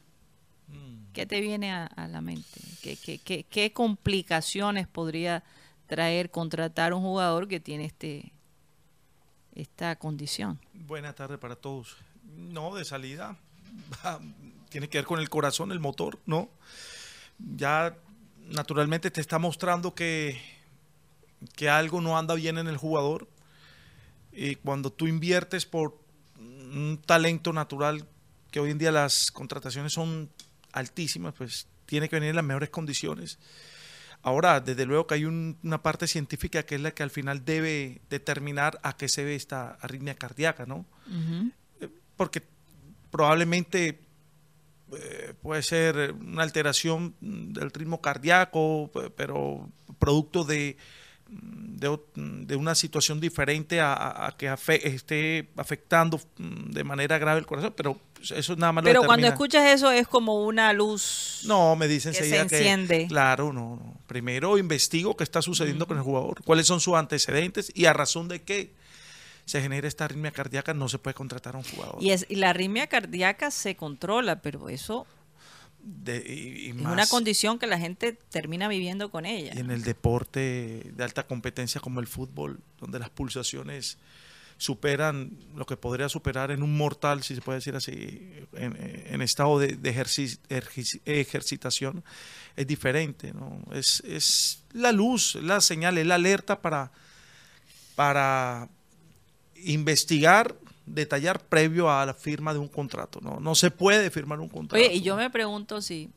[1.12, 2.60] ¿Qué te viene a, la mente?
[2.82, 5.44] ¿Qué, complicaciones podría
[5.86, 8.32] traer contratar un jugador que tiene este
[9.54, 10.58] esta condición?
[10.72, 11.96] Buenas tardes para todos.
[12.24, 13.36] No, de salida,
[14.70, 16.48] tiene que ver con el corazón, el motor, ¿no?
[17.38, 17.94] Ya
[18.48, 20.40] naturalmente te está mostrando que,
[21.54, 23.28] que algo no anda bien en el jugador.
[24.32, 25.98] Y cuando tú inviertes por
[26.38, 28.06] un talento natural,
[28.50, 30.30] que hoy en día las contrataciones son
[30.72, 33.38] altísimas, pues tiene que venir en las mejores condiciones.
[34.22, 37.44] Ahora, desde luego que hay un- una parte científica que es la que al final
[37.44, 40.86] debe determinar a qué se ve esta arritmia cardíaca, ¿no?
[42.16, 42.42] Porque
[43.10, 44.00] probablemente
[44.94, 50.76] eh, puede ser una alteración del ritmo cardíaco, pe- pero producto de,
[51.32, 57.46] de, de una situación diferente a, que afe- esté afectando mm, de manera grave el
[57.46, 57.98] corazón, pero
[58.34, 61.40] eso nada más lo Pero cuando escuchas eso es como una luz.
[61.44, 63.06] No, me dicen que se que, enciende.
[63.08, 63.96] claro, no, no.
[64.06, 68.28] Primero investigo qué está sucediendo con el jugador, cuáles son sus antecedentes y a razón
[68.28, 68.70] de qué
[69.44, 71.96] se genera esta arritmia cardíaca no se puede contratar a un jugador.
[72.00, 75.04] Y, es, y la arritmia cardíaca se controla, pero eso
[75.84, 79.52] De- y- y es una condición que la gente termina viviendo con ella.
[79.54, 83.98] Y en el deporte de alta competencia como el fútbol, donde las pulsaciones
[84.58, 87.92] superan lo que podría superar en un mortal, si se puede decir así,
[88.52, 92.04] en, en estado de, de ejerci- ejerci- ejercitación,
[92.54, 93.32] es diferente.
[93.32, 93.60] ¿no?
[93.72, 96.92] Es, es la luz, la señal, es la alerta para,
[97.96, 98.68] para
[99.64, 100.54] investigar,
[100.86, 103.20] detallar previo a la firma de un contrato.
[103.20, 104.84] No, no se puede firmar un contrato.
[104.84, 106.10] Oye, y yo me pregunto si,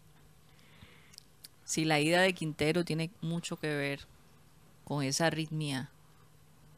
[1.63, 4.01] si la ida de Quintero tiene mucho que ver
[4.83, 5.89] con esa arritmia,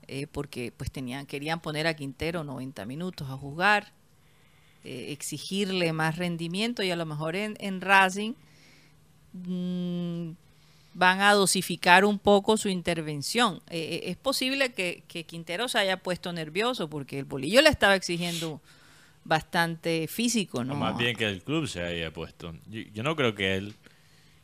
[0.07, 3.91] eh, porque pues tenían, querían poner a Quintero 90 minutos a jugar,
[4.83, 8.33] eh, exigirle más rendimiento y a lo mejor en, en Racing
[9.33, 10.31] mm,
[10.99, 13.61] van a dosificar un poco su intervención.
[13.69, 17.69] Eh, eh, es posible que, que Quintero se haya puesto nervioso porque el bolillo le
[17.69, 18.59] estaba exigiendo
[19.23, 20.73] bastante físico, ¿no?
[20.73, 22.53] O más bien que el club se haya puesto.
[22.67, 23.75] Yo, yo no creo que él.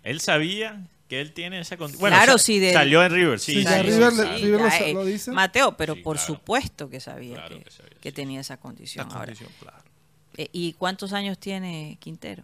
[0.03, 2.01] Él sabía que él tiene esa condición.
[2.01, 3.53] Bueno, claro, sa- sí, de- salió en River, sí.
[3.53, 4.43] Sí, sí, ya sí, River sí, le- sí.
[4.45, 5.31] River lo ya, sa- lo dice.
[5.31, 6.33] Mateo, pero Sí, por claro.
[6.35, 8.15] supuesto que sabía Claro que, que sabía, que sí.
[8.15, 9.07] tenía esa condición.
[9.07, 9.77] La Ahora, condición, claro.
[10.37, 12.43] eh, ¿Y cuántos años tiene Quintero?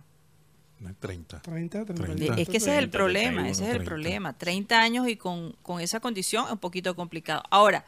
[0.80, 1.42] No es 30.
[1.42, 2.04] 30, 30.
[2.16, 2.42] Treinta.
[2.42, 3.90] Es que ese es el 30, problema, 31, ese es el 30.
[3.90, 4.38] problema.
[4.38, 7.44] 30 años y con, con esa condición es un poquito complicado.
[7.50, 7.84] Ahora,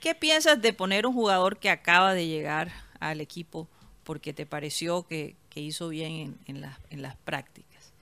[0.00, 3.68] ¿qué piensas de poner un jugador que acaba de llegar al equipo
[4.02, 7.92] porque te pareció que, que hizo bien en, en las, en las prácticas?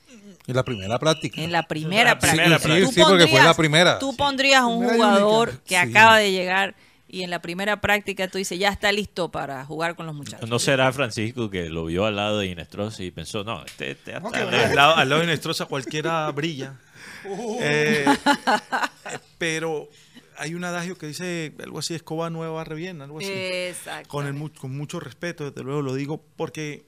[0.47, 1.41] En la primera práctica.
[1.43, 2.59] En la primera práctica.
[2.61, 3.99] Sí, sí, porque fue la pondrías- primera.
[3.99, 4.17] Tú Sí.
[4.17, 5.75] pondrías un jugador que Sí.
[5.75, 6.75] acaba de llegar
[7.15, 10.49] y en la primera práctica tú dices, ya está listo para jugar con los muchachos.
[10.49, 14.15] No será Francisco que lo vio al lado de Inestrosa y pensó, no, este, este
[14.15, 16.75] al lado, al lado de Nestrosa cualquiera brilla.
[17.27, 19.89] Eh, eh, pero
[20.37, 23.31] hay un adagio que dice algo así, escoba nueva barre bien, algo así.
[23.31, 24.11] Exacto.
[24.11, 26.85] con, el, con mucho respeto, desde luego lo digo, porque,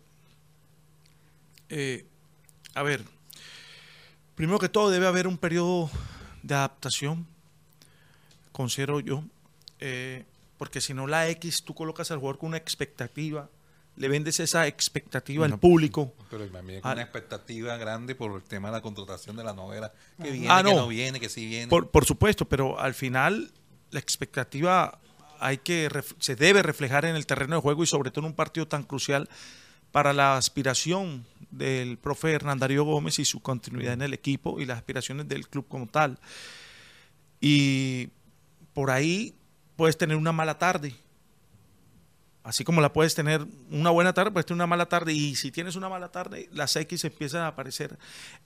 [1.70, 2.04] eh,
[2.74, 3.02] a ver,
[4.34, 5.90] primero que todo debe haber un periodo
[6.42, 7.26] de adaptación,
[8.52, 9.24] considero yo,
[9.80, 10.24] eh,
[10.58, 13.48] porque si no la X, tú colocas al jugador con una expectativa,
[13.96, 16.12] le vendes esa expectativa al Bueno, público.
[16.30, 16.82] Pero también Ah.
[16.82, 19.92] con una expectativa grande por el tema de la contratación de la novela.
[20.22, 20.76] Que viene, Ah, que no.
[20.76, 21.68] no viene, que sí viene.
[21.68, 23.52] Por, por supuesto, pero al final
[23.90, 24.98] la expectativa
[25.40, 25.88] hay que
[26.18, 28.82] se debe reflejar en el terreno de juego y sobre todo en un partido tan
[28.82, 29.28] crucial
[29.92, 34.66] para la aspiración del profe Hernán Darío Gómez y su continuidad en el equipo y
[34.66, 36.18] las aspiraciones del club como tal.
[37.40, 38.08] Y
[38.74, 39.34] por ahí
[39.76, 40.94] puedes tener una mala tarde.
[42.42, 45.12] Así como la puedes tener una buena tarde, puedes tener una mala tarde.
[45.12, 47.98] Y si tienes una mala tarde, las X empiezan a aparecer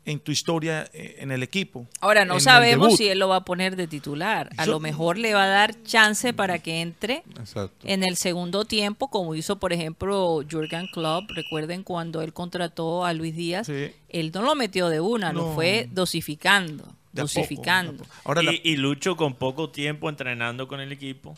[0.07, 1.87] en tu historia, eh, en el equipo.
[2.01, 4.49] Ahora, no sabemos si él lo va a poner de titular.
[4.57, 7.87] A Yo- lo mejor le va a dar chance para que entre Exacto.
[7.87, 11.25] en el segundo tiempo, como hizo, por ejemplo, Jurgen Klopp.
[11.35, 13.93] Recuerden cuando él contrató a Luis Díaz, Sí.
[14.09, 15.55] él no lo metió de una, lo No.
[15.55, 17.93] fue dosificando, De a poco, dosificando.
[17.93, 18.15] de a poco.
[18.25, 21.37] Ahora, la- y, Lucho con poco tiempo entrenando con el equipo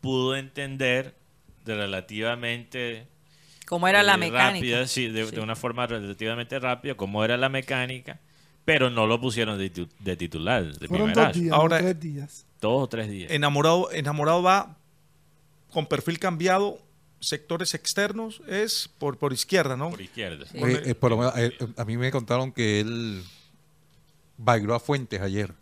[0.00, 1.14] pudo entender
[1.64, 3.06] de relativamente
[3.66, 4.52] Como era la eh, mecánica.
[4.54, 5.34] rápida, sí, de, Sí.
[5.36, 8.18] de una forma relativamente rápida, cómo era la mecánica,
[8.64, 12.46] pero no lo pusieron de, titu- de titular, de Fueron dos días, Ahora- tres días.
[12.60, 13.30] dos o tres días.
[13.30, 14.76] enamorado, enamorado va
[15.70, 16.78] con perfil cambiado,
[17.20, 19.90] sectores externos, es por, por izquierda, ¿no?
[19.90, 20.44] por izquierda.
[20.50, 20.58] Sí.
[20.58, 23.22] Eh, eh, por lo menos, eh, a mí me contaron que él
[24.36, 25.54] bailó a Fuentes ayer.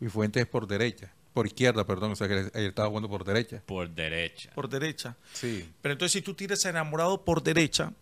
[0.00, 1.12] Y Fuentes es por derecha.
[1.34, 2.12] Por izquierda, perdón.
[2.12, 3.62] O sea que él, él estaba jugando por derecha.
[3.64, 4.50] Por derecha.
[4.54, 5.16] Por derecha.
[5.32, 5.68] Sí.
[5.80, 7.92] Pero entonces si tú tiras a enamorado por derecha,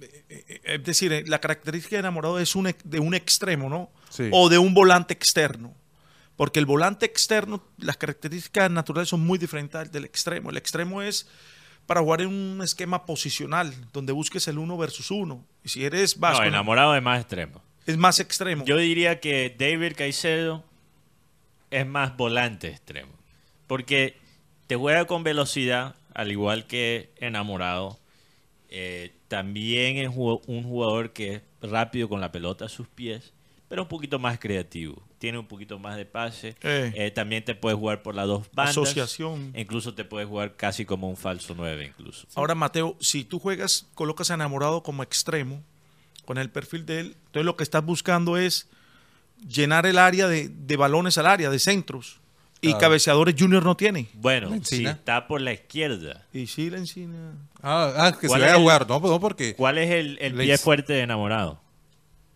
[0.00, 3.90] eh, es decir, eh, la característica de enamorado es un, de un extremo, ¿no?
[4.10, 4.28] Sí.
[4.32, 5.74] O de un volante externo.
[6.36, 10.50] Porque el volante externo, las características naturales son muy diferentes al del extremo.
[10.50, 11.28] El extremo es
[11.86, 15.44] para jugar en un esquema posicional, donde busques el uno versus uno.
[15.62, 17.62] Y si eres No, vasco, enamorado de más extremo.
[17.86, 18.64] Es más extremo.
[18.64, 20.64] Yo diría que David Caicedo
[21.70, 23.12] es más volante extremo.
[23.66, 24.16] Porque
[24.66, 27.98] te juega con velocidad, al igual que enamorado.
[28.68, 33.32] Eh, también es un jugador que es rápido con la pelota a sus pies,
[33.68, 35.02] pero un poquito más creativo.
[35.18, 36.56] Tiene un poquito más de pase.
[36.62, 36.92] Eh.
[36.94, 38.76] Eh, también te puede jugar por las dos bandas.
[38.76, 39.52] Asociación.
[39.56, 42.26] Incluso te puede jugar casi como un falso 9 incluso.
[42.34, 45.62] Ahora, Mateo, si tú juegas, colocas a enamorado como extremo,
[46.24, 48.68] con el perfil de él, entonces lo que estás buscando es
[49.48, 52.18] llenar el área de, de balones al área, de centros.
[52.60, 52.78] Y Claro.
[52.80, 54.08] cabeceadores Junior no tiene.
[54.14, 56.24] Bueno, si está por la izquierda.
[56.32, 57.32] Y sí, la encina.
[57.62, 58.88] Ah, ah, que se ¿Cuál vaya es a el- jugar.
[58.88, 61.60] No, pues no, porque ¿Cuál es el, el pie fuerte de enamorado?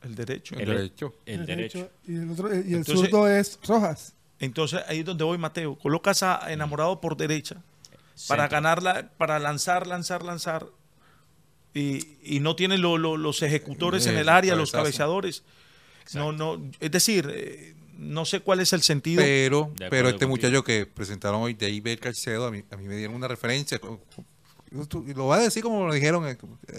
[0.02, 0.54] El derecho.
[0.56, 1.14] el el- derecho.
[1.24, 1.90] El derecho.
[2.06, 4.12] Y el, otro, y el Entonces- zurdo es Rojas.
[4.38, 5.76] Entonces ahí es donde voy, Mateo.
[5.76, 7.56] Colocas a enamorado por derecha
[8.28, 10.66] para ganarla, para lanzar, lanzar, lanzar.
[11.74, 15.42] Y, y no tiene lo- lo- los ejecutores en Eh, el área, los cabeceadores.
[16.14, 19.22] No, no, es decir, eh, no sé cuál es el sentido.
[19.22, 20.28] Pero, pero este contigo.
[20.30, 23.78] muchacho que presentaron hoy, David Calcedo, a mí, a mí me dieron una referencia.
[24.70, 26.38] Lo va a decir como lo dijeron el,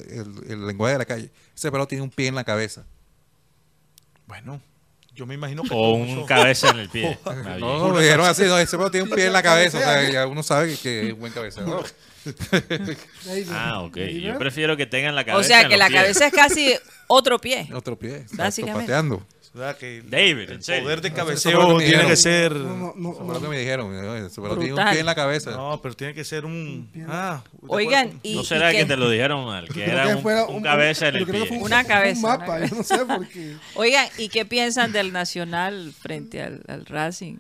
[0.10, 1.32] el- el lenguaje de la calle.
[1.56, 2.86] Ese pelado tiene un pie en la cabeza.
[4.28, 4.61] Bueno,
[5.14, 7.18] yo me imagino que O un cabeza en el pie.
[7.60, 9.78] No, no, lo dijeron así, no, ese pelado tiene un pie en la cabeza.
[9.78, 11.86] O sea, ya uno sabe que, que es buen cabeceador.
[13.52, 13.96] Ah, ok.
[13.96, 14.22] David.
[14.22, 16.02] Yo prefiero que tengan la cabeza O sea en que los la pies.
[16.02, 16.76] cabeza es casi
[17.08, 17.68] otro pie.
[17.74, 18.18] Otro pie.
[18.18, 18.82] exacto, Básicamente.
[18.82, 19.26] Pateando.
[19.80, 20.84] Que David, el en serio.
[20.84, 22.08] poder de cabeceo que tiene dijeron.
[22.08, 22.52] que ser.
[22.56, 23.90] No, no, no, lo que me dijeron.
[23.90, 25.52] pelado tiene un pie en la cabeza.
[25.52, 26.88] No, pero tiene que ser un.
[27.10, 28.86] Ah, Oigan, y, ¿No y será que qué?
[28.86, 29.68] te lo dijeron mal?
[29.68, 31.46] Que era que un, fuera un cabeza en el que pie.
[31.48, 33.56] fue un- Una cabeza, Un una mapa, yo no sé por qué.
[33.74, 37.38] Oigan, ¿y qué piensan del Nacional frente al, al Racing?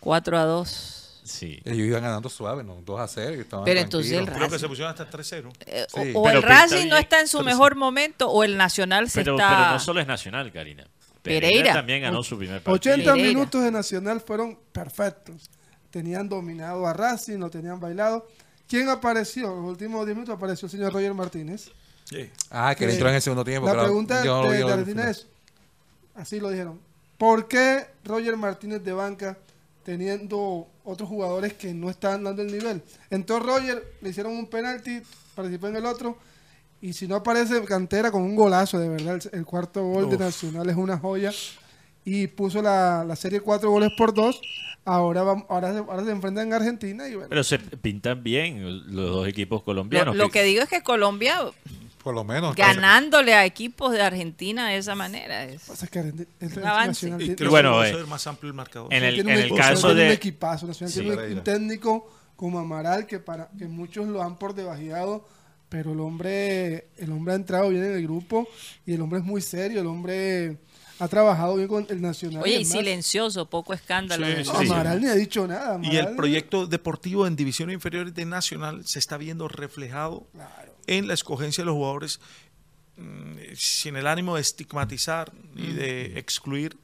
[0.00, 0.97] 4 a 2.
[1.28, 1.60] Sí.
[1.64, 2.76] Ellos iban ganando suave, ¿no?
[2.84, 3.34] 2 a 0.
[3.36, 4.26] y estaban Pero entonces el.
[4.30, 5.50] Creo que se pusieron hasta 3-0.
[5.66, 6.12] Eh, Sí.
[6.14, 9.48] o el Racing no está en su mejor momento o el Nacional se Pero, está...
[9.48, 10.86] pero no solo es nacional, Karina.
[11.22, 11.72] Pereira, Pereira.
[11.74, 12.94] también ganó su primer partido.
[12.94, 13.28] 80 Pereira.
[13.38, 15.50] minutos de Nacional fueron perfectos.
[15.90, 18.26] Tenían dominado a Racing, lo tenían bailado.
[18.68, 19.50] ¿Quién apareció?
[19.50, 21.70] En los últimos 10 minutos apareció el señor Roger Martínez.
[22.04, 22.30] Sí.
[22.50, 23.66] Ah, que él Eh, entró en el segundo tiempo.
[23.66, 23.88] La claro.
[23.88, 25.10] pregunta Yo no de, de Argentina final.
[25.10, 25.26] es,
[26.14, 26.80] así lo dijeron,
[27.18, 29.36] ¿por qué Roger Martínez de banca
[29.84, 32.82] teniendo otros jugadores que no están dando el nivel?
[33.10, 35.00] Entró Roger, le hicieron un penalti,
[35.34, 36.16] participó en el otro,
[36.80, 40.18] y si no aparece Cantera con un golazo, de verdad, el, el cuarto gol de
[40.18, 41.32] Nacional es una joya,
[42.04, 44.40] y puso la, la serie cuatro goles por dos,
[44.84, 48.64] ahora, vam- ahora, se, ahora se enfrentan en Argentina y bueno, Pero se pintan bien
[48.94, 50.16] los dos equipos Lo, colombianos.
[50.16, 51.38] lo que digo es que Colombia
[52.08, 52.56] Por lo menos.
[52.56, 55.60] ganándole a equipos de Argentina de esa manera es...
[55.60, 57.06] pasa que Argentina- el Un avance.
[57.18, 58.90] Y creo bueno, que eh, ser más amplio el marcador.
[58.94, 60.14] en el, tiene en un el equipo- caso tiene un de...
[60.14, 61.00] equipazo, Nacional Sí.
[61.00, 65.28] tiene un- técnico como Amaral que para que muchos lo han por debajeado,
[65.68, 68.48] pero el hombre el hombre ha entrado bien en el grupo
[68.86, 70.56] y el hombre es muy serio, el hombre
[71.00, 72.42] ha trabajado bien con el Nacional.
[72.42, 74.26] Oye, y además, silencioso, poco escándalo.
[74.26, 74.66] Sí, sí, sí.
[74.72, 75.78] Amaral ni ha dicho nada.
[75.82, 80.26] Y el Amaral- proyecto deportivo en divisiones inferiores de Nacional se está viendo reflejado
[80.88, 82.20] en la escogencia de los jugadores
[82.96, 86.76] mm, sin el ánimo de estigmatizar y de excluir.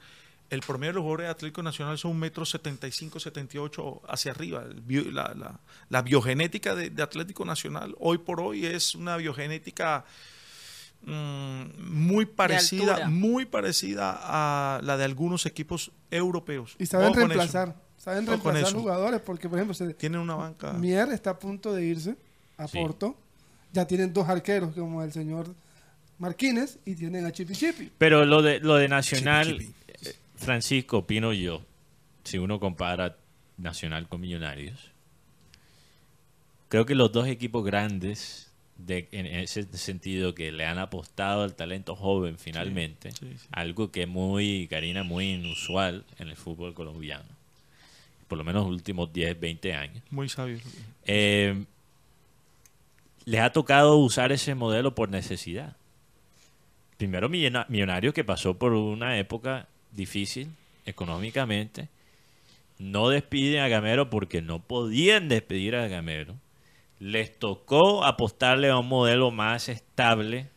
[0.50, 4.62] El promedio de los jugadores de Atlético Nacional son un metro 75, 78 hacia arriba.
[4.86, 5.58] La, la-
[5.88, 10.04] la biogenética de, de Atlético Nacional hoy por hoy es una biogenética
[11.02, 16.76] mm, muy parecida, muy parecida a la de algunos equipos europeos.
[16.78, 20.72] y saben reemplazar, saben reemplazar jugadores porque por ejemplo se, Tienen una banca.
[20.74, 22.16] Mier está a punto de irse
[22.58, 22.78] a Sí.
[22.78, 23.16] Porto.
[23.74, 25.52] Ya tienen dos arqueros como el señor
[26.18, 27.90] Marquínez y tienen a Chipi Chipi.
[27.98, 29.74] Pero lo de, lo de Nacional, Chipi,
[30.04, 31.60] eh, Francisco, opino yo,
[32.22, 33.16] si uno compara
[33.58, 34.92] Nacional con Millonarios,
[36.68, 41.56] creo que los dos equipos grandes, de, en ese sentido, que le han apostado al
[41.56, 43.48] talento joven finalmente, sí, sí.
[43.50, 47.28] algo que muy, Karina, muy inusual en el fútbol colombiano,
[48.28, 50.02] por lo menos los últimos 10, 20 años.
[50.10, 50.60] Muy sabio.
[51.06, 51.64] Eh,
[53.24, 55.76] les ha tocado usar ese modelo por necesidad.
[56.96, 60.50] Primero Millona- Millonarios que pasó por una época difícil
[60.86, 61.88] económicamente,
[62.78, 66.34] no despiden a Gamero porque no podían despedir a Gamero.
[66.98, 70.48] Les tocó apostarle a un modelo más estable,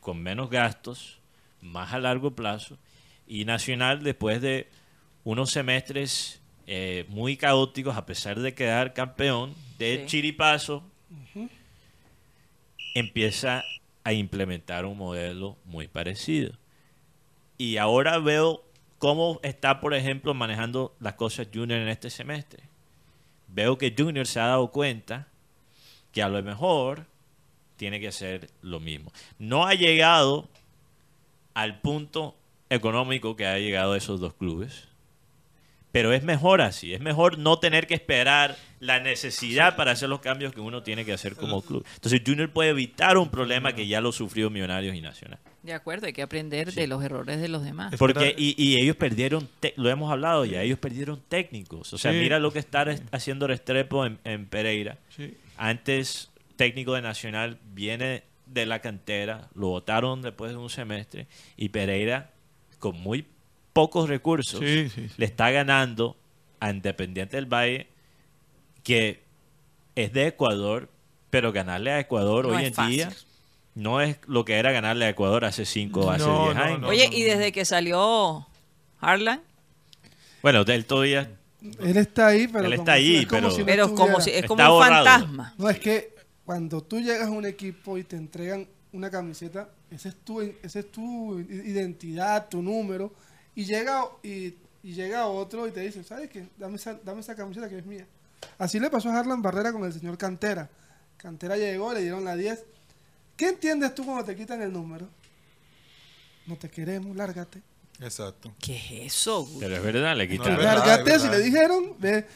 [0.00, 1.18] con menos gastos,
[1.60, 2.76] más a largo plazo.
[3.26, 4.68] Y Nacional, después de
[5.24, 10.06] unos semestres eh, muy caóticos, a pesar de quedar campeón de Sí.
[10.06, 10.82] chiripazo,
[12.94, 13.64] empieza
[14.04, 16.52] a implementar un modelo muy parecido.
[17.58, 18.64] Y ahora veo
[18.98, 22.64] cómo está, por ejemplo, manejando las cosas Junior en este semestre.
[23.48, 25.28] Veo que Junior se ha dado cuenta
[26.12, 27.06] que a lo mejor
[27.76, 29.12] tiene que hacer lo mismo.
[29.38, 30.48] No ha llegado
[31.54, 32.36] al punto
[32.70, 34.88] económico que ha llegado esos dos clubes.
[35.94, 40.18] Pero es mejor así, es mejor no tener que esperar la necesidad para hacer los
[40.18, 41.86] cambios que uno tiene que hacer como club.
[41.94, 45.38] Entonces Junior puede evitar un problema que ya lo sufrió Millonarios y Nacional.
[45.62, 47.94] De acuerdo, hay que aprender de los errores de los demás.
[47.96, 51.92] Porque, y, y ellos perdieron, lo hemos hablado ya, ellos perdieron técnicos.
[51.92, 52.18] O sea, Sí.
[52.18, 54.98] mira lo que está haciendo Restrepo en, en Pereira.
[55.16, 55.36] Sí.
[55.56, 61.68] Antes, técnico de Nacional, viene de la cantera, lo votaron después de un semestre, y
[61.68, 62.32] Pereira,
[62.80, 63.24] con muy
[63.74, 65.14] pocos recursos, Sí, sí, sí.
[65.18, 66.16] le está ganando
[66.60, 67.88] a Independiente del Valle,
[68.82, 69.22] que
[69.94, 70.88] es de Ecuador,
[71.30, 72.94] pero ganarle a Ecuador No hoy en fácil.
[72.96, 73.12] día
[73.74, 76.62] no es lo que era ganarle a Ecuador hace 5 o hace No, 10 no,
[76.62, 76.80] años.
[76.80, 76.88] no.
[76.88, 78.46] Oye, y desde que salió
[79.00, 79.42] Harlan,
[80.42, 81.30] Bueno, él todavía
[81.80, 82.66] Él está ahí, pero.
[82.66, 84.60] Él como está si- ahí, es como pero- si no pero como si, es como
[84.60, 85.04] Está un borrado.
[85.06, 85.54] fantasma.
[85.58, 86.14] No, es que
[86.44, 90.78] cuando tú llegas a un equipo y te entregan una camiseta, esa es tu, esa
[90.78, 93.12] es tu identidad, tu número,
[93.54, 96.46] y llega, y, y llega otro y te dice, ¿sabes qué?
[96.58, 98.06] Dame esa, dame esa camiseta que es mía.
[98.58, 100.68] Así le pasó a Harlan Barrera con el señor Cantera.
[101.16, 102.64] Cantera llegó, le dieron la 10.
[103.36, 105.08] ¿Qué entiendes tú cuando te quitan el número?
[106.46, 107.62] No te queremos, lárgate.
[108.00, 108.52] Exacto.
[108.60, 109.44] ¿Qué es eso?
[109.46, 109.60] güey?
[109.60, 110.56] Pero es verdad, le No, quitaron.
[110.56, 110.86] verdad.
[110.86, 112.26] lárgate, si le dijeron, ve,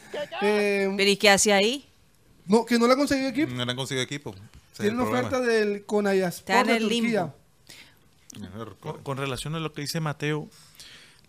[0.41, 1.85] eh, ¿Pero y qué hace ahí?
[2.45, 3.51] no, que no le ha conseguido equipo.
[3.53, 4.33] No han conseguido equipo.
[4.77, 5.27] Tiene una problema.
[5.27, 7.33] oferta del Conayaspor Está en de el Turquía.
[8.31, 8.75] limbo.
[8.79, 10.47] Con, con relación a lo que dice Mateo,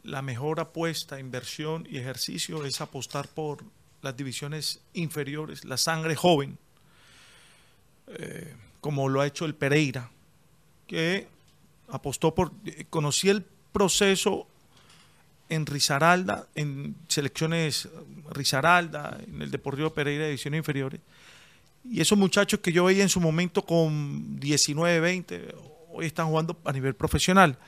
[0.03, 3.65] la mejor apuesta, inversión y ejercicio es apostar por
[4.03, 6.59] las divisiones inferiores, la sangre joven,
[8.09, 10.11] eh, como lo ha hecho el Pereira,
[10.87, 11.29] que
[11.89, 12.53] apostó por,
[12.89, 14.47] conocí el proceso
[15.49, 17.89] en Risaralda, en selecciones
[18.31, 21.01] Risaralda, en el Deportivo Pereira de divisiones inferiores,
[21.85, 25.55] y esos muchachos que yo veía en su momento con 19, 20,
[25.93, 27.59] hoy están jugando a nivel profesional.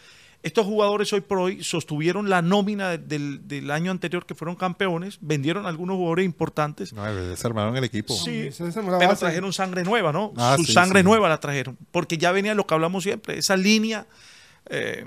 [0.43, 5.19] Estos jugadores hoy por hoy sostuvieron la nómina del, del año anterior que fueron campeones,
[5.21, 8.13] vendieron algunos jugadores importantes, No, desarmaron el equipo.
[8.15, 10.33] Sí, la pero trajeron sangre nueva, ¿no?
[10.37, 11.05] Ah, Su sí, sangre sí.
[11.05, 14.09] nueva la trajeron, porque ya venía lo que hablamos siempre, esa línea
[14.67, 15.07] eh,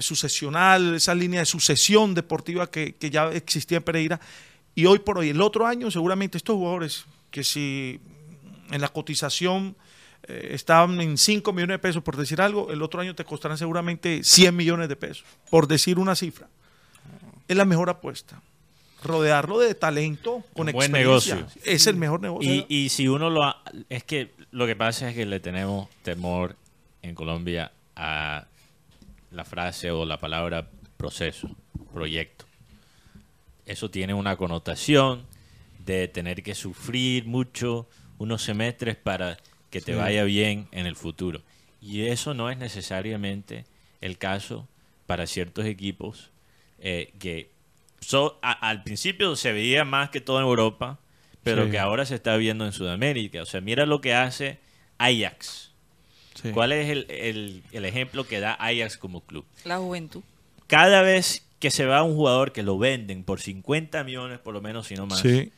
[0.00, 4.20] sucesional, esa línea de sucesión deportiva que, que ya existía en Pereira.
[4.74, 8.00] Y hoy por hoy, el otro año, seguramente estos jugadores que si
[8.70, 9.76] en la cotización
[10.28, 13.58] eh, estaban en 5 millones de pesos, por decir algo, el otro año te costarán
[13.58, 16.48] seguramente 100 millones de pesos, por decir una cifra.
[17.48, 18.40] Es la mejor apuesta.
[19.04, 21.34] Rodearlo de talento con Un buen experiencia.
[21.34, 21.60] negocio.
[21.64, 22.52] Es el mejor negocio.
[22.52, 23.42] Y, y si uno lo...
[23.42, 26.54] ha- Es que lo que pasa es que le tenemos temor
[27.02, 28.46] en Colombia a
[29.32, 31.50] la frase o la palabra proceso,
[31.92, 32.44] proyecto.
[33.66, 35.24] Eso tiene una connotación
[35.84, 37.88] de tener que sufrir mucho
[38.18, 39.36] unos semestres para
[39.72, 39.98] que te Sí.
[39.98, 41.40] vaya bien en el futuro.
[41.80, 43.64] Y eso no es necesariamente
[44.00, 44.68] el caso
[45.06, 46.30] para ciertos equipos
[46.84, 47.48] eh, que
[48.00, 50.98] so- a- al principio se veía más que todo en Europa,
[51.44, 51.70] pero Sí.
[51.72, 53.40] que ahora se está viendo en Sudamérica.
[53.42, 54.58] O sea, mira lo que hace
[54.98, 55.70] Ajax.
[56.40, 56.50] Sí.
[56.50, 59.44] ¿Cuál es el, el- el ejemplo que da Ajax como club?
[59.64, 60.22] La juventud.
[60.66, 64.60] Cada vez que se va un jugador que lo venden por 50 millones, por lo
[64.60, 65.52] menos, si no más, Sí.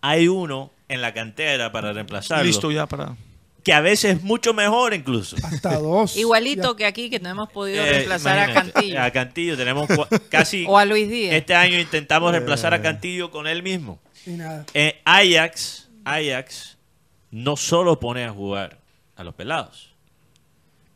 [0.00, 2.44] hay uno en la cantera para reemplazarlo.
[2.44, 3.16] Listo ya para.
[3.64, 5.36] Que a veces es mucho mejor incluso.
[5.42, 6.16] Hasta dos.
[6.18, 9.02] Igualito que aquí, que no hemos podido Eh, reemplazar a Cantillo.
[9.02, 9.88] A Cantillo tenemos
[10.28, 10.64] casi...
[10.68, 11.34] O a Luis Díaz.
[11.34, 13.98] Este año intentamos reemplazar a Cantillo con él mismo.
[14.26, 14.66] Y nada.
[14.74, 16.76] Eh, Ajax, Ajax
[17.30, 18.78] no solo pone a jugar
[19.16, 19.90] a los pelados.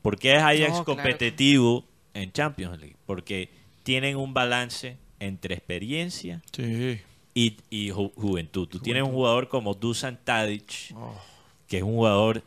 [0.02, 0.84] ¿Por qué es Ajax No, claro.
[0.84, 1.84] competitivo
[2.14, 2.96] en Champions League?
[3.06, 3.48] Porque
[3.82, 7.00] tienen un balance entre experiencia Sí.
[7.34, 8.68] y, y ju- juventud.
[8.68, 10.94] Tú tienes un jugador como Dusan Tadic,
[11.66, 12.42] que es un jugador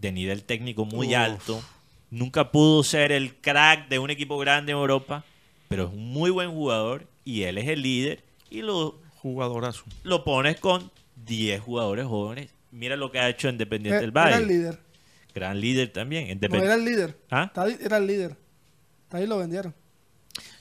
[0.00, 1.14] de nivel técnico muy Uf.
[1.14, 1.62] alto.
[2.10, 5.24] Nunca pudo ser el crack de un equipo grande en Europa,
[5.68, 9.82] pero es un muy buen jugador y él es el líder y lo, Jugadorazo.
[10.04, 10.90] lo pones con
[11.26, 12.50] 10 jugadores jóvenes.
[12.70, 14.36] Mira lo que ha hecho Independiente Eh, del Era Valle.
[14.36, 14.78] el líder.
[15.34, 16.28] Gran líder también.
[16.28, 17.18] No, Independ- era el líder.
[17.30, 17.50] ¿Ah?
[17.80, 18.36] Era el líder.
[19.10, 19.74] Ahí lo vendieron.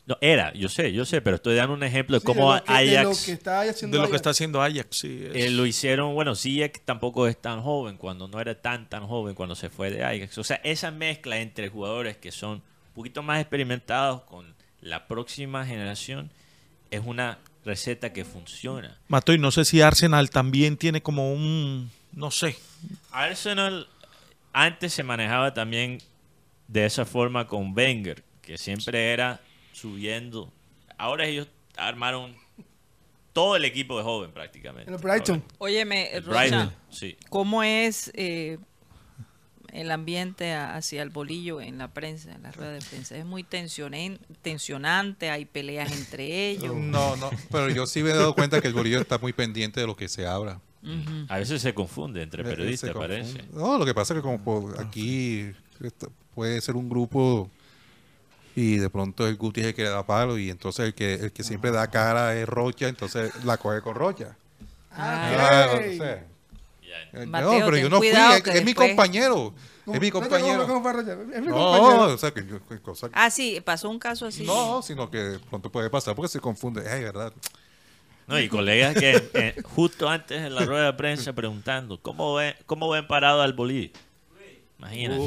[0.08, 2.62] No, era, yo sé, yo sé, pero estoy dando un ejemplo de Sí, cómo de
[2.62, 4.16] que- de lo Ajax que está haciendo De lo que Ajax.
[4.18, 5.24] está haciendo Ajax, sí.
[5.34, 6.14] es- eh, lo hicieron.
[6.14, 9.90] Bueno, Ziyech tampoco es tan joven, cuando no era tan, tan joven cuando se fue
[9.90, 10.38] de Ajax.
[10.38, 15.66] O sea, esa mezcla entre jugadores que son un poquito más experimentados con la próxima
[15.66, 16.30] generación
[16.92, 19.00] es una receta que funciona.
[19.08, 21.90] Mato, y no sé si Arsenal también tiene como un.
[22.14, 22.56] No sé.
[23.12, 23.88] Arsenal,
[24.54, 25.98] antes se manejaba también
[26.68, 29.40] de esa forma con Wenger, que siempre era
[29.76, 30.52] subiendo.
[30.98, 31.48] Ahora ellos
[31.78, 32.34] armaron
[33.34, 34.90] todo el equipo de joven prácticamente.
[34.90, 35.44] En el Brighton.
[35.58, 37.18] Óyeme, El Rocha, Brighton, sí.
[37.30, 38.58] ¿cómo es eh,
[39.74, 43.18] el ambiente hacia el bolillo en la prensa, en la rueda de prensa?
[43.18, 43.44] Es muy
[44.42, 46.74] tensionante, hay peleas entre ellos.
[46.76, 49.82] No, no, pero yo sí me he dado cuenta que el bolillo está muy pendiente
[49.82, 50.62] de lo que se habla.
[51.30, 53.44] A veces se confunde entre Eh, eh, periodistas, parece.
[53.52, 55.52] No, lo que pasa es que como por aquí
[56.36, 57.50] puede ser un grupo
[58.56, 61.16] y de pronto el Guti es el que le da palo y entonces el que
[61.16, 64.36] el que siempre da cara es Rocha, entonces la coge con Rocha.
[64.92, 65.80] Ah, Claro, ok.
[65.94, 66.26] o sea,
[67.14, 69.54] eh, Mateo, no, pero ten yo no fui, es, que es mi compañero,
[69.92, 70.66] es mi compañero.
[70.66, 72.14] no, no, no, no, es mi No, compañero.
[72.14, 74.44] o sea que yo que cosa Ah, sí, pasó un caso así.
[74.46, 77.34] no, sino que de pronto puede pasar porque se confunde, ay, verdad.
[78.28, 82.56] No, y colegas que eh, justo antes en la rueda de prensa preguntando, ¿cómo ven,
[82.66, 83.92] cómo ven parado al bolillo?
[84.80, 85.22] Imagínate.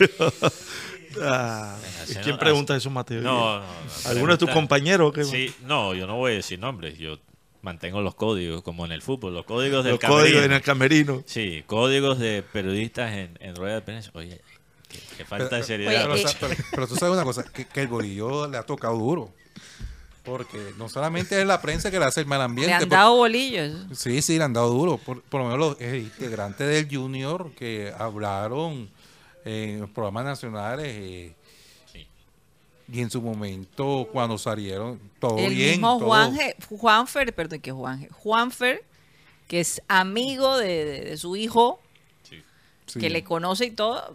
[1.20, 1.76] Ah,
[2.22, 3.20] ¿Quién pregunta eso, Mateo?
[3.22, 4.10] No, no, no.
[4.10, 5.12] ¿Alguno de tus compañeros?
[5.12, 6.98] que- Sí, no, yo no voy a decir nombres.
[6.98, 7.18] Yo
[7.62, 11.22] mantengo los códigos, como en el fútbol, los códigos del Los códigos en el camerino.
[11.26, 14.10] Sí, códigos de periodistas en, en rueda de prensa.
[14.14, 14.40] Oye,
[14.88, 16.02] qué, qué falta de seriedad.
[16.02, 18.56] Pero, Oye, o sea, pero- pero tú sabes una cosa, que, que el bolillo le
[18.56, 19.32] ha tocado duro.
[20.22, 22.68] Porque no solamente es la prensa que le hace el mal ambiente.
[22.68, 23.72] Le han por- dado bolillos.
[23.94, 24.98] Sí, sí, le han dado duro.
[24.98, 28.90] Por, por lo menos los eh, integrantes del Junior que hablaron
[29.44, 31.34] en los programas nacionales eh,
[31.92, 32.06] Sí.
[32.92, 35.70] y en su momento cuando salieron, todo el bien.
[35.72, 38.84] mismo todo- Juanje, Juanfer, perdón, que Juanje, Juanfer,
[39.48, 41.80] que es amigo de, de- de su hijo,
[42.22, 42.42] sí.
[43.00, 44.14] que le conoce y todo,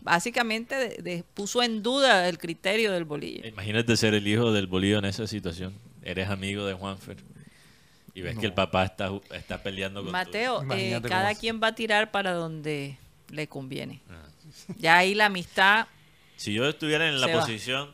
[0.00, 3.46] básicamente de- de- puso en duda el criterio del bolillo.
[3.46, 5.72] Imagínate ser el hijo del bolillo en esa situación.
[6.02, 7.16] Eres amigo de Juanfer.
[8.16, 11.68] Y ves que el papá está, está peleando con tu- Mateo, eh, cada quien va
[11.68, 12.96] a tirar para donde
[13.34, 14.00] le conviene.
[14.78, 15.86] Ya ahí la amistad,
[16.36, 17.40] Si yo estuviera en la va.
[17.40, 17.92] posición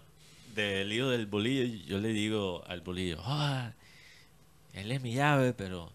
[0.54, 3.72] del hijo del bolillo, yo le digo al bolillo, "Ah,
[4.72, 5.92] él es mi llave, pero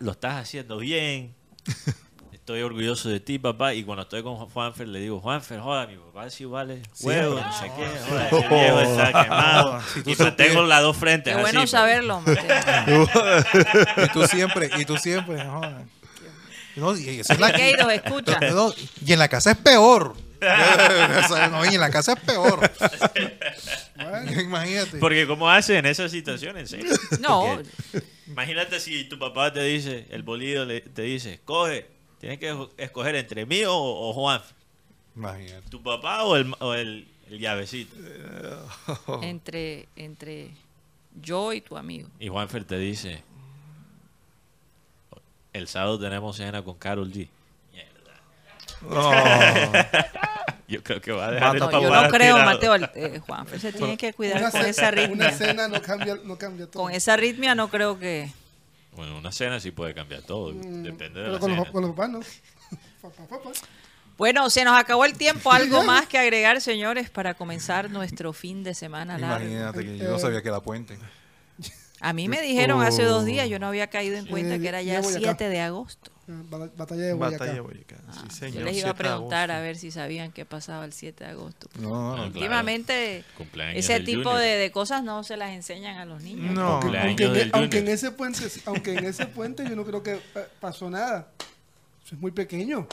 [0.00, 1.34] lo estás haciendo bien.
[2.32, 3.74] Estoy orgulloso de ti, papá.
[3.74, 7.52] Y cuando estoy con Juanfer, le digo, Juanfer, joda, mi papá sí vale huevo, no
[7.52, 7.86] sé qué.
[8.08, 9.80] Joda, ese viejo está quemado.
[10.04, 11.70] Y mantengo supieras- las dos frentes qué así, bueno pues.
[11.70, 12.22] saberlo.
[14.04, 15.86] Y tú siempre, y tú siempre, joder.
[16.76, 18.38] No, y, esa es la- Siqueiros, escucha.
[18.40, 18.72] No,
[19.04, 20.14] y en la casa es peor.
[21.50, 22.60] No, y en la casa es peor.
[23.96, 24.98] Bueno, imagínate.
[24.98, 26.92] Porque ¿cómo hace en esa situación, en serio?
[27.20, 27.58] No,
[27.92, 31.86] Porque imagínate si tu papá te dice, el bolillo le- te dice, coge,
[32.20, 34.42] tienes que escoger entre mí o, o Juan.
[35.16, 35.68] Imagínate.
[35.70, 37.96] ¿Tu papá o el, o el, el llavecito?
[39.22, 40.50] entre, entre
[41.22, 42.08] yo y tu amigo.
[42.20, 43.22] Y Juanfer te dice,
[45.56, 47.28] el sábado tenemos cena con Carol G.
[50.68, 52.44] Yo creo que va a dejar el No, yo no creo, tirado.
[52.44, 52.74] Mateo.
[52.96, 55.30] eh, Juanfer se tiene que cuidar Una con esa Una ritmia.
[55.32, 56.82] cena no cambia, no cambia todo.
[56.82, 58.32] Con esa ritmia no creo que...
[58.92, 61.62] Bueno, una cena sí puede cambiar todo, Mm, depende de la con cena.
[61.62, 62.20] los, con los papás no.
[63.00, 63.50] Papá, papá.
[64.18, 65.52] Bueno, se nos acabó el tiempo.
[65.52, 69.44] Algo más que agregar, señores, para comenzar nuestro fin de semana largo.
[69.46, 70.98] Imagínate que yo no sabía que era puente.
[72.00, 74.68] A mí me dijeron hace dos días, yo no había caído en cuenta Eh, que
[74.68, 75.20] era ya ya voy acá.
[75.22, 76.10] 7 de agosto.
[76.28, 77.38] Bat- Batalla de Boyacá.
[77.38, 77.96] Batalla de Boyacá.
[77.96, 78.54] Sí, Ah, señor.
[78.58, 81.30] yo les iba 7 a preguntar a ver si sabían qué pasaba el 7 de
[81.30, 81.68] agosto.
[81.78, 82.14] No, Ah, no.
[82.16, 82.26] claro.
[82.34, 83.24] Últimamente
[83.74, 86.52] ese tipo de, de cosas no se las enseñan a los niños.
[86.52, 86.80] No.
[86.82, 87.88] Aunque en, aunque en Junior.
[87.94, 91.28] ese puente, aunque en ese puente yo no creo que pa- pasó nada.
[92.04, 92.86] Eso es muy pequeño.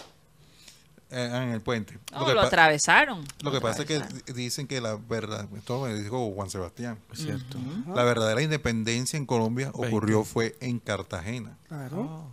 [1.16, 2.00] Eh, en el puente.
[2.12, 3.24] No, que lo atravesaron.
[3.44, 7.20] Lo que pasa es que dicen que la verdad, esto me dijo Juan Sebastián, Es
[7.20, 7.60] cierto.
[7.94, 11.56] la verdadera independencia en Colombia ocurrió fue en Cartagena.
[11.68, 12.32] Claro.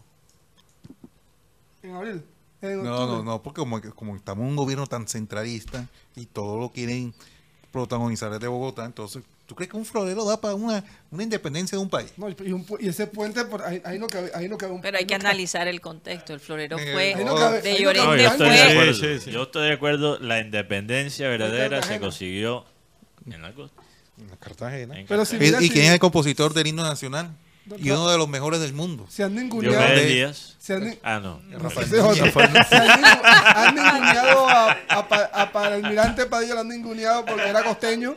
[1.83, 2.25] En abril.
[2.63, 5.87] En No, no, no, porque como, como estamos en un gobierno tan centralista
[6.17, 7.13] y todo lo quieren
[7.73, 11.83] protagonizar desde Bogotá, entonces, ¿tú crees que un florero da para una, una independencia de
[11.83, 12.13] un país?
[12.17, 14.97] No, y, un ese puente, por ahí, ahí no cabe, ahí no cabe un Pero
[14.97, 16.33] hay que cabe- analizar el contexto.
[16.33, 18.71] El florero Eh, fue ahí no cabe- de Llorente No, yo estoy de fue Sí,
[18.71, 18.95] acuerdo.
[18.95, 19.31] sí, sí.
[19.33, 20.19] Yo estoy de acuerdo.
[20.21, 22.65] La independencia verdadera se consiguió
[23.29, 23.83] en la costa.
[24.19, 25.01] En Cartagena.
[25.01, 25.45] en Pero si Cartagena.
[25.45, 27.31] ¿Y, mira, y si- quién es el compositor del himno nacional?
[27.77, 27.95] Y no.
[28.01, 29.07] uno de los mejores del mundo.
[29.09, 29.95] Se han ninguneado.
[30.01, 30.57] Díaz.
[30.59, 31.41] Se han, Ah, no.
[31.59, 31.89] Rafael.
[31.89, 34.99] Se han ningu- han ninguneado a, a,
[35.43, 38.17] a para el Almirante Padilla, lo han ninguneado porque era costeño.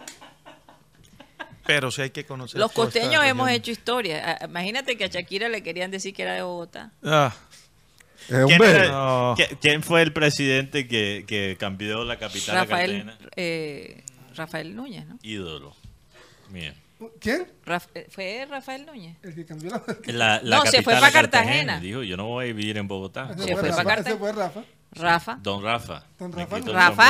[1.66, 2.60] Pero sí hay que conocer.
[2.60, 3.62] Los costeños hemos región.
[3.62, 4.38] hecho historia.
[4.42, 6.92] Ah, Imagínate que a Shakira le querían decir que era de Bogotá.
[7.04, 7.34] Ah,
[8.28, 9.36] Es un ¿Quién, era- No.
[9.36, 13.30] ¿Qui- quién fue el presidente que, que cambió la capital a Rafael, Cartagena?
[13.36, 14.04] eh,
[14.36, 15.20] Rafael Núñez, ¿no?
[15.22, 15.76] Ídolo.
[16.50, 16.74] Bien.
[17.20, 17.48] ¿Quién?
[17.66, 19.18] Raf- eh, ¿Fue Rafael Núñez?
[19.24, 19.84] El que cambió la...
[20.14, 21.80] La, la No, se fue capital pa' a Cartagena.
[21.82, 23.30] Dijo, yo no voy a vivir en Bogotá.
[23.36, 24.10] Ese Se fue fue pa' Rafa, Cartagena.
[24.10, 24.64] ese fue Rafa.
[24.96, 25.40] Rafa.
[25.42, 26.04] Don Rafa.
[26.20, 26.60] Don Rafa.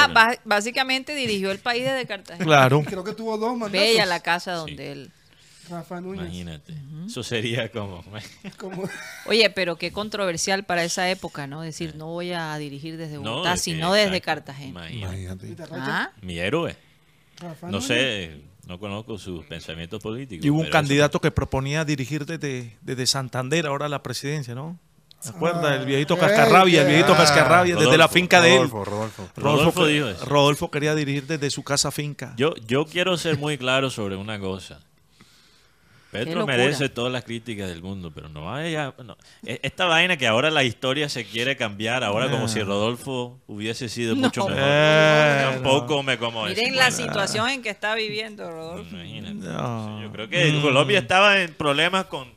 [0.07, 2.45] Rafa básicamente dirigió el país desde Cartagena.
[2.45, 2.81] Claro.
[2.85, 3.71] Creo que tuvo dos mandatos.
[3.73, 5.11] Bella la casa donde él.
[5.69, 6.23] Rafa Núñez.
[6.25, 6.73] Imagínate.
[7.07, 8.03] Eso sería como...
[8.57, 8.83] Como-
[9.27, 11.61] Oye, pero qué controversial para esa época, ¿no?
[11.61, 14.19] Decir, no voy a dirigir desde No, Bogotá, de que- sino desde.
[14.21, 14.91] Cartagena.
[14.91, 15.55] Imagínate.
[15.71, 16.75] Ah, Mi héroe.
[17.39, 17.87] Rafa No Núñez.
[17.87, 20.45] sé, no conozco sus pensamientos políticos.
[20.45, 24.77] Y hubo un eso- candidato que proponía dirigir desde, desde Santander ahora la presidencia, ¿no?
[25.23, 25.75] ¿Se acuerda?
[25.75, 28.69] el viejito Ah, Cascarrabia, el viejito ah, Cascarrabia, desde la Rodolfo, finca de él.
[28.69, 29.29] Rodolfo, Rodolfo.
[29.37, 30.25] Rodolfo que- dijo eso.
[30.25, 32.33] Rodolfo quería dirigir desde su casa finca.
[32.37, 34.79] Yo, yo quiero ser muy claro sobre una cosa.
[36.11, 38.93] Petro merece todas las críticas del mundo, pero no vaya.
[39.03, 39.17] no.
[39.43, 43.89] E- Esta vaina que ahora la historia se quiere cambiar, ahora como si Rodolfo hubiese
[43.89, 44.49] sido mucho No.
[44.49, 44.63] mejor.
[44.63, 46.55] Eh, Tampoco me como eso.
[46.55, 48.95] miren la situación en que está viviendo Rodolfo.
[48.95, 49.33] imagínate.
[49.33, 50.03] No.
[50.03, 52.27] Yo creo que Colombia estaba en problemas con,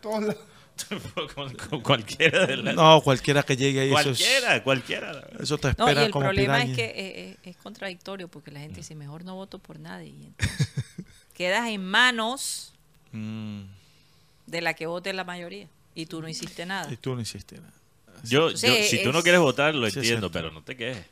[0.00, 0.36] todos lados.
[1.34, 2.74] con, con cualquiera de las.
[2.74, 5.28] No, cualquiera que llegue ahí, eso, es- cualquiera, cualquiera.
[5.40, 6.70] eso te No, y espera el como problema piraña.
[6.72, 6.92] es que eh,
[7.32, 10.08] eh, es contradictorio porque la gente dice, mejor no voto por nadie.
[10.08, 10.68] Y entonces
[11.34, 12.72] quedas en manos
[13.12, 13.62] Mm,
[14.46, 15.66] de la que vote la mayoría
[15.96, 16.92] y tú no hiciste nada.
[16.92, 17.72] y tú no hiciste nada.
[18.22, 21.04] Yo, si tú no es- quieres votar, lo entiendo, pero no te quejes.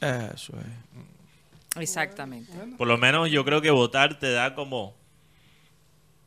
[0.00, 1.80] Eso es.
[1.82, 2.52] Exactamente.
[2.78, 4.94] Por lo menos yo creo que votar te da como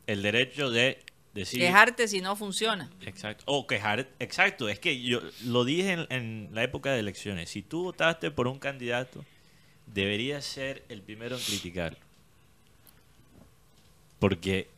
[0.08, 1.04] el derecho de
[1.34, 1.60] decir...
[1.60, 2.90] Quejarte si no funciona.
[3.02, 3.44] Exacto.
[3.48, 4.70] O quejar, exacto.
[4.70, 7.50] Es que yo lo dije en, en la época de elecciones.
[7.50, 9.26] Si tú votaste por un candidato,
[9.88, 12.00] deberías ser el primero en criticarlo.
[14.20, 14.70] Porque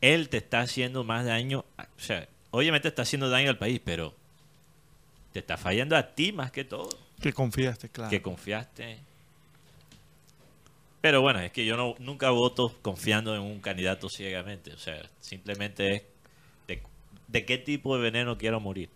[0.00, 1.64] él te está haciendo más daño.
[1.78, 4.14] O sea, obviamente está haciendo daño al país, pero
[5.32, 6.88] te está fallando a ti más que todo.
[7.20, 8.10] Que confiaste, claro.
[8.10, 8.98] Que confiaste.
[11.06, 14.72] Pero bueno, es que yo no, nunca voto confiando en un candidato ciegamente.
[14.72, 16.02] O sea, simplemente es
[16.66, 16.82] de,
[17.28, 18.88] de qué tipo de veneno quiero morir.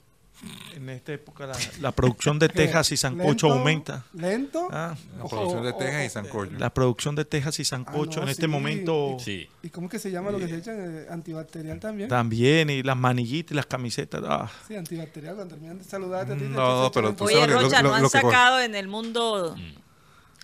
[0.74, 4.04] En esta época la, la producción de Texas y Sancocho Lento, aumenta.
[4.14, 4.68] Lento.
[4.72, 6.52] Ah, La producción de Texas y Sancocho.
[6.58, 9.46] la producción de Texas y Sancocho Ah, no, en este momento Sí.
[9.62, 10.76] ¿Y cómo es que se llama lo que se echan?
[10.80, 12.08] Eh, antibacterial también.
[12.08, 14.22] también, y las manillitas y las camisetas.
[14.26, 14.50] ah.
[14.66, 15.36] Sí, antibacterial.
[15.36, 17.88] Cuando terminan de saludarte te- No, echan pero tú Oye, sabes que lo- Rocha, lo-
[17.90, 19.54] ¿no han sacado en el mundo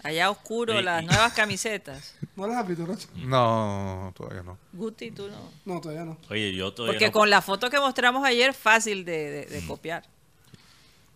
[0.07, 2.15] allá oscuro las nuevas camisetas?
[2.37, 3.09] ¿No las has visto, Rocha?
[3.17, 4.59] No, todavía no.
[4.73, 5.51] Guti, tú no.
[5.65, 6.19] No, todavía no.
[6.31, 9.67] Oye, yo todavía Porque no- con la foto que mostramos ayer, fácil de, de- de
[9.67, 10.05] copiar.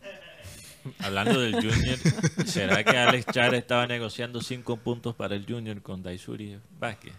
[0.98, 1.98] Hablando del Junior,
[2.46, 7.12] ¿será que Alex Char estaba negociando cinco puntos para el Junior con Daisuri Vázquez?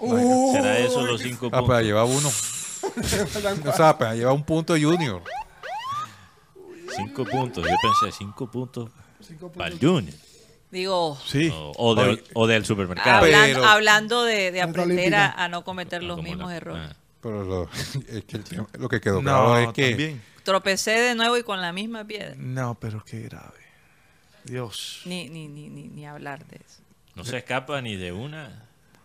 [0.00, 1.68] Uh, ¿Será eso los cinco Ah, puntos?
[1.68, 2.28] pero lleva uno.
[3.66, 5.22] O sea, pero lleva un punto Junior.
[6.96, 7.64] Cinco puntos.
[7.64, 8.90] Yo pensé, cinco puntos
[9.20, 9.90] Cinco para el puntos.
[9.90, 10.14] Junior.
[10.70, 11.50] Digo, Sí.
[11.52, 12.22] O, o de- Oye.
[12.34, 13.24] o del supermercado.
[13.24, 16.90] hablando, Pero- hablando de, aprender a, no cometer los Como mismos la- errores.
[16.92, 16.96] ah.
[17.22, 17.68] Pero lo,
[18.08, 20.22] es que el tema- lo que quedó No, claro es que también.
[20.44, 22.34] Tropecé de nuevo y con la misma piedra.
[22.38, 23.58] No, pero qué grave.
[24.44, 25.02] Dios.
[25.04, 26.80] Ni, ni, ni, ni, ni hablar de eso.
[27.14, 28.64] No se escapa ni de una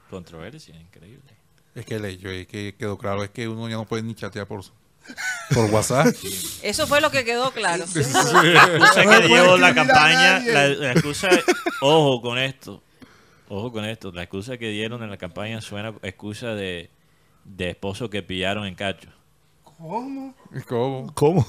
[0.10, 1.34] controversia, increíble.
[1.74, 4.16] es que el hecho es que quedó claro es que uno ya no puede ni
[4.16, 4.64] chatear por
[5.54, 6.08] por WhatsApp.
[6.62, 7.86] Eso fue lo que quedó claro.
[7.96, 11.30] La excusa No le que puede dio la campaña, la, la excusa,
[11.82, 12.82] ojo con esto,
[13.48, 16.90] ojo con esto, la excusa que dieron en la campaña suena excusa de,
[17.44, 19.10] de esposo que pillaron en cacho.
[19.64, 20.36] ¿Cómo?
[20.68, 21.14] ¿Cómo?
[21.14, 21.46] ¿Cómo?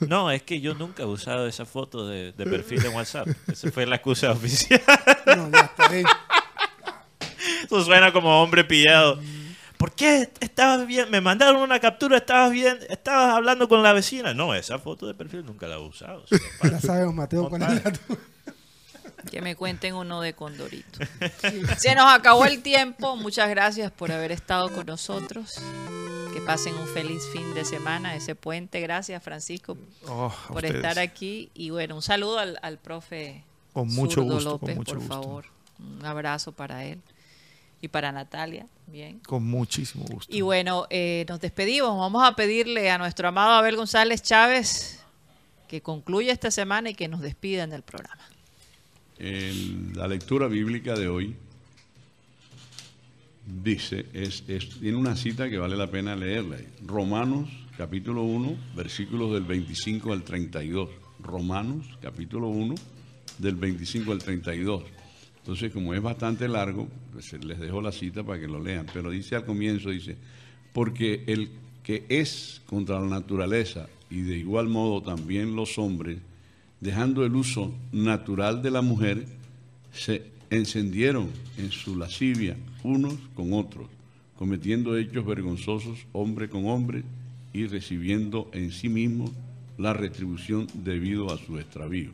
[0.00, 3.28] No, es que yo nunca he usado esa foto de, de perfil en WhatsApp.
[3.50, 4.80] Esa fue la excusa oficial.
[5.26, 6.04] No, ya está ahí.
[7.64, 9.20] Eso suena como hombre pillado.
[9.78, 11.10] ¿Por qué estabas bien?
[11.10, 14.34] Me mandaron una captura, estabas bien, estabas hablando con la vecina.
[14.34, 16.24] No, esa foto de perfil nunca la he usado.
[16.64, 17.92] Ya sabemos, Mateo, es la.
[19.30, 21.00] Que me cuenten uno de Condorito.
[21.78, 23.16] Se nos acabó el tiempo.
[23.16, 25.60] Muchas gracias por haber estado con nosotros.
[26.32, 28.80] Que pasen un feliz fin de semana, ese puente.
[28.80, 29.76] Gracias, Francisco,
[30.06, 30.76] Oh, por ustedes.
[30.76, 31.50] estar aquí.
[31.54, 33.42] Y bueno, un saludo al, al profe
[33.72, 35.14] Con mucho Zurdo gusto, López, con mucho por gusto.
[35.14, 35.44] favor.
[35.78, 37.00] Un abrazo para él.
[37.80, 39.20] Y para Natalia, bien.
[39.20, 40.34] Con muchísimo gusto.
[40.34, 41.96] Y bueno, eh, nos despedimos.
[41.96, 45.00] Vamos a pedirle a nuestro amado Abel González Chávez
[45.68, 48.22] que concluya esta semana y que nos despida en el programa.
[49.18, 51.36] El- la lectura bíblica de hoy
[53.46, 56.56] dice, es, es- tiene una cita que vale la pena leerla.
[56.84, 60.88] Romanos capítulo 1, versículos del 25 al 32.
[61.20, 62.74] Romanos capítulo 1,
[63.38, 64.82] del 25 al 32.
[65.48, 68.84] Entonces, como es bastante largo, pues les dejo la cita para que lo lean.
[68.92, 70.14] Pero dice al comienzo, dice,
[70.74, 71.48] porque el
[71.82, 76.18] que es contra la naturaleza y de igual modo también los hombres,
[76.82, 79.24] dejando el uso natural de la mujer,
[79.90, 82.54] se encendieron en su lascivia
[82.84, 83.86] unos con otros,
[84.36, 87.04] cometiendo hechos vergonzosos hombre con hombre
[87.54, 89.30] y recibiendo en sí mismos
[89.78, 92.10] la retribución debido a su extravío.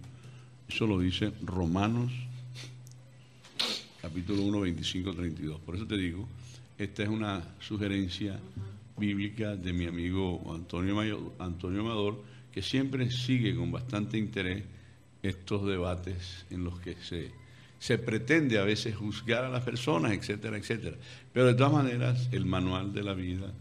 [0.68, 2.12] Eso lo dice Romanos
[4.14, 5.60] capítulo 1, 25, 32.
[5.60, 6.28] Por eso te digo,
[6.78, 8.38] esta es una sugerencia
[8.96, 12.22] bíblica de mi amigo Antonio, Mayor- Antonio Amador,
[12.52, 14.62] que siempre sigue con bastante interés
[15.20, 17.32] estos debates en los que se,
[17.80, 20.96] se pretende a veces juzgar a las personas, etcétera, etcétera.
[21.32, 23.52] Pero de todas maneras, el manual de la vida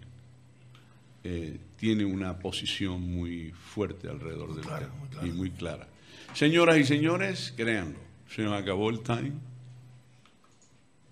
[1.23, 4.79] eh, tiene una posición muy fuerte alrededor del tema
[5.25, 5.87] y muy clara.
[6.35, 7.97] Señoras y señores, créanlo,
[8.29, 9.31] se nos acabó el time.